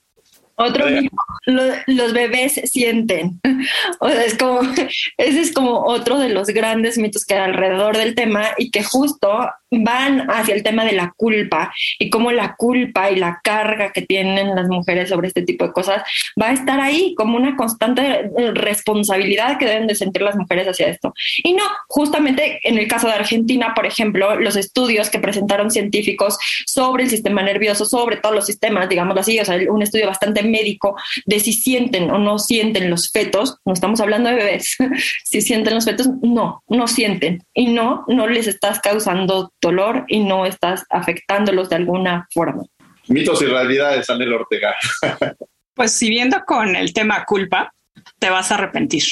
Otro 0.55 0.85
los 1.45 2.13
bebés 2.13 2.61
sienten. 2.65 3.39
O 3.99 4.09
sea, 4.09 4.23
es 4.23 4.37
como, 4.37 4.61
ese 5.17 5.41
es 5.41 5.53
como 5.53 5.85
otro 5.85 6.17
de 6.17 6.29
los 6.29 6.47
grandes 6.47 6.97
mitos 6.97 7.25
que 7.25 7.35
hay 7.35 7.41
alrededor 7.41 7.95
del 7.97 8.15
tema 8.15 8.45
y 8.57 8.71
que 8.71 8.83
justo 8.83 9.49
van 9.71 10.29
hacia 10.29 10.53
el 10.53 10.63
tema 10.63 10.83
de 10.83 10.91
la 10.91 11.13
culpa 11.15 11.73
y 11.97 12.09
cómo 12.09 12.31
la 12.31 12.55
culpa 12.55 13.09
y 13.09 13.15
la 13.15 13.39
carga 13.43 13.91
que 13.91 14.01
tienen 14.01 14.55
las 14.55 14.67
mujeres 14.67 15.09
sobre 15.09 15.27
este 15.27 15.43
tipo 15.43 15.65
de 15.65 15.71
cosas 15.71 16.03
va 16.41 16.49
a 16.49 16.53
estar 16.53 16.79
ahí 16.79 17.15
como 17.15 17.37
una 17.37 17.55
constante 17.55 18.29
responsabilidad 18.53 19.57
que 19.57 19.65
deben 19.65 19.87
de 19.87 19.95
sentir 19.95 20.23
las 20.23 20.35
mujeres 20.35 20.67
hacia 20.67 20.87
esto. 20.87 21.13
Y 21.43 21.53
no, 21.53 21.63
justamente 21.87 22.59
en 22.63 22.77
el 22.77 22.87
caso 22.87 23.07
de 23.07 23.13
Argentina, 23.13 23.73
por 23.73 23.85
ejemplo, 23.85 24.39
los 24.39 24.55
estudios 24.55 25.09
que 25.09 25.19
presentaron 25.19 25.71
científicos 25.71 26.37
sobre 26.65 27.03
el 27.03 27.09
sistema 27.09 27.41
nervioso, 27.41 27.85
sobre 27.85 28.17
todos 28.17 28.35
los 28.35 28.45
sistemas, 28.45 28.89
digamos 28.89 29.17
así, 29.17 29.39
o 29.39 29.45
sea, 29.45 29.57
un 29.69 29.81
estudio 29.81 30.07
bastante 30.07 30.43
médico 30.51 30.95
de 31.25 31.39
si 31.39 31.53
sienten 31.53 32.11
o 32.11 32.17
no 32.17 32.37
sienten 32.37 32.89
los 32.89 33.11
fetos, 33.11 33.57
no 33.65 33.73
estamos 33.73 33.99
hablando 34.01 34.29
de 34.29 34.35
bebés, 34.35 34.75
si 35.23 35.41
sienten 35.41 35.75
los 35.75 35.85
fetos, 35.85 36.07
no, 36.21 36.63
no 36.67 36.87
sienten 36.87 37.43
y 37.53 37.67
no, 37.67 38.03
no 38.07 38.27
les 38.27 38.47
estás 38.47 38.79
causando 38.79 39.51
dolor 39.61 40.05
y 40.07 40.19
no 40.19 40.45
estás 40.45 40.83
afectándolos 40.89 41.69
de 41.69 41.77
alguna 41.77 42.27
forma. 42.33 42.63
Mitos 43.07 43.41
y 43.41 43.45
realidades, 43.45 44.09
Anel 44.09 44.33
Ortega. 44.33 44.75
pues 45.73 45.91
siguiendo 45.91 46.43
con 46.45 46.75
el 46.75 46.93
tema 46.93 47.25
culpa, 47.25 47.73
te 48.19 48.29
vas 48.29 48.51
a 48.51 48.55
arrepentir. 48.55 49.03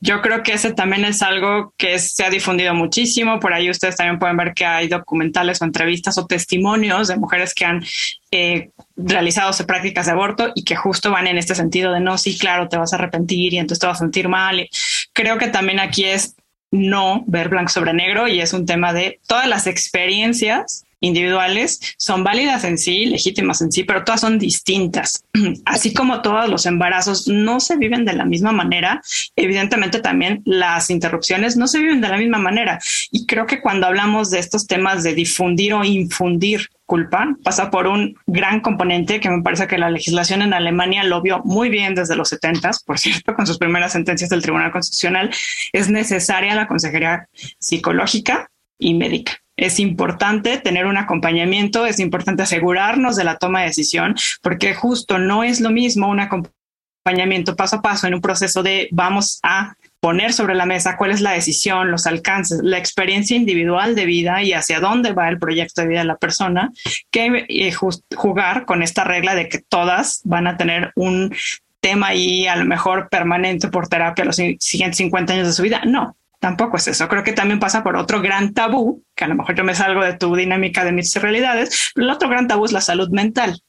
Yo 0.00 0.20
creo 0.22 0.42
que 0.42 0.52
ese 0.52 0.72
también 0.72 1.04
es 1.04 1.22
algo 1.22 1.74
que 1.76 1.98
se 1.98 2.24
ha 2.24 2.30
difundido 2.30 2.72
muchísimo. 2.72 3.40
Por 3.40 3.52
ahí 3.52 3.68
ustedes 3.68 3.96
también 3.96 4.18
pueden 4.18 4.36
ver 4.36 4.54
que 4.54 4.64
hay 4.64 4.86
documentales 4.86 5.60
o 5.60 5.64
entrevistas 5.64 6.16
o 6.18 6.26
testimonios 6.26 7.08
de 7.08 7.16
mujeres 7.16 7.52
que 7.52 7.64
han 7.64 7.82
eh, 8.30 8.70
realizado 8.98 9.52
prácticas 9.66 10.06
de 10.06 10.12
aborto 10.12 10.52
y 10.54 10.64
que 10.64 10.76
justo 10.76 11.10
van 11.10 11.26
en 11.26 11.38
este 11.38 11.54
sentido 11.54 11.92
de 11.92 12.00
no, 12.00 12.18
sí, 12.18 12.36
claro, 12.36 12.68
te 12.68 12.76
vas 12.76 12.92
a 12.92 12.96
arrepentir 12.96 13.54
y 13.54 13.58
entonces 13.58 13.80
te 13.80 13.86
vas 13.86 13.98
a 13.98 14.00
sentir 14.00 14.28
mal. 14.28 14.68
creo 15.12 15.38
que 15.38 15.48
también 15.48 15.80
aquí 15.80 16.04
es 16.04 16.34
no 16.70 17.24
ver 17.26 17.48
blanco 17.48 17.70
sobre 17.70 17.94
negro 17.94 18.28
y 18.28 18.40
es 18.40 18.52
un 18.52 18.66
tema 18.66 18.92
de 18.92 19.20
todas 19.26 19.46
las 19.46 19.66
experiencias 19.66 20.84
individuales 21.00 21.80
son 21.96 22.24
válidas 22.24 22.64
en 22.64 22.78
sí, 22.78 23.06
legítimas 23.06 23.62
en 23.62 23.70
sí, 23.70 23.84
pero 23.84 24.04
todas 24.04 24.20
son 24.20 24.38
distintas. 24.38 25.24
Así 25.64 25.94
como 25.94 26.22
todos 26.22 26.48
los 26.48 26.66
embarazos 26.66 27.28
no 27.28 27.60
se 27.60 27.76
viven 27.76 28.04
de 28.04 28.14
la 28.14 28.24
misma 28.24 28.52
manera, 28.52 29.00
evidentemente 29.36 30.00
también 30.00 30.42
las 30.44 30.90
interrupciones 30.90 31.56
no 31.56 31.68
se 31.68 31.78
viven 31.78 32.00
de 32.00 32.08
la 32.08 32.18
misma 32.18 32.38
manera. 32.38 32.80
Y 33.10 33.26
creo 33.26 33.46
que 33.46 33.60
cuando 33.60 33.86
hablamos 33.86 34.30
de 34.30 34.40
estos 34.40 34.66
temas 34.66 35.02
de 35.02 35.14
difundir 35.14 35.74
o 35.74 35.84
infundir 35.84 36.68
culpa, 36.88 37.36
pasa 37.44 37.70
por 37.70 37.86
un 37.86 38.16
gran 38.26 38.60
componente 38.60 39.20
que 39.20 39.28
me 39.28 39.42
parece 39.42 39.66
que 39.66 39.76
la 39.76 39.90
legislación 39.90 40.40
en 40.40 40.54
Alemania 40.54 41.04
lo 41.04 41.20
vio 41.20 41.42
muy 41.44 41.68
bien 41.68 41.94
desde 41.94 42.16
los 42.16 42.30
70, 42.30 42.70
por 42.86 42.98
cierto, 42.98 43.34
con 43.34 43.46
sus 43.46 43.58
primeras 43.58 43.92
sentencias 43.92 44.30
del 44.30 44.40
Tribunal 44.40 44.72
Constitucional, 44.72 45.30
es 45.74 45.90
necesaria 45.90 46.54
la 46.54 46.66
consejería 46.66 47.28
psicológica 47.58 48.50
y 48.78 48.94
médica. 48.94 49.32
Es 49.54 49.78
importante 49.80 50.56
tener 50.56 50.86
un 50.86 50.96
acompañamiento, 50.96 51.84
es 51.84 52.00
importante 52.00 52.44
asegurarnos 52.44 53.16
de 53.16 53.24
la 53.24 53.36
toma 53.36 53.60
de 53.60 53.66
decisión, 53.66 54.14
porque 54.40 54.74
justo 54.74 55.18
no 55.18 55.44
es 55.44 55.60
lo 55.60 55.68
mismo 55.68 56.08
un 56.08 56.20
acompañamiento 56.20 57.54
paso 57.54 57.76
a 57.76 57.82
paso 57.82 58.06
en 58.06 58.14
un 58.14 58.22
proceso 58.22 58.62
de 58.62 58.88
vamos 58.92 59.40
a 59.42 59.74
poner 60.00 60.32
sobre 60.32 60.54
la 60.54 60.66
mesa 60.66 60.96
cuál 60.96 61.10
es 61.10 61.20
la 61.20 61.32
decisión, 61.32 61.90
los 61.90 62.06
alcances, 62.06 62.60
la 62.62 62.78
experiencia 62.78 63.36
individual 63.36 63.94
de 63.94 64.06
vida 64.06 64.42
y 64.42 64.52
hacia 64.52 64.80
dónde 64.80 65.12
va 65.12 65.28
el 65.28 65.38
proyecto 65.38 65.82
de 65.82 65.88
vida 65.88 66.00
de 66.00 66.06
la 66.06 66.16
persona, 66.16 66.70
que 67.10 67.46
eh, 67.48 67.72
jugar 67.72 68.64
con 68.64 68.82
esta 68.82 69.04
regla 69.04 69.34
de 69.34 69.48
que 69.48 69.58
todas 69.58 70.20
van 70.24 70.46
a 70.46 70.56
tener 70.56 70.92
un 70.94 71.34
tema 71.80 72.08
ahí 72.08 72.46
a 72.46 72.56
lo 72.56 72.64
mejor 72.64 73.08
permanente 73.08 73.68
por 73.68 73.88
terapia 73.88 74.24
los 74.24 74.36
siguientes 74.36 74.96
50 74.96 75.32
años 75.32 75.46
de 75.46 75.52
su 75.52 75.62
vida. 75.62 75.82
No, 75.84 76.16
tampoco 76.40 76.76
es 76.76 76.88
eso. 76.88 77.08
Creo 77.08 77.24
que 77.24 77.32
también 77.32 77.60
pasa 77.60 77.82
por 77.82 77.96
otro 77.96 78.20
gran 78.20 78.54
tabú, 78.54 79.02
que 79.14 79.24
a 79.24 79.28
lo 79.28 79.34
mejor 79.34 79.54
yo 79.54 79.64
me 79.64 79.74
salgo 79.74 80.02
de 80.02 80.14
tu 80.14 80.34
dinámica 80.34 80.84
de 80.84 80.92
mis 80.92 81.14
realidades, 81.16 81.92
pero 81.94 82.06
el 82.06 82.12
otro 82.12 82.28
gran 82.28 82.48
tabú 82.48 82.64
es 82.64 82.72
la 82.72 82.80
salud 82.80 83.10
mental, 83.10 83.60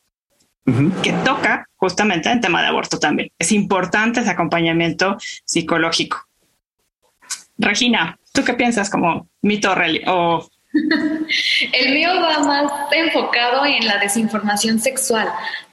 que 1.02 1.12
toca 1.24 1.68
justamente 1.76 2.30
en 2.30 2.42
tema 2.42 2.62
de 2.62 2.68
aborto 2.68 3.00
también. 3.00 3.32
Es 3.40 3.52
importante 3.52 4.20
ese 4.20 4.30
acompañamiento 4.30 5.18
psicológico. 5.46 6.26
Regina, 7.58 8.18
¿tú 8.32 8.44
qué 8.44 8.54
piensas 8.54 8.90
como 8.90 9.28
mito 9.42 9.74
o 10.08 10.50
El 11.74 11.94
mío 11.94 12.10
va 12.22 12.40
más 12.40 12.72
enfocado 12.92 13.66
en 13.66 13.86
la 13.88 13.98
desinformación 13.98 14.80
sexual. 14.80 15.30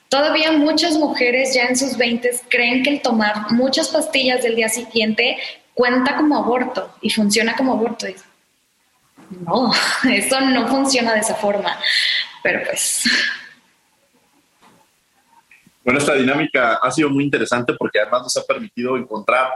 Todavía 0.08 0.52
muchas 0.52 0.96
mujeres 0.96 1.54
ya 1.54 1.64
en 1.64 1.76
sus 1.76 1.96
20 1.96 2.30
creen 2.48 2.82
que 2.82 2.90
el 2.90 3.02
tomar 3.02 3.52
muchas 3.52 3.88
pastillas 3.88 4.42
del 4.42 4.56
día 4.56 4.68
siguiente 4.68 5.36
cuenta 5.74 6.16
como 6.16 6.36
aborto 6.38 6.94
y 7.02 7.10
funciona 7.10 7.54
como 7.56 7.72
aborto. 7.72 8.06
No, 9.44 9.72
eso 10.10 10.40
no 10.40 10.68
funciona 10.68 11.12
de 11.12 11.20
esa 11.20 11.34
forma. 11.34 11.78
Pero 12.42 12.60
pues. 12.64 13.04
Bueno, 15.86 16.00
esta 16.00 16.16
dinámica 16.16 16.80
ha 16.82 16.90
sido 16.90 17.10
muy 17.10 17.22
interesante 17.22 17.72
porque 17.78 18.00
además 18.00 18.22
nos 18.22 18.36
ha 18.38 18.44
permitido 18.44 18.96
encontrar 18.96 19.50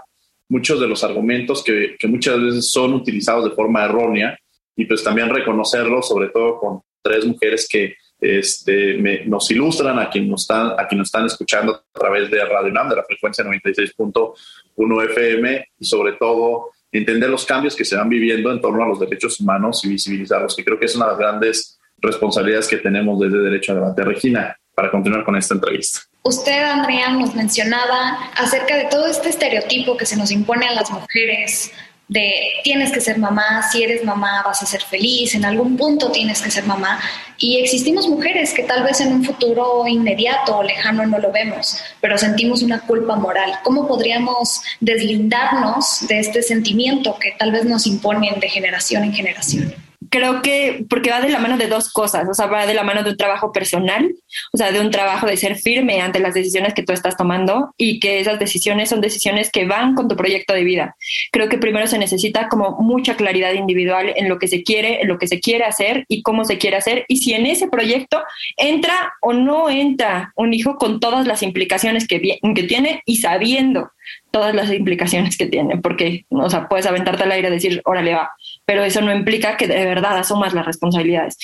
muchos 0.49 0.79
de 0.79 0.87
los 0.87 1.03
argumentos 1.03 1.61
que, 1.65 1.97
que 1.99 2.07
muchas 2.07 2.41
veces 2.41 2.71
son 2.71 2.95
utilizados 2.95 3.47
de 3.47 3.51
forma 3.51 3.85
errónea 3.85 4.39
y 4.77 4.85
pues 4.85 5.03
también 5.03 5.29
reconocerlos, 5.29 6.07
sobre 6.07 6.29
todo 6.29 6.61
con 6.61 6.83
tres 7.03 7.27
mujeres 7.27 7.67
que 7.69 7.97
este, 8.21 8.97
nos 9.27 9.51
ilustran 9.51 9.99
a 9.99 10.09
quienes 10.09 10.31
nos, 10.31 10.43
están, 10.43 10.71
a 10.79 10.87
quien 10.87 11.01
nos 11.01 11.09
están 11.09 11.27
escuchando 11.27 11.75
a 11.75 11.99
través 11.99 12.31
de 12.31 12.45
Radio 12.45 12.71
UNAM, 12.71 12.91
de 12.91 12.97
la 12.97 13.05
frecuencia 13.05 13.45
96.1 13.45 15.05
FM, 15.11 15.69
y 15.81 15.85
sobre 15.85 16.13
todo 16.13 16.71
entender 16.93 17.29
los 17.29 17.45
cambios 17.45 17.75
que 17.75 17.85
se 17.85 17.97
van 17.97 18.09
viviendo 18.09 18.53
en 18.53 18.61
torno 18.61 18.85
a 18.85 18.87
los 18.87 19.01
derechos 19.01 19.41
humanos 19.41 19.85
y 19.85 19.89
visibilizarlos, 19.89 20.55
que 20.55 20.65
creo 20.65 20.79
que 20.79 20.87
es 20.87 20.95
una 20.95 21.07
de 21.07 21.11
las 21.11 21.19
grandes 21.19 21.81
responsabilidades 21.99 22.69
que 22.69 22.77
tenemos 22.77 23.19
desde 23.19 23.39
Derecho 23.39 23.73
a 23.73 23.75
Debate. 23.75 24.05
Regina, 24.05 24.57
para 24.77 24.93
continuar 24.93 25.25
con 25.25 25.35
esta 25.35 25.55
entrevista. 25.55 26.10
Usted, 26.23 26.63
Andrea, 26.63 27.11
nos 27.11 27.35
mencionaba 27.35 28.31
acerca 28.37 28.77
de 28.77 28.85
todo 28.85 29.07
este 29.07 29.31
estereotipo 29.31 29.97
que 29.97 30.05
se 30.05 30.17
nos 30.17 30.31
impone 30.31 30.67
a 30.67 30.75
las 30.75 30.91
mujeres 30.91 31.73
de 32.09 32.35
tienes 32.65 32.91
que 32.91 33.01
ser 33.01 33.19
mamá, 33.19 33.63
si 33.71 33.85
eres 33.85 34.05
mamá 34.05 34.43
vas 34.45 34.61
a 34.61 34.67
ser 34.67 34.83
feliz, 34.83 35.35
en 35.37 35.45
algún 35.45 35.77
punto 35.77 36.11
tienes 36.11 36.43
que 36.43 36.51
ser 36.51 36.65
mamá. 36.65 37.01
Y 37.39 37.61
existimos 37.61 38.09
mujeres 38.09 38.53
que 38.53 38.65
tal 38.65 38.83
vez 38.83 39.01
en 39.01 39.13
un 39.13 39.25
futuro 39.25 39.87
inmediato 39.87 40.59
o 40.59 40.63
lejano 40.63 41.07
no 41.07 41.19
lo 41.19 41.31
vemos, 41.31 41.79
pero 42.01 42.19
sentimos 42.19 42.63
una 42.63 42.81
culpa 42.81 43.15
moral. 43.15 43.61
¿Cómo 43.63 43.87
podríamos 43.87 44.61
deslindarnos 44.81 46.07
de 46.09 46.19
este 46.19 46.43
sentimiento 46.43 47.17
que 47.19 47.31
tal 47.39 47.53
vez 47.53 47.65
nos 47.65 47.87
imponen 47.87 48.41
de 48.41 48.49
generación 48.49 49.05
en 49.05 49.13
generación? 49.15 49.90
Creo 50.11 50.43
que 50.43 50.85
porque 50.89 51.11
va 51.11 51.21
de 51.21 51.31
la 51.31 51.39
mano 51.39 51.57
de 51.57 51.69
dos 51.69 51.93
cosas, 51.93 52.29
o 52.29 52.35
sea, 52.35 52.47
va 52.47 52.67
de 52.67 52.75
la 52.75 52.83
mano 52.83 53.03
de 53.03 53.11
un 53.11 53.17
trabajo 53.17 53.53
personal, 53.53 54.13
o 54.53 54.57
sea, 54.57 54.73
de 54.73 54.81
un 54.81 54.91
trabajo 54.91 55.27
de 55.27 55.37
ser 55.37 55.57
firme 55.57 56.01
ante 56.01 56.19
las 56.19 56.35
decisiones 56.35 56.75
que 56.75 56.83
tú 56.83 56.93
estás 56.93 57.17
tomando 57.17 57.75
y 57.77 58.01
que 58.01 58.21
esas 58.21 58.39
decisiones 58.39 58.89
son 58.89 59.01
decisiones 59.01 59.51
que 59.51 59.65
van 59.65 59.95
con 59.95 60.09
tu 60.09 60.17
proyecto 60.17 60.53
de 60.53 60.65
vida. 60.65 60.97
Creo 61.31 61.49
que 61.49 61.59
primero 61.59 61.87
se 61.87 61.99
necesita 61.99 62.49
como 62.49 62.73
mucha 62.81 63.17
claridad 63.17 63.53
individual 63.53 64.13
en 64.17 64.29
lo 64.29 64.39
que 64.39 64.49
se 64.49 64.63
quiere, 64.63 65.01
en 65.03 65.09
lo 65.09 65.19
que 65.19 65.29
se 65.29 65.41
quiere 65.41 65.65
hacer 65.65 66.05
y 66.09 66.23
cómo 66.23 66.45
se 66.45 66.59
quiere 66.59 66.77
hacer 66.77 67.05
y 67.09 67.19
si 67.19 67.33
en 67.35 67.47
ese 67.47 67.69
proyecto 67.69 68.23
entra 68.57 69.15
o 69.21 69.33
no 69.33 69.71
entra 69.71 70.33
un 70.37 70.53
hijo 70.53 70.77
con 70.77 71.01
todas 71.01 71.27
las 71.27 71.43
implicaciones 71.43 72.07
que, 72.07 72.21
tiene 72.21 73.03
y 73.07 73.17
sabiendo 73.17 73.91
todas 74.31 74.55
las 74.55 74.71
implicaciones 74.73 75.37
que 75.37 75.47
tiene, 75.47 75.79
porque, 75.79 76.25
o 76.29 76.49
sea, 76.49 76.69
puedes 76.69 76.87
aventarte 76.87 77.25
al 77.25 77.33
aire 77.33 77.49
y 77.49 77.53
decir, 77.53 77.83
órale, 77.85 78.15
va, 78.15 78.31
pero 78.71 78.85
eso 78.85 79.01
no 79.01 79.13
implica 79.13 79.57
que 79.57 79.67
de 79.67 79.85
verdad 79.85 80.17
asumas 80.17 80.55
las 80.55 80.65
responsabilidades. 80.65 81.37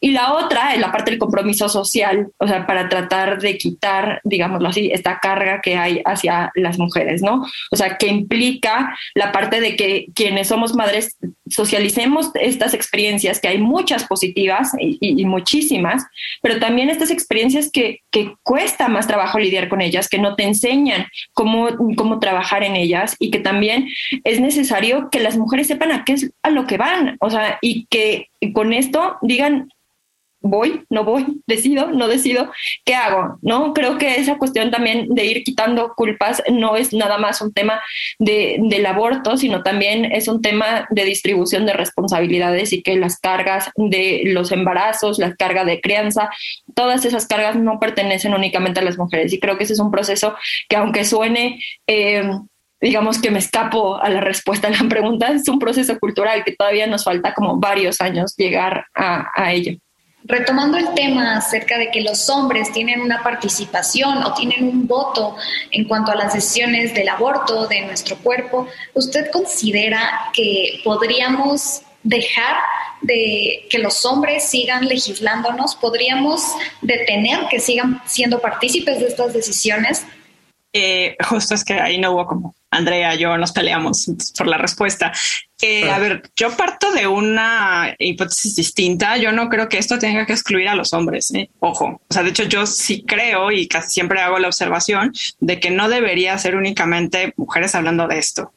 Y 0.00 0.10
la 0.10 0.32
otra 0.34 0.74
es 0.74 0.80
la 0.80 0.90
parte 0.90 1.12
del 1.12 1.20
compromiso 1.20 1.68
social, 1.68 2.26
o 2.38 2.48
sea, 2.48 2.66
para 2.66 2.88
tratar 2.88 3.40
de 3.40 3.56
quitar, 3.56 4.20
digámoslo 4.24 4.70
así, 4.70 4.90
esta 4.92 5.20
carga 5.20 5.60
que 5.60 5.76
hay 5.76 6.02
hacia 6.04 6.50
las 6.56 6.76
mujeres, 6.76 7.22
¿no? 7.22 7.46
O 7.70 7.76
sea, 7.76 7.96
que 7.96 8.08
implica 8.08 8.92
la 9.14 9.30
parte 9.30 9.60
de 9.60 9.76
que 9.76 10.06
quienes 10.16 10.48
somos 10.48 10.74
madres 10.74 11.16
socialicemos 11.46 12.30
estas 12.34 12.74
experiencias, 12.74 13.40
que 13.40 13.48
hay 13.48 13.58
muchas 13.58 14.04
positivas 14.04 14.72
y, 14.78 15.24
muchísimas, 15.26 16.04
pero 16.42 16.58
también 16.58 16.90
estas 16.90 17.10
experiencias 17.10 17.70
que, 17.70 18.00
que, 18.10 18.34
cuesta 18.42 18.88
más 18.88 19.06
trabajo 19.06 19.38
lidiar 19.38 19.68
con 19.68 19.80
ellas, 19.80 20.08
que 20.08 20.18
no 20.18 20.34
te 20.34 20.44
enseñan 20.44 21.06
cómo, 21.32 21.68
cómo 21.96 22.18
trabajar 22.18 22.62
en 22.64 22.76
ellas 22.76 23.14
y 23.18 23.30
que 23.30 23.38
también 23.38 23.88
es 24.24 24.40
necesario 24.40 25.08
que 25.10 25.20
las 25.20 25.36
mujeres 25.36 25.66
sepan 25.66 25.92
a 25.92 26.04
qué 26.04 26.14
es 26.14 26.30
a 26.42 26.50
lo 26.50 26.63
que 26.66 26.76
van, 26.76 27.16
o 27.20 27.30
sea, 27.30 27.58
y 27.60 27.86
que 27.86 28.28
con 28.52 28.72
esto 28.72 29.18
digan, 29.22 29.68
voy, 30.44 30.84
no 30.90 31.04
voy, 31.04 31.40
decido, 31.46 31.90
no 31.90 32.06
decido, 32.06 32.52
¿qué 32.84 32.94
hago? 32.94 33.38
¿No? 33.42 33.72
Creo 33.74 33.98
que 33.98 34.16
esa 34.16 34.38
cuestión 34.38 34.70
también 34.70 35.08
de 35.08 35.24
ir 35.24 35.42
quitando 35.42 35.94
culpas 35.96 36.42
no 36.50 36.76
es 36.76 36.92
nada 36.92 37.18
más 37.18 37.40
un 37.40 37.52
tema 37.52 37.80
de, 38.18 38.58
del 38.60 38.86
aborto, 38.86 39.36
sino 39.36 39.62
también 39.62 40.04
es 40.12 40.28
un 40.28 40.42
tema 40.42 40.86
de 40.90 41.04
distribución 41.04 41.66
de 41.66 41.72
responsabilidades 41.72 42.72
y 42.72 42.82
que 42.82 42.96
las 42.96 43.18
cargas 43.18 43.70
de 43.76 44.22
los 44.26 44.52
embarazos, 44.52 45.18
las 45.18 45.34
cargas 45.34 45.66
de 45.66 45.80
crianza, 45.80 46.30
todas 46.74 47.04
esas 47.04 47.26
cargas 47.26 47.56
no 47.56 47.80
pertenecen 47.80 48.34
únicamente 48.34 48.80
a 48.80 48.84
las 48.84 48.98
mujeres. 48.98 49.32
Y 49.32 49.40
creo 49.40 49.56
que 49.56 49.64
ese 49.64 49.72
es 49.72 49.80
un 49.80 49.90
proceso 49.90 50.36
que 50.68 50.76
aunque 50.76 51.04
suene... 51.04 51.60
Eh, 51.86 52.22
digamos 52.84 53.18
que 53.18 53.30
me 53.30 53.38
escapo 53.38 53.96
a 53.96 54.10
la 54.10 54.20
respuesta 54.20 54.68
a 54.68 54.70
la 54.70 54.86
pregunta, 54.90 55.28
es 55.28 55.48
un 55.48 55.58
proceso 55.58 55.98
cultural 55.98 56.44
que 56.44 56.52
todavía 56.52 56.86
nos 56.86 57.04
falta 57.04 57.32
como 57.32 57.56
varios 57.56 57.98
años 58.02 58.34
llegar 58.36 58.84
a, 58.94 59.30
a 59.34 59.52
ello. 59.54 59.78
Retomando 60.24 60.76
el 60.76 60.92
tema 60.92 61.38
acerca 61.38 61.78
de 61.78 61.90
que 61.90 62.02
los 62.02 62.28
hombres 62.28 62.72
tienen 62.72 63.00
una 63.00 63.22
participación 63.22 64.22
o 64.22 64.34
tienen 64.34 64.68
un 64.68 64.86
voto 64.86 65.34
en 65.70 65.88
cuanto 65.88 66.12
a 66.12 66.14
las 66.14 66.34
decisiones 66.34 66.94
del 66.94 67.08
aborto 67.08 67.66
de 67.66 67.86
nuestro 67.86 68.16
cuerpo, 68.18 68.68
¿usted 68.92 69.30
considera 69.30 70.30
que 70.34 70.82
podríamos 70.84 71.82
dejar 72.02 72.56
de 73.00 73.66
que 73.70 73.78
los 73.78 74.04
hombres 74.04 74.44
sigan 74.44 74.84
legislándonos? 74.86 75.74
¿Podríamos 75.76 76.42
detener 76.82 77.46
que 77.50 77.60
sigan 77.60 78.02
siendo 78.04 78.40
partícipes 78.40 79.00
de 79.00 79.06
estas 79.06 79.32
decisiones? 79.32 80.04
Eh, 80.74 81.16
justo 81.30 81.54
es 81.54 81.64
que 81.64 81.74
ahí 81.74 81.98
no 81.98 82.12
hubo 82.12 82.26
como 82.26 82.54
Andrea, 82.74 83.14
yo 83.14 83.36
nos 83.36 83.52
peleamos 83.52 84.10
por 84.36 84.46
la 84.46 84.58
respuesta. 84.58 85.12
Eh, 85.62 85.90
a 85.90 85.98
ver, 85.98 86.22
yo 86.36 86.56
parto 86.56 86.92
de 86.92 87.06
una 87.06 87.94
hipótesis 87.98 88.56
distinta. 88.56 89.16
Yo 89.16 89.32
no 89.32 89.48
creo 89.48 89.68
que 89.68 89.78
esto 89.78 89.98
tenga 89.98 90.26
que 90.26 90.32
excluir 90.32 90.68
a 90.68 90.74
los 90.74 90.92
hombres. 90.92 91.32
¿eh? 91.34 91.50
Ojo, 91.60 92.00
o 92.06 92.12
sea, 92.12 92.22
de 92.22 92.30
hecho 92.30 92.44
yo 92.44 92.66
sí 92.66 93.04
creo 93.06 93.50
y 93.50 93.68
casi 93.68 93.94
siempre 93.94 94.20
hago 94.20 94.38
la 94.38 94.48
observación 94.48 95.12
de 95.40 95.60
que 95.60 95.70
no 95.70 95.88
debería 95.88 96.36
ser 96.38 96.56
únicamente 96.56 97.32
mujeres 97.36 97.74
hablando 97.74 98.06
de 98.08 98.18
esto 98.18 98.52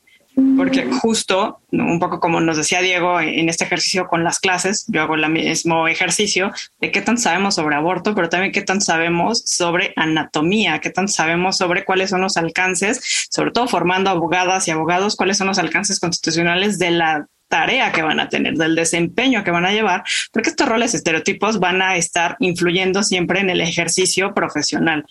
porque 0.55 0.85
justo, 0.85 1.61
un 1.71 1.99
poco 1.99 2.19
como 2.19 2.39
nos 2.39 2.57
decía 2.57 2.81
Diego 2.81 3.19
en 3.19 3.49
este 3.49 3.63
ejercicio 3.63 4.07
con 4.07 4.23
las 4.23 4.39
clases, 4.39 4.85
yo 4.87 5.01
hago 5.01 5.15
el 5.15 5.27
mismo 5.29 5.87
ejercicio 5.87 6.51
de 6.79 6.91
qué 6.91 7.01
tan 7.01 7.17
sabemos 7.17 7.55
sobre 7.55 7.75
aborto, 7.75 8.13
pero 8.13 8.29
también 8.29 8.51
qué 8.51 8.61
tan 8.61 8.79
sabemos 8.79 9.41
sobre 9.45 9.93
anatomía, 9.95 10.79
qué 10.79 10.91
tan 10.91 11.07
sabemos 11.07 11.57
sobre 11.57 11.85
cuáles 11.85 12.11
son 12.11 12.21
los 12.21 12.37
alcances, 12.37 13.27
sobre 13.31 13.51
todo 13.51 13.67
formando 13.67 14.11
abogadas 14.11 14.67
y 14.67 14.71
abogados, 14.71 15.15
cuáles 15.15 15.37
son 15.37 15.47
los 15.47 15.57
alcances 15.57 15.99
constitucionales 15.99 16.77
de 16.77 16.91
la 16.91 17.25
tarea 17.47 17.91
que 17.91 18.03
van 18.03 18.19
a 18.19 18.29
tener, 18.29 18.55
del 18.55 18.75
desempeño 18.75 19.43
que 19.43 19.51
van 19.51 19.65
a 19.65 19.71
llevar, 19.71 20.03
porque 20.31 20.49
estos 20.49 20.69
roles 20.69 20.93
estereotipos 20.93 21.59
van 21.59 21.81
a 21.81 21.95
estar 21.95 22.35
influyendo 22.39 23.01
siempre 23.01 23.39
en 23.39 23.49
el 23.49 23.61
ejercicio 23.61 24.35
profesional 24.35 25.05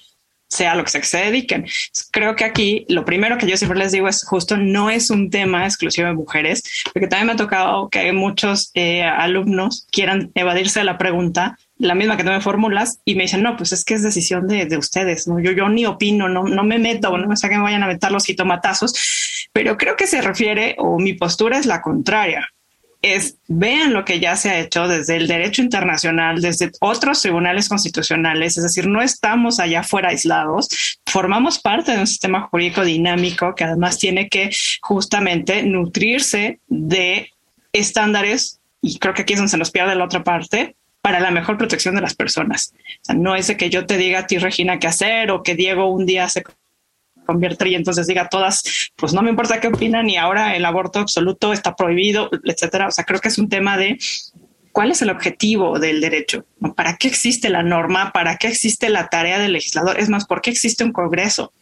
sea 0.49 0.75
lo 0.75 0.85
que 0.85 0.91
sea 0.91 1.03
se 1.03 1.19
dediquen. 1.19 1.67
Creo 2.11 2.37
que 2.37 2.45
aquí 2.45 2.87
lo 2.89 3.05
primero 3.05 3.39
que 3.39 3.47
yo 3.47 3.57
siempre 3.57 3.79
les 3.79 3.93
digo 3.93 4.09
es 4.09 4.25
justo 4.25 4.57
no 4.57 4.91
es 4.91 5.11
un 5.11 5.31
tema 5.31 5.65
exclusivo 5.65 6.09
de 6.09 6.15
mujeres, 6.15 6.63
porque 6.93 7.07
también 7.07 7.27
me 7.27 7.33
ha 7.33 7.37
tocado 7.37 7.89
que 7.89 8.13
muchos 8.13 8.71
eh, 8.75 9.03
alumnos 9.03 9.87
quieran 9.91 10.31
evadirse 10.35 10.81
de 10.81 10.85
la 10.85 10.99
pregunta, 10.99 11.59
la 11.79 11.95
misma 11.95 12.17
que 12.17 12.25
tú 12.25 12.31
me 12.31 12.41
formulas, 12.41 13.01
y 13.05 13.15
me 13.15 13.23
dicen, 13.23 13.43
no, 13.43 13.57
pues 13.57 13.73
es 13.73 13.85
que 13.85 13.95
es 13.95 14.03
decisión 14.03 14.49
de, 14.49 14.67
de 14.67 14.77
ustedes, 14.79 15.29
¿no? 15.29 15.39
Yo, 15.41 15.53
yo 15.53 15.69
ni 15.69 15.87
opino, 15.87 16.29
no, 16.29 16.45
no 16.45 16.65
me 16.65 16.79
meto, 16.79 17.17
no 17.17 17.37
sé 17.37 17.49
que 17.49 17.57
me 17.57 17.63
vayan 17.63 17.83
a 17.83 17.89
meter 17.89 18.11
los 18.11 18.25
jitomatazos, 18.25 19.49
pero 19.53 19.77
creo 19.77 19.97
que 19.97 20.07
se 20.07 20.23
refiere, 20.23 20.75
o 20.79 20.99
mi 20.99 21.15
postura 21.15 21.59
es 21.59 21.67
la 21.67 21.83
contraria 21.83 22.49
es 23.15 23.37
vean 23.47 23.93
lo 23.93 24.05
que 24.05 24.21
ya 24.21 24.37
se 24.37 24.51
ha 24.51 24.59
hecho 24.59 24.89
desde 24.89 25.17
el 25.17 25.27
derecho 25.27 25.63
internacional, 25.63 26.41
desde 26.41 26.71
otros 26.81 27.23
tribunales 27.23 27.69
constitucionales, 27.69 28.57
es 28.57 28.65
decir, 28.65 28.87
no 28.87 29.03
estamos 29.03 29.61
allá 29.61 29.83
fuera 29.83 30.09
aislados, 30.09 30.99
formamos 31.07 31.59
parte 31.59 31.93
de 31.93 32.01
un 32.01 32.07
sistema 32.07 32.43
jurídico 32.43 32.85
dinámico 32.85 33.55
que 33.55 33.65
además 33.65 33.99
tiene 33.99 34.29
que 34.29 34.51
justamente 34.81 35.63
nutrirse 35.63 36.61
de 36.69 37.31
estándares, 37.73 38.61
y 38.81 38.99
creo 38.99 39.15
que 39.15 39.23
aquí 39.23 39.35
es 39.35 39.39
donde 39.39 39.51
se 39.51 39.59
nos 39.59 39.71
pierde 39.71 39.95
la 39.95 40.05
otra 40.05 40.25
parte, 40.25 40.75
para 41.07 41.21
la 41.21 41.31
mejor 41.31 41.57
protección 41.57 41.95
de 41.95 42.01
las 42.01 42.17
personas. 42.17 42.75
O 42.75 43.05
sea, 43.05 43.15
no 43.15 43.37
es 43.37 43.47
de 43.47 43.57
que 43.57 43.71
yo 43.71 43.87
te 43.87 43.97
diga 43.97 44.19
a 44.19 44.27
ti, 44.27 44.39
Regina, 44.39 44.81
qué 44.81 44.89
hacer 44.89 45.31
o 45.31 45.45
que 45.45 45.55
Diego 45.55 45.89
un 45.89 46.05
día 46.05 46.29
se 46.29 46.43
convierte 47.27 47.69
y 47.69 47.75
entonces 47.75 48.07
diga 48.07 48.29
todas, 48.29 48.63
pues 48.97 49.13
no 49.13 49.23
me 49.23 49.31
importa 49.31 49.61
qué 49.61 49.69
opinan 49.69 50.09
y 50.09 50.17
ahora 50.17 50.57
el 50.57 50.65
aborto 50.65 51.01
absoluto 51.01 51.53
está 51.53 51.77
prohibido, 51.77 52.31
etcétera. 52.45 52.89
O 52.89 52.91
sea, 52.91 53.05
creo 53.05 53.21
que 53.21 53.29
es 53.29 53.39
un 53.39 53.49
tema 53.49 53.77
de 53.77 53.99
cuál 54.73 54.91
es 54.91 55.03
el 55.03 55.11
objetivo 55.11 55.79
del 55.79 56.01
derecho, 56.01 56.45
¿Para 56.75 56.97
qué 56.97 57.09
existe 57.09 57.49
la 57.49 57.63
norma? 57.63 58.13
¿Para 58.13 58.37
qué 58.37 58.49
existe 58.49 58.91
la 58.91 59.09
tarea 59.09 59.39
del 59.39 59.55
legislador? 59.55 59.99
Es 59.99 60.09
más, 60.09 60.27
¿por 60.27 60.43
qué 60.43 60.51
existe 60.51 60.85
un 60.85 60.93
Congreso? 60.93 61.53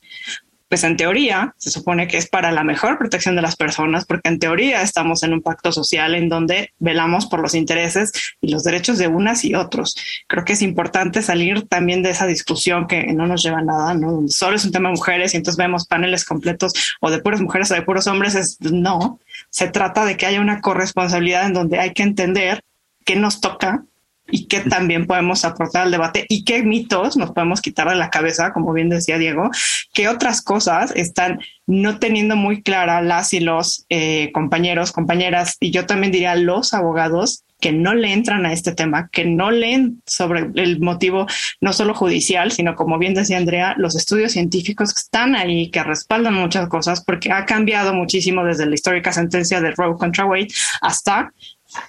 Pues 0.69 0.85
en 0.85 0.97
teoría 0.97 1.55
se 1.59 1.71
supone 1.71 2.09
que 2.09 2.17
es 2.17 2.29
para 2.29 2.53
la 2.53 2.65
mejor 2.65 2.99
protección 2.99 3.37
de 3.37 3.43
las 3.43 3.57
personas, 3.57 4.05
porque 4.07 4.29
en 4.29 4.39
teoría 4.39 4.83
estamos 4.83 5.23
en 5.23 5.33
un 5.33 5.43
pacto 5.43 5.73
social 5.73 6.15
en 6.15 6.29
donde 6.29 6.73
velamos 6.79 7.27
por 7.27 7.41
los 7.41 7.55
intereses 7.55 8.13
y 8.41 8.51
los 8.51 8.65
derechos 8.65 8.99
de 8.99 9.09
unas 9.09 9.45
y 9.45 9.55
otros. 9.55 9.97
Creo 10.27 10.45
que 10.45 10.55
es 10.55 10.63
importante 10.63 11.23
salir 11.23 11.69
también 11.69 12.03
de 12.03 12.11
esa 12.11 12.27
discusión 12.27 12.87
que 12.87 13.05
no 13.13 13.27
nos 13.27 13.43
lleva 13.43 13.59
a 13.59 13.63
nada, 13.63 13.95
¿no? 13.95 14.13
Donde 14.13 14.33
solo 14.33 14.57
es 14.57 14.65
un 14.65 14.73
tema 14.73 14.89
de 14.89 14.97
mujeres 14.97 15.35
y 15.35 15.37
entonces 15.37 15.59
vemos 15.59 15.87
paneles 15.87 16.25
completos 16.25 16.73
o 17.01 17.11
de 17.11 17.21
puras 17.21 17.41
mujeres 17.41 17.71
o 17.71 17.75
de 17.75 17.83
puros 17.83 18.07
hombres. 18.07 18.35
Es, 18.35 18.61
no, 18.61 19.21
se 19.51 19.69
trata 19.69 20.05
de 20.05 20.17
que 20.17 20.27
haya 20.27 20.41
una 20.41 20.61
corresponsabilidad 20.61 21.47
en 21.47 21.55
donde 21.55 21.79
hay 21.79 21.93
que 21.93 22.03
entender 22.03 22.63
qué 23.05 23.17
nos 23.17 23.41
toca 23.41 23.85
y 24.31 24.47
qué 24.47 24.61
también 24.61 25.07
podemos 25.07 25.45
aportar 25.45 25.83
al 25.83 25.91
debate 25.91 26.27
y 26.29 26.45
qué 26.45 26.63
mitos 26.63 27.17
nos 27.17 27.33
podemos 27.33 27.61
quitar 27.61 27.89
de 27.89 27.95
la 27.95 28.11
cabeza, 28.11 28.53
como 28.53 28.73
bien 28.73 28.89
decía 28.89 29.19
Diego, 29.19 29.51
qué 29.93 30.09
otras 30.09 30.43
cosas 30.43 30.93
están 30.97 31.41
no 31.67 31.99
teniendo 31.99 32.37
muy 32.37 32.63
clara 32.63 33.03
las 33.03 33.33
y 33.33 33.41
los 33.41 33.87
eh, 33.89 34.31
compañeros, 34.33 34.93
compañeras, 34.93 35.57
y 35.61 35.71
yo 35.71 35.87
también 35.87 36.13
diría 36.13 36.35
los 36.37 36.75
abogados 36.75 37.45
que 37.61 37.73
no 37.73 37.95
le 37.95 38.13
entran 38.13 38.45
a 38.45 38.53
este 38.53 38.75
tema, 38.75 39.09
que 39.11 39.25
no 39.25 39.51
leen 39.51 40.03
sobre 40.05 40.51
el 40.57 40.81
motivo 40.81 41.27
no 41.63 41.73
solo 41.73 41.95
judicial, 41.95 42.53
sino 42.53 42.75
como 42.75 42.99
bien 42.99 43.15
decía 43.15 43.39
Andrea, 43.39 43.75
los 43.79 43.95
estudios 43.95 44.33
científicos 44.33 44.93
que 44.93 45.01
están 45.01 45.35
ahí, 45.35 45.71
que 45.71 45.83
respaldan 45.83 46.35
muchas 46.35 46.69
cosas, 46.69 47.03
porque 47.03 47.33
ha 47.33 47.47
cambiado 47.47 47.95
muchísimo 47.95 48.45
desde 48.45 48.67
la 48.67 48.75
histórica 48.75 49.13
sentencia 49.13 49.63
de 49.63 49.71
Roe 49.71 49.97
contra 49.97 50.27
Wade 50.27 50.49
hasta 50.83 51.33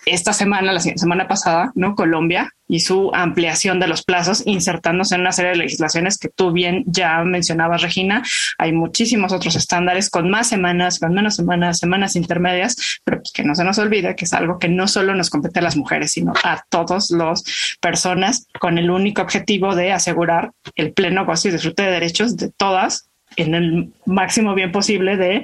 esta 0.06 0.34
semana, 0.34 0.74
la 0.74 0.80
semana 0.80 1.28
pasada, 1.28 1.72
¿no? 1.76 1.96
Colombia 1.96 2.52
y 2.68 2.80
su 2.80 3.12
ampliación 3.14 3.80
de 3.80 3.88
los 3.88 4.04
plazos, 4.04 4.44
insertándose 4.46 5.16
en 5.16 5.22
una 5.22 5.32
serie 5.32 5.52
de 5.52 5.58
legislaciones 5.58 6.18
que 6.18 6.30
tú 6.30 6.52
bien 6.52 6.84
ya 6.88 7.24
mencionabas, 7.24 7.82
Regina. 7.82 8.24
Hay 8.58 8.72
muchísimos 8.72 9.32
otros 9.32 9.56
estándares 9.56 10.10
con 10.10 10.30
más 10.30 10.50
semanas, 10.50 11.00
con 11.00 11.14
menos 11.14 11.36
semanas, 11.36 11.80
semanas 11.80 12.16
intermedias, 12.16 13.00
pero 13.04 13.20
pues 13.20 13.32
que 13.32 13.44
no 13.44 13.54
se 13.56 13.64
nos 13.64 13.78
olvide 13.78 14.16
que 14.16 14.26
es 14.26 14.34
algo 14.34 14.58
que 14.58 14.70
no 14.70 14.88
solo 14.88 15.14
nos 15.14 15.30
compete 15.30 15.60
a 15.60 15.64
las 15.64 15.78
mujeres, 15.78 16.14
sino 16.14 16.34
a 16.44 16.64
todas 16.70 17.12
las 17.12 17.44
personas 17.80 18.48
con 18.60 18.78
el 18.78 18.90
único 18.90 19.22
objetivo 19.22 19.76
de 19.76 19.92
asegurar 19.92 20.52
el 20.76 20.94
pleno 20.94 21.26
gozo 21.26 21.50
y 21.50 21.52
disfrute 21.52 21.84
de 21.84 21.92
derechos 21.92 22.36
de 22.38 22.50
todas 22.50 23.10
en 23.36 23.54
el 23.54 23.94
máximo 24.06 24.56
bien 24.56 24.72
posible 24.72 25.18
de 25.18 25.44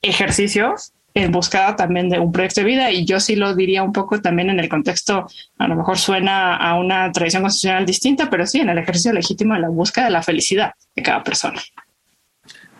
ejercicio 0.00 0.74
en 1.14 1.30
buscada 1.30 1.76
también 1.76 2.08
de 2.08 2.18
un 2.18 2.32
proyecto 2.32 2.60
de 2.60 2.66
vida 2.66 2.90
y 2.90 3.04
yo 3.04 3.20
sí 3.20 3.36
lo 3.36 3.54
diría 3.54 3.82
un 3.82 3.92
poco 3.92 4.20
también 4.20 4.50
en 4.50 4.60
el 4.60 4.68
contexto, 4.68 5.26
a 5.58 5.68
lo 5.68 5.76
mejor 5.76 5.98
suena 5.98 6.56
a 6.56 6.78
una 6.78 7.10
tradición 7.12 7.42
constitucional 7.42 7.84
distinta, 7.84 8.30
pero 8.30 8.46
sí 8.46 8.60
en 8.60 8.70
el 8.70 8.78
ejercicio 8.78 9.12
legítimo 9.12 9.54
de 9.54 9.60
la 9.60 9.68
búsqueda 9.68 10.06
de 10.06 10.10
la 10.12 10.22
felicidad 10.22 10.72
de 10.94 11.02
cada 11.02 11.22
persona. 11.22 11.60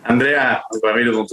Andrea 0.03 0.63
Ramiro. 0.81 1.25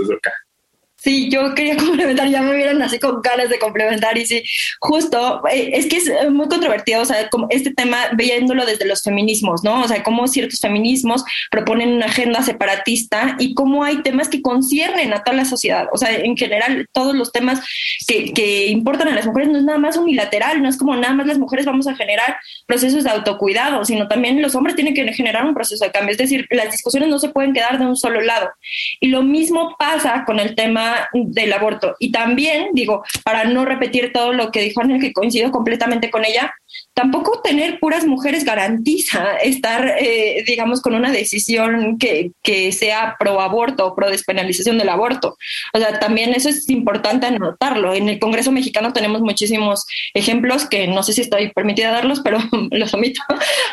Sí, 1.03 1.31
yo 1.31 1.55
quería 1.55 1.77
complementar, 1.79 2.29
ya 2.29 2.43
me 2.43 2.55
vieron 2.55 2.83
así 2.83 2.99
con 2.99 3.23
ganas 3.23 3.49
de 3.49 3.59
complementar 3.59 4.19
y 4.19 4.27
sí, 4.27 4.43
justo, 4.81 5.43
eh, 5.51 5.71
es 5.75 5.87
que 5.87 5.97
es 5.97 6.09
eh, 6.09 6.29
muy 6.31 6.49
controvertido, 6.49 7.01
o 7.03 7.05
sea, 7.05 7.29
como 7.31 7.47
este 7.51 7.73
tema, 7.73 8.11
viéndolo 8.15 8.67
desde 8.67 8.87
los 8.87 9.03
feminismos, 9.03 9.65
¿no? 9.65 9.83
O 9.83 9.89
sea, 9.89 10.03
cómo 10.03 10.29
ciertos 10.29 10.61
feminismos 10.61 11.25
proponen 11.51 11.95
una 11.95 12.07
agenda 12.07 12.43
separatista 12.43 13.37
y 13.39 13.55
cómo 13.55 13.83
hay 13.83 14.03
temas 14.03 14.29
que 14.29 14.43
conciernen 14.43 15.13
a 15.15 15.23
toda 15.23 15.37
la 15.39 15.45
sociedad, 15.47 15.89
o 15.93 15.97
sea, 15.97 16.15
en 16.15 16.37
general, 16.37 16.87
todos 16.93 17.15
los 17.15 17.33
temas 17.33 17.61
que, 18.07 18.33
que 18.35 18.67
importan 18.67 19.09
a 19.09 19.15
las 19.15 19.27
mujeres 19.27 19.49
no 19.49 19.59
es 19.59 19.65
nada 19.65 19.79
más 19.79 19.97
unilateral, 19.97 20.63
no 20.63 20.69
es 20.69 20.77
como 20.77 20.95
nada 20.97 21.15
más 21.15 21.27
las 21.27 21.39
mujeres 21.39 21.65
vamos 21.65 21.87
a 21.87 21.95
generar 21.95 22.37
procesos 22.67 23.05
de 23.05 23.11
autocuidado, 23.11 23.85
sino 23.87 24.07
también 24.07 24.43
los 24.43 24.55
hombres 24.55 24.77
tienen 24.77 24.95
que 24.95 25.11
generar 25.13 25.47
un 25.47 25.55
proceso 25.55 25.85
de 25.85 25.93
cambio, 25.93 26.13
es 26.13 26.19
decir, 26.19 26.47
las 26.51 26.71
discusiones 26.71 27.09
no 27.09 27.19
se 27.19 27.31
pueden 27.31 27.55
quedar 27.55 27.79
de 27.79 27.87
un 27.87 27.97
solo 27.97 28.21
lado. 28.21 28.51
Y 29.01 29.09
lo 29.09 29.23
mismo 29.23 29.77
pasa 29.79 30.25
con 30.27 30.39
el 30.39 30.55
tema 30.55 30.90
del 31.13 31.53
aborto. 31.53 31.97
Y 31.99 32.13
también, 32.13 32.69
digo, 32.73 33.05
para 33.25 33.45
no 33.45 33.65
repetir 33.65 34.13
todo 34.13 34.33
lo 34.33 34.51
que 34.51 34.63
dijo 34.63 34.81
Anel, 34.81 35.01
que 35.01 35.13
coincido 35.13 35.51
completamente 35.51 36.11
con 36.11 36.25
ella, 36.25 36.55
tampoco 36.95 37.41
tener 37.43 37.79
puras 37.81 38.07
mujeres 38.07 38.45
garantiza 38.45 39.37
estar, 39.37 39.97
eh, 39.99 40.45
digamos, 40.47 40.81
con 40.83 40.95
una 40.95 41.11
decisión 41.11 41.99
que, 41.99 42.33
que 42.43 42.73
sea 42.73 43.17
pro 43.19 43.41
aborto 43.41 43.87
o 43.87 43.95
pro 43.95 44.11
despenalización 44.11 44.79
del 44.79 44.89
aborto. 44.89 45.37
O 45.73 45.79
sea, 45.79 45.99
también 45.99 46.35
eso 46.35 46.49
es 46.49 46.69
importante 46.69 47.27
anotarlo. 47.27 47.95
En 47.95 48.09
el 48.09 48.19
Congreso 48.19 48.53
mexicano 48.53 48.93
tenemos 48.93 49.21
muchísimos 49.21 49.87
ejemplos 50.15 50.67
que 50.67 50.87
no 50.89 51.03
sé 51.03 51.13
si 51.13 51.23
estoy 51.23 51.51
permitida 51.53 51.91
darlos, 51.91 52.21
pero 52.21 52.39
los 52.71 52.93
omito. 52.95 53.23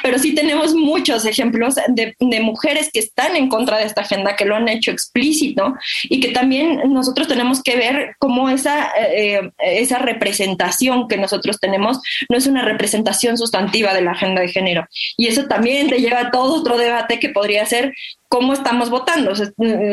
Pero 0.03 0.19
sí 0.19 0.33
tenemos 0.33 0.73
muchos 0.73 1.25
ejemplos 1.25 1.75
de, 1.75 2.15
de 2.19 2.39
mujeres 2.39 2.89
que 2.91 2.99
están 2.99 3.35
en 3.35 3.49
contra 3.49 3.77
de 3.77 3.85
esta 3.85 4.01
agenda, 4.01 4.35
que 4.35 4.45
lo 4.45 4.55
han 4.55 4.69
hecho 4.69 4.91
explícito 4.91 5.75
y 6.03 6.19
que 6.19 6.29
también 6.29 6.81
nosotros 7.07 7.29
tenemos 7.29 7.63
que 7.63 7.77
ver 7.77 8.15
cómo 8.19 8.49
esa, 8.49 8.91
eh, 8.99 9.49
esa 9.59 9.97
representación 9.97 11.07
que 11.07 11.15
nosotros 11.15 11.57
tenemos 11.57 12.01
no 12.29 12.37
es 12.37 12.47
una 12.47 12.63
representación 12.63 13.37
sustantiva 13.37 13.93
de 13.93 14.01
la 14.01 14.11
agenda 14.11 14.41
de 14.41 14.49
género. 14.49 14.85
Y 15.15 15.27
eso 15.27 15.45
también 15.45 15.87
te 15.87 16.01
lleva 16.01 16.19
a 16.19 16.31
todo 16.31 16.59
otro 16.59 16.77
debate 16.77 17.17
que 17.17 17.29
podría 17.29 17.65
ser 17.65 17.93
cómo 18.29 18.53
estamos 18.53 18.89
votando. 18.89 19.31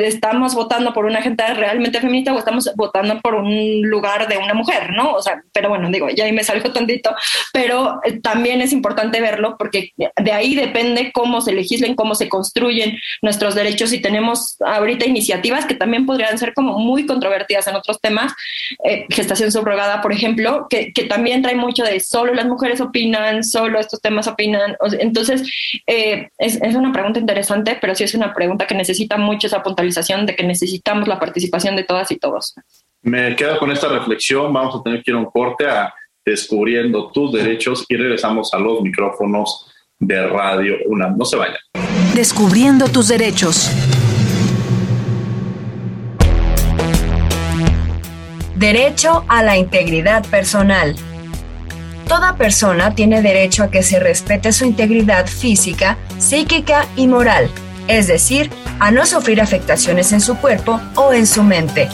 ¿Estamos 0.03 0.55
votando 0.55 0.93
por 0.93 1.05
una 1.05 1.20
agenda 1.20 1.55
realmente 1.55 2.01
feminista 2.01 2.35
o 2.35 2.39
estamos 2.39 2.70
votando 2.76 3.20
por 3.20 3.35
un 3.35 3.82
lugar 3.82 4.28
de 4.28 4.39
una 4.39 4.55
mujer, 4.55 4.91
no? 4.91 5.12
O 5.14 5.22
sea, 5.22 5.43
pero 5.53 5.68
bueno, 5.68 5.89
digo, 5.91 6.09
ya 6.11 6.24
ahí 6.24 6.32
me 6.32 6.43
salgo 6.43 6.72
tantito, 6.72 7.14
pero 7.53 8.01
eh, 8.05 8.20
también 8.20 8.61
es 8.61 8.72
importante 8.72 9.20
verlo 9.20 9.57
porque 9.59 9.91
de 9.97 10.32
ahí 10.32 10.55
depende 10.55 11.12
cómo 11.12 11.41
se 11.41 11.53
legislen, 11.53 11.95
cómo 11.95 12.14
se 12.14 12.28
construyen 12.28 12.99
nuestros 13.22 13.55
derechos 13.55 13.93
y 13.93 14.01
tenemos 14.01 14.57
ahorita 14.61 15.07
iniciativas 15.07 15.66
que 15.66 15.74
también 15.74 16.07
podrían 16.07 16.37
ser 16.39 16.55
como 16.55 16.78
muy 16.78 17.07
controvertidas 17.07 17.66
en 17.68 17.76
otros 17.76 18.01
temas, 18.01 18.32
eh, 18.85 19.07
gestación 19.11 19.53
subrogada, 19.53 20.03
por 20.03 20.12
ejemplo, 20.12 20.66
que, 20.68 20.93
que, 20.93 21.05
también 21.05 21.43
trae 21.43 21.55
mucho 21.55 21.85
de 21.85 22.01
solo 22.01 22.35
las 22.35 22.47
mujeres 22.47 22.80
opinan, 22.80 23.45
solo 23.45 23.78
estos 23.78 24.01
temas 24.01 24.26
opinan. 24.26 24.76
Entonces, 24.99 25.43
eh, 25.87 26.30
es, 26.39 26.61
es 26.61 26.74
una 26.74 26.93
pregunta 26.93 27.20
interesante, 27.20 27.76
pero 27.80 27.95
sí 27.95 28.05
es 28.05 28.14
una 28.14 28.24
pregunta 28.33 28.66
que 28.66 28.75
necesita 28.75 29.16
mucho 29.16 29.49
esa 29.49 29.62
puntualización 29.62 30.25
de 30.25 30.37
que 30.37 30.45
necesitamos 30.45 31.09
la 31.09 31.18
participación 31.18 31.77
de 31.77 31.85
todas 31.85 32.11
y 32.11 32.16
todos. 32.16 32.55
Me 33.03 33.37
quedo 33.37 33.59
con 33.59 33.70
esta 33.70 33.89
reflexión. 33.89 34.53
Vamos 34.53 34.77
a 34.77 34.83
tener 34.83 35.03
que 35.03 35.11
ir 35.11 35.16
a 35.16 35.20
un 35.20 35.27
corte 35.27 35.66
a 35.66 35.93
Descubriendo 36.27 37.11
tus 37.12 37.33
derechos 37.33 37.85
y 37.87 37.97
regresamos 37.97 38.55
a 38.55 38.59
los 38.59 38.81
micrófonos 38.81 39.70
de 39.99 40.27
Radio 40.27 40.77
UNAM. 40.87 41.18
No 41.18 41.27
se 41.27 41.37
vayan. 41.37 41.59
Descubriendo 42.14 42.89
tus 42.89 43.09
derechos. 43.09 43.70
Derecho 48.57 49.27
a 49.29 49.43
la 49.43 49.59
integridad 49.59 50.27
personal. 50.31 50.95
Toda 52.09 52.37
persona 52.37 52.95
tiene 52.95 53.20
derecho 53.20 53.64
a 53.64 53.70
que 53.70 53.83
se 53.83 54.01
respete 54.01 54.51
su 54.53 54.64
integridad 54.64 55.27
física, 55.27 55.99
psíquica 56.18 56.87
y 56.97 57.07
moral 57.07 57.51
es 57.89 58.07
decir, 58.07 58.51
a 58.80 58.91
no 58.91 59.07
sufrir 59.07 59.41
afectaciones 59.41 60.12
en 60.12 60.20
su 60.20 60.37
cuerpo 60.37 60.80
o 60.97 61.12
en 61.12 61.26
su 61.26 61.43
mente. 61.43 61.89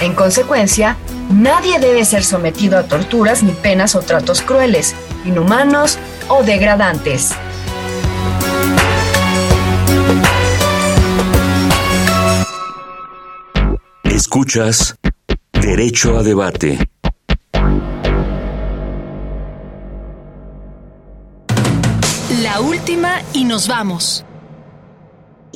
En 0.00 0.14
consecuencia, 0.14 0.96
nadie 1.30 1.78
debe 1.78 2.04
ser 2.04 2.24
sometido 2.24 2.78
a 2.78 2.84
torturas 2.84 3.42
ni 3.42 3.52
penas 3.52 3.94
o 3.94 4.00
tratos 4.00 4.42
crueles, 4.42 4.94
inhumanos 5.24 5.98
o 6.28 6.42
degradantes. 6.42 7.34
Escuchas 14.04 14.96
Derecho 15.52 16.18
a 16.18 16.22
Debate. 16.22 16.78
La 22.42 22.60
última 22.60 23.22
y 23.32 23.44
nos 23.44 23.66
vamos. 23.66 24.24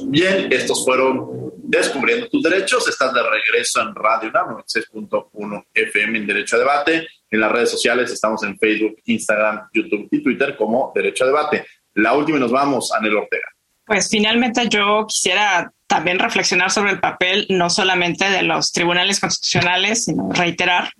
Bien, 0.07 0.53
estos 0.53 0.85
fueron 0.85 1.49
Descubriendo 1.69 2.29
tus 2.31 2.43
derechos. 2.43 2.89
Estás 2.89 3.13
de 3.13 3.21
regreso 3.23 3.83
en 3.83 3.95
Radio 3.95 4.31
UNAM 4.31 4.65
96.1 4.65 5.67
FM 5.75 6.19
en 6.19 6.27
Derecho 6.27 6.57
a 6.57 6.61
Debate. 6.61 7.07
En 7.31 7.41
las 7.41 7.53
redes 7.53 7.71
sociales 7.71 8.11
estamos 8.11 8.43
en 8.43 8.59
Facebook, 8.59 8.97
Instagram, 9.05 9.69
YouTube 9.75 10.09
y 10.11 10.23
Twitter 10.23 10.57
como 10.57 10.93
Derecho 10.95 11.25
a 11.25 11.27
Debate. 11.27 11.67
La 11.93 12.15
última 12.15 12.39
y 12.39 12.41
nos 12.41 12.51
vamos, 12.51 12.91
Anel 12.93 13.19
Ortega. 13.19 13.49
Pues 13.85 14.09
finalmente 14.09 14.67
yo 14.71 15.05
quisiera 15.07 15.71
también 15.87 16.19
reflexionar 16.19 16.71
sobre 16.71 16.93
el 16.93 17.01
papel 17.01 17.45
no 17.51 17.69
solamente 17.69 18.31
de 18.31 18.43
los 18.45 18.73
tribunales 18.73 19.21
constitucionales, 19.21 20.07
sino 20.07 20.31
reiterar 20.31 20.91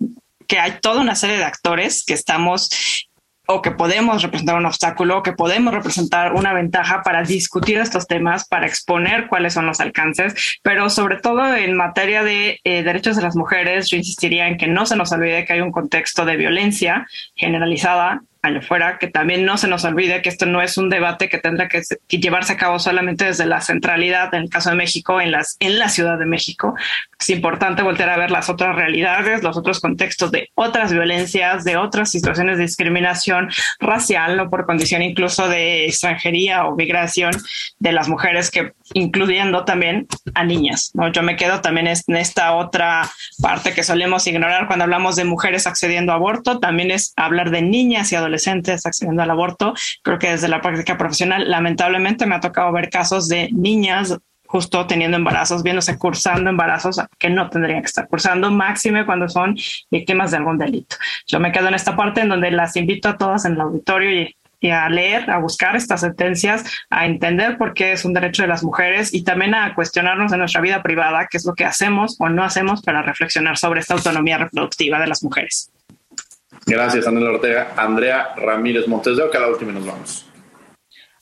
que 0.47 0.59
hay 0.59 0.73
toda 0.81 1.01
una 1.01 1.15
serie 1.15 1.37
de 1.37 1.45
actores 1.45 2.03
que 2.05 2.13
estamos 2.13 2.69
o 3.51 3.63
que 3.63 3.71
podemos 3.71 4.21
representar 4.21 4.55
un 4.55 4.67
obstáculo, 4.67 5.23
que 5.23 5.33
podemos 5.33 5.73
representar 5.73 6.33
una 6.33 6.53
ventaja 6.53 7.01
para 7.01 7.23
discutir 7.23 7.79
estos 7.79 8.05
temas, 8.05 8.47
para 8.47 8.67
exponer 8.67 9.27
cuáles 9.27 9.53
son 9.53 9.65
los 9.65 9.79
alcances, 9.79 10.59
pero 10.61 10.87
sobre 10.91 11.17
todo 11.17 11.55
en 11.55 11.75
materia 11.75 12.23
de 12.23 12.59
eh, 12.63 12.83
derechos 12.83 13.15
de 13.15 13.23
las 13.23 13.35
mujeres, 13.35 13.89
yo 13.89 13.97
insistiría 13.97 14.47
en 14.47 14.57
que 14.57 14.67
no 14.67 14.85
se 14.85 14.95
nos 14.95 15.11
olvide 15.11 15.45
que 15.45 15.53
hay 15.53 15.61
un 15.61 15.71
contexto 15.71 16.25
de 16.25 16.37
violencia 16.37 17.07
generalizada 17.33 18.21
allá 18.41 18.59
afuera, 18.59 18.97
que 18.97 19.07
también 19.07 19.45
no 19.45 19.57
se 19.57 19.67
nos 19.67 19.83
olvide 19.83 20.21
que 20.21 20.29
esto 20.29 20.45
no 20.45 20.61
es 20.61 20.77
un 20.77 20.89
debate 20.89 21.27
que 21.27 21.37
tendrá 21.37 21.67
que, 21.67 21.81
llevarse 22.07 22.53
a 22.53 22.57
cabo 22.57 22.79
solamente 22.79 23.25
desde 23.25 23.45
la 23.45 23.61
centralidad, 23.61 24.33
en 24.33 24.43
el 24.43 24.49
caso 24.49 24.69
de 24.69 24.75
México, 24.75 25.19
en, 25.19 25.31
las, 25.31 25.57
en 25.59 25.77
la 25.77 25.89
Ciudad 25.89 26.17
de 26.17 26.25
México. 26.25 26.75
Es 27.19 27.29
importante 27.29 27.81
volver 27.81 28.09
a 28.09 28.17
ver 28.17 28.31
las 28.31 28.49
otras 28.49 28.75
realidades, 28.75 29.43
los 29.43 29.57
otros 29.57 29.79
contextos 29.79 30.31
de 30.31 30.49
otras 30.55 30.93
violencias, 30.93 31.63
de 31.63 31.77
otras 31.77 32.11
situaciones 32.11 32.57
de 32.57 32.63
discriminación 32.63 33.49
racial 33.79 34.39
o 34.39 34.49
por 34.49 34.65
condición 34.65 35.01
incluso 35.01 35.49
de 35.49 35.85
extranjería 35.85 36.65
o 36.65 36.75
migración 36.75 37.31
de 37.79 37.91
las 37.91 38.07
mujeres 38.07 38.51
que 38.51 38.73
incluyendo 38.93 39.65
también 39.65 40.07
a 40.33 40.43
niñas. 40.43 40.91
¿no? 40.93 41.11
Yo 41.11 41.23
me 41.23 41.35
quedo 41.35 41.61
también 41.61 41.87
en 41.87 42.15
esta 42.15 42.55
otra 42.55 43.09
parte 43.41 43.73
que 43.73 43.83
solemos 43.83 44.27
ignorar 44.27 44.67
cuando 44.67 44.83
hablamos 44.83 45.15
de 45.15 45.25
mujeres 45.25 45.67
accediendo 45.67 46.11
a 46.11 46.15
aborto, 46.15 46.59
también 46.59 46.91
es 46.91 47.13
hablar 47.15 47.51
de 47.51 47.61
niñas 47.61 48.11
y 48.11 48.15
adolescentes 48.15 48.85
accediendo 48.85 49.23
al 49.23 49.31
aborto. 49.31 49.73
Creo 50.03 50.19
que 50.19 50.31
desde 50.31 50.47
la 50.47 50.61
práctica 50.61 50.97
profesional, 50.97 51.49
lamentablemente, 51.49 52.25
me 52.25 52.35
ha 52.35 52.39
tocado 52.39 52.71
ver 52.71 52.89
casos 52.89 53.27
de 53.27 53.49
niñas 53.51 54.17
justo 54.49 54.87
teniendo 54.87 55.15
embarazos, 55.15 55.61
viéndose 55.61 55.97
cursando 55.99 56.49
embarazos 56.49 56.99
que 57.19 57.29
no 57.29 57.49
tendrían 57.51 57.81
que 57.81 57.85
estar 57.85 58.07
cursando, 58.07 58.49
máxime 58.49 59.05
cuando 59.05 59.29
son 59.29 59.55
víctimas 59.91 60.31
de 60.31 60.37
algún 60.37 60.57
delito. 60.57 60.95
Yo 61.27 61.39
me 61.39 61.51
quedo 61.51 61.67
en 61.67 61.75
esta 61.75 61.95
parte 61.95 62.21
en 62.21 62.29
donde 62.29 62.49
las 62.49 62.75
invito 62.75 63.09
a 63.09 63.17
todas 63.17 63.45
en 63.45 63.53
el 63.53 63.61
auditorio 63.61 64.09
y 64.09 64.35
y 64.59 64.69
a 64.69 64.89
leer, 64.89 65.29
a 65.29 65.39
buscar 65.39 65.75
estas 65.75 66.01
sentencias, 66.01 66.63
a 66.89 67.05
entender 67.05 67.57
por 67.57 67.73
qué 67.73 67.93
es 67.93 68.05
un 68.05 68.13
derecho 68.13 68.41
de 68.41 68.47
las 68.47 68.63
mujeres 68.63 69.13
y 69.13 69.23
también 69.23 69.55
a 69.55 69.73
cuestionarnos 69.75 70.31
en 70.31 70.39
nuestra 70.39 70.61
vida 70.61 70.83
privada 70.83 71.27
qué 71.29 71.37
es 71.37 71.45
lo 71.45 71.53
que 71.53 71.65
hacemos 71.65 72.17
o 72.19 72.29
no 72.29 72.43
hacemos 72.43 72.81
para 72.81 73.01
reflexionar 73.01 73.57
sobre 73.57 73.79
esta 73.79 73.93
autonomía 73.93 74.37
reproductiva 74.37 74.99
de 74.99 75.07
las 75.07 75.23
mujeres. 75.23 75.71
Gracias, 76.65 77.07
Andrea 77.07 77.29
Ortega. 77.29 77.73
Andrea 77.77 78.29
Ramírez 78.35 78.87
Montes 78.87 79.17
de 79.17 79.23
Oca, 79.23 79.39
la 79.39 79.47
última 79.47 79.71
y 79.71 79.75
nos 79.75 79.85
vamos. 79.85 80.28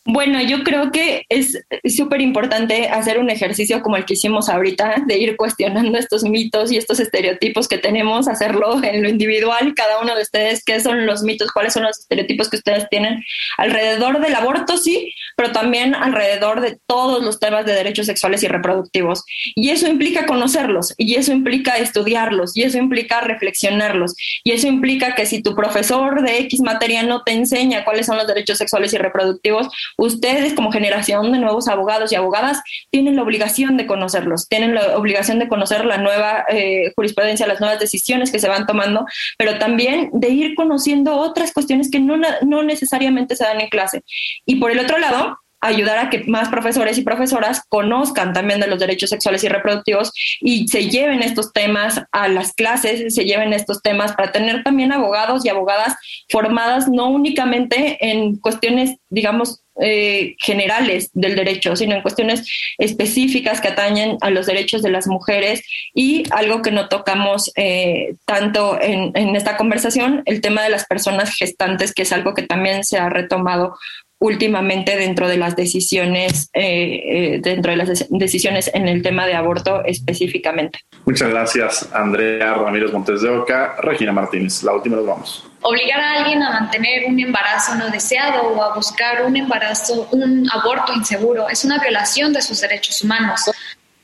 Bueno, 0.10 0.42
yo 0.42 0.64
creo 0.64 0.90
que 0.90 1.26
es 1.28 1.62
súper 1.84 2.22
importante 2.22 2.88
hacer 2.88 3.20
un 3.20 3.30
ejercicio 3.30 3.82
como 3.82 3.98
el 3.98 4.06
que 4.06 4.14
hicimos 4.14 4.48
ahorita, 4.48 5.04
de 5.06 5.18
ir 5.18 5.36
cuestionando 5.36 5.98
estos 5.98 6.24
mitos 6.24 6.72
y 6.72 6.78
estos 6.78 7.02
estereotipos 7.02 7.68
que 7.68 7.78
tenemos, 7.78 8.30
hacerlo 8.30 8.82
en 8.82 9.04
lo 9.04 9.10
individual, 9.10 9.74
cada 9.76 10.00
uno 10.00 10.16
de 10.16 10.22
ustedes, 10.22 10.64
qué 10.64 10.80
son 10.80 11.06
los 11.06 11.24
mitos, 11.24 11.52
cuáles 11.52 11.74
son 11.74 11.84
los 11.84 12.00
estereotipos 12.00 12.50
que 12.50 12.56
ustedes 12.56 12.88
tienen 12.90 13.22
alrededor 13.58 14.22
del 14.22 14.34
aborto, 14.34 14.78
sí, 14.78 15.14
pero 15.36 15.52
también 15.52 15.94
alrededor 15.94 16.62
de 16.62 16.80
todos 16.88 17.22
los 17.22 17.42
temas 17.42 17.66
de 17.66 17.74
derechos 17.74 18.06
sexuales 18.06 18.42
y 18.44 18.48
reproductivos. 18.48 19.26
Y 19.56 19.72
eso 19.72 19.90
implica 19.90 20.26
conocerlos, 20.26 20.94
y 20.98 21.16
eso 21.16 21.34
implica 21.34 21.80
estudiarlos, 21.80 22.56
y 22.56 22.64
eso 22.64 22.78
implica 22.78 23.20
reflexionarlos, 23.20 24.16
y 24.46 24.54
eso 24.54 24.68
implica 24.68 25.16
que 25.16 25.26
si 25.26 25.44
tu 25.44 25.54
profesor 25.54 26.22
de 26.22 26.38
X 26.40 26.62
materia 26.62 27.04
no 27.04 27.24
te 27.24 27.34
enseña 27.34 27.84
cuáles 27.84 28.06
son 28.06 28.16
los 28.16 28.26
derechos 28.26 28.58
sexuales 28.58 28.94
y 28.94 28.98
reproductivos, 28.98 29.68
ustedes 29.98 30.54
como 30.54 30.72
generación 30.72 31.32
de 31.32 31.40
nuevos 31.40 31.68
abogados 31.68 32.12
y 32.12 32.16
abogadas 32.16 32.62
tienen 32.92 33.16
la 33.16 33.24
obligación 33.24 33.78
de 33.78 33.88
conocerlos, 33.88 34.48
tienen 34.48 34.76
la 34.76 34.98
obligación 34.98 35.40
de 35.40 35.48
conocer 35.48 35.86
la 35.86 35.98
nueva 35.98 36.46
eh, 36.50 36.94
jurisprudencia, 36.96 37.48
las 37.48 37.60
nuevas 37.60 37.80
decisiones 37.80 38.32
que 38.32 38.40
se 38.40 38.48
van 38.48 38.66
tomando, 38.66 39.06
pero 39.38 39.58
también 39.58 40.10
de 40.14 40.30
ir 40.30 40.56
conociendo 40.56 41.18
otras 41.18 41.52
cuestiones 41.52 41.90
que 41.92 42.00
no, 42.00 42.18
no 42.46 42.64
necesariamente 42.64 43.36
se 43.36 43.44
dan 43.44 43.62
en 43.62 43.70
clase. 43.70 44.04
Y 44.46 44.58
por 44.58 44.72
el 44.72 44.80
otro 44.80 44.98
lado, 45.00 45.40
ayudar 45.62 45.98
a 45.98 46.10
que 46.10 46.24
más 46.26 46.50
profesores 46.50 46.98
y 46.98 47.02
profesoras 47.02 47.62
conozcan 47.70 48.34
también 48.34 48.60
de 48.60 48.68
los 48.68 48.80
derechos 48.80 49.10
sexuales 49.10 49.44
y 49.44 49.50
reproductivos 49.50 50.12
y 50.40 50.68
se 50.68 50.90
lleven 50.90 51.24
estos 51.24 51.52
temas 51.54 52.02
a 52.12 52.28
las 52.28 52.54
clases, 52.54 53.14
se 53.14 53.26
lleven 53.26 53.54
estos 53.54 53.82
temas 53.82 54.14
para 54.14 54.32
tener 54.32 54.64
también 54.64 54.92
abogados 54.92 55.46
y 55.46 55.50
abogadas 55.50 55.96
formadas 56.30 56.88
no 56.88 57.10
únicamente 57.10 57.98
en 58.00 58.38
cuestiones, 58.38 58.98
digamos, 59.10 59.62
eh, 59.80 60.36
generales 60.40 61.12
del 61.14 61.36
derecho, 61.36 61.76
sino 61.76 61.94
en 61.94 62.02
cuestiones 62.02 62.50
específicas 62.80 63.62
que 63.62 63.68
atañen 63.68 64.18
a 64.22 64.32
los 64.32 64.48
derechos 64.48 64.82
de 64.82 64.90
las 64.90 65.06
mujeres. 65.06 65.64
Y 65.94 66.24
algo 66.32 66.64
que 66.64 66.72
no 66.72 66.90
tocamos 66.90 67.52
eh, 67.56 68.16
tanto 68.26 68.80
en, 68.82 69.12
en, 69.14 69.36
esta 69.36 69.56
conversación, 69.56 70.24
el 70.26 70.42
tema 70.42 70.64
de 70.64 70.70
las 70.70 70.86
personas 70.88 71.36
gestantes, 71.36 71.94
que 71.94 72.02
es 72.02 72.12
algo 72.12 72.34
que 72.34 72.42
también 72.42 72.84
se 72.84 72.98
ha 72.98 73.10
retomado 73.10 73.76
últimamente 74.20 74.98
dentro 74.98 75.28
de 75.28 75.38
las 75.38 75.56
decisiones, 75.56 76.50
eh, 76.54 77.36
eh, 77.36 77.40
dentro 77.42 77.72
de 77.72 77.78
las 77.78 78.08
decisiones 78.10 78.72
en 78.74 78.88
el 78.88 79.02
tema 79.02 79.28
de 79.28 79.36
aborto 79.36 79.84
específicamente. 79.86 80.80
Muchas 81.06 81.30
gracias, 81.30 81.90
Andrea 81.94 82.56
Ramírez 82.56 82.92
Montes 82.92 83.22
de 83.22 83.30
Oca. 83.30 83.76
Regina 83.80 84.12
Martínez, 84.12 84.64
la 84.64 84.74
última 84.74 84.96
nos 84.98 85.06
vamos. 85.06 85.48
Obligar 85.62 86.00
a 86.00 86.12
alguien 86.20 86.42
a 86.42 86.52
mantener 86.52 87.06
un 87.06 87.20
embarazo 87.20 87.76
no 87.76 87.90
deseado 87.90 88.42
o 88.50 88.64
a 88.64 88.74
buscar 88.74 89.24
un 89.24 89.36
embarazo, 89.38 90.08
un 90.12 90.50
aborto 90.52 90.94
inseguro, 90.94 91.48
es 91.50 91.64
una 91.64 91.78
violación 91.78 92.34
de 92.34 92.42
sus 92.42 92.62
derechos 92.62 93.04
humanos, 93.04 93.42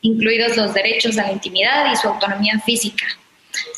incluidos 0.02 0.58
los 0.58 0.74
derechos 0.74 1.16
de 1.16 1.24
la 1.24 1.32
intimidad 1.32 1.92
y 1.92 1.96
su 1.96 2.08
autonomía 2.08 2.60
física. 2.60 3.06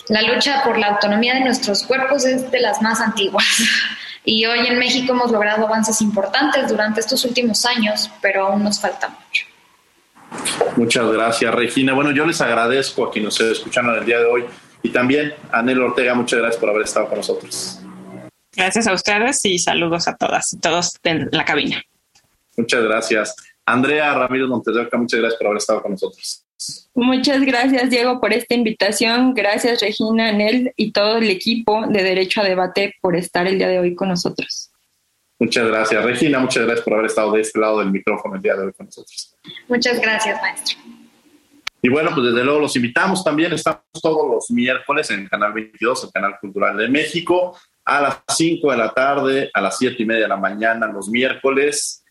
La 0.09 0.21
lucha 0.21 0.63
por 0.63 0.77
la 0.77 0.88
autonomía 0.88 1.36
de 1.36 1.41
nuestros 1.41 1.83
cuerpos 1.83 2.25
es 2.25 2.51
de 2.51 2.59
las 2.59 2.81
más 2.81 2.99
antiguas. 3.01 3.45
Y 4.26 4.45
hoy 4.45 4.65
en 4.67 4.80
México 4.80 5.13
hemos 5.13 5.32
logrado 5.32 5.67
avances 5.67 6.01
importantes 6.01 6.67
durante 6.67 6.99
estos 6.99 7.23
últimos 7.26 7.65
años, 7.65 8.09
pero 8.21 8.47
aún 8.47 8.63
nos 8.63 8.80
falta 8.80 9.07
mucho. 9.09 9.45
Muchas 10.76 11.09
gracias, 11.11 11.53
Regina. 11.53 11.93
Bueno, 11.93 12.11
yo 12.11 12.26
les 12.26 12.41
agradezco 12.41 13.05
a 13.05 13.11
quienes 13.11 13.39
nos 13.39 13.51
escucharon 13.51 13.95
el 13.95 14.05
día 14.05 14.19
de 14.19 14.26
hoy 14.26 14.45
y 14.82 14.89
también 14.89 15.34
a 15.51 15.59
Anel 15.59 15.82
Ortega, 15.82 16.13
muchas 16.13 16.39
gracias 16.39 16.59
por 16.59 16.69
haber 16.69 16.84
estado 16.84 17.07
con 17.07 17.17
nosotros. 17.19 17.80
Gracias 18.55 18.88
a 18.88 18.93
ustedes 18.93 19.43
y 19.45 19.59
saludos 19.59 20.07
a 20.07 20.15
todas 20.15 20.53
y 20.53 20.59
todos 20.59 20.93
en 21.03 21.30
la 21.32 21.45
cabina. 21.45 21.82
Muchas 22.57 22.84
gracias. 22.84 23.36
Andrea 23.65 24.13
Ramírez 24.13 24.47
Montes 24.47 24.76
muchas 24.93 25.19
gracias 25.19 25.38
por 25.38 25.47
haber 25.47 25.57
estado 25.57 25.82
con 25.82 25.91
nosotros. 25.91 26.44
Muchas 26.93 27.41
gracias, 27.41 27.89
Diego, 27.89 28.22
por 28.22 28.34
esta 28.34 28.55
invitación. 28.55 29.34
Gracias, 29.34 29.82
Regina, 29.82 30.30
Anel 30.30 30.74
y 30.76 30.91
todo 30.91 31.18
el 31.18 31.30
equipo 31.30 31.86
de 31.88 32.03
Derecho 32.03 32.41
a 32.41 32.45
Debate 32.45 32.95
por 33.01 33.16
estar 33.16 33.47
el 33.47 33.57
día 33.57 33.68
de 33.68 33.80
hoy 33.80 33.95
con 33.95 34.09
nosotros. 34.09 34.72
Muchas 35.38 35.68
gracias, 35.68 36.03
Regina. 36.03 36.39
Muchas 36.39 36.63
gracias 36.66 36.86
por 36.86 36.93
haber 36.93 37.07
estado 37.07 37.34
de 37.34 37.41
este 37.41 37.59
lado 37.59 37.80
del 37.80 37.91
micrófono 37.91 38.36
el 38.36 38.41
día 38.41 38.55
de 38.55 38.68
hoy 38.68 38.74
con 38.74 38.86
nosotros. 38.86 39.36
Muchas 39.68 39.99
gracias, 39.99 40.41
maestro. 40.41 40.78
Y 41.82 41.89
bueno, 41.89 42.11
pues 42.16 42.28
desde 42.28 42.43
luego 42.43 42.61
los 42.61 42.76
invitamos 42.78 43.24
también. 43.24 43.51
Estamos 43.51 43.82
todos 44.01 44.28
los 44.28 44.49
miércoles 44.49 45.11
en 45.11 45.20
el 45.20 45.30
Canal 45.30 45.53
22, 45.53 46.05
el 46.05 46.11
Canal 46.11 46.38
Cultural 46.39 46.78
de 46.78 46.88
México, 46.88 47.57
a 47.84 48.01
las 48.01 48.24
5 48.36 48.72
de 48.72 48.78
la 48.78 48.93
tarde, 48.93 49.51
a 49.53 49.61
las 49.61 49.78
7 49.78 50.01
y 50.01 50.05
media 50.05 50.24
de 50.24 50.30
la 50.30 50.38
mañana, 50.38 50.88
los 50.88 51.09
miércoles, 51.09 52.04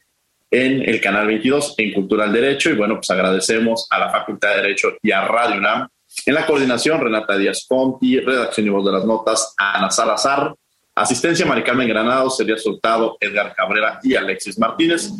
en 0.54 0.88
el 0.88 1.00
Canal 1.00 1.26
22, 1.26 1.74
en 1.78 1.92
Cultural 1.92 2.32
Derecho. 2.32 2.70
Y 2.70 2.74
bueno, 2.74 2.94
pues 2.96 3.10
agradecemos 3.10 3.88
a 3.90 3.98
la 3.98 4.10
Facultad 4.10 4.50
de 4.50 4.62
Derecho 4.62 4.92
y 5.02 5.10
a 5.10 5.26
Radio 5.26 5.58
UNAM. 5.58 5.88
En 6.26 6.34
la 6.34 6.46
coordinación, 6.46 7.00
Renata 7.00 7.36
Díaz 7.36 7.66
Conti, 7.68 8.20
redacción 8.20 8.66
y 8.66 8.70
voz 8.70 8.84
de 8.84 8.92
las 8.92 9.04
notas, 9.04 9.52
Ana 9.58 9.90
Salazar, 9.90 10.54
Asistencia 10.94 11.44
Maricarmen 11.44 11.88
Granados, 11.88 12.36
Sería 12.36 12.56
Soltado, 12.56 13.16
Edgar 13.18 13.52
Cabrera 13.52 13.98
y 14.02 14.14
Alexis 14.14 14.56
Martínez. 14.56 15.10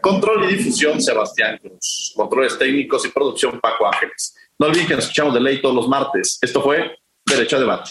Control 0.00 0.44
y 0.44 0.54
difusión 0.54 1.00
Sebastián 1.00 1.58
Cruz. 1.58 2.12
Controles 2.14 2.56
técnicos 2.56 3.04
y 3.04 3.08
producción 3.08 3.58
Paco 3.58 3.86
Ángeles. 3.86 4.36
No 4.58 4.66
olviden 4.68 4.86
que 4.86 4.94
nos 4.94 5.04
escuchamos 5.04 5.34
de 5.34 5.40
ley 5.40 5.60
todos 5.60 5.74
los 5.74 5.88
martes. 5.88 6.38
Esto 6.40 6.62
fue 6.62 6.98
Derecho 7.26 7.56
a 7.56 7.60
Debate. 7.60 7.90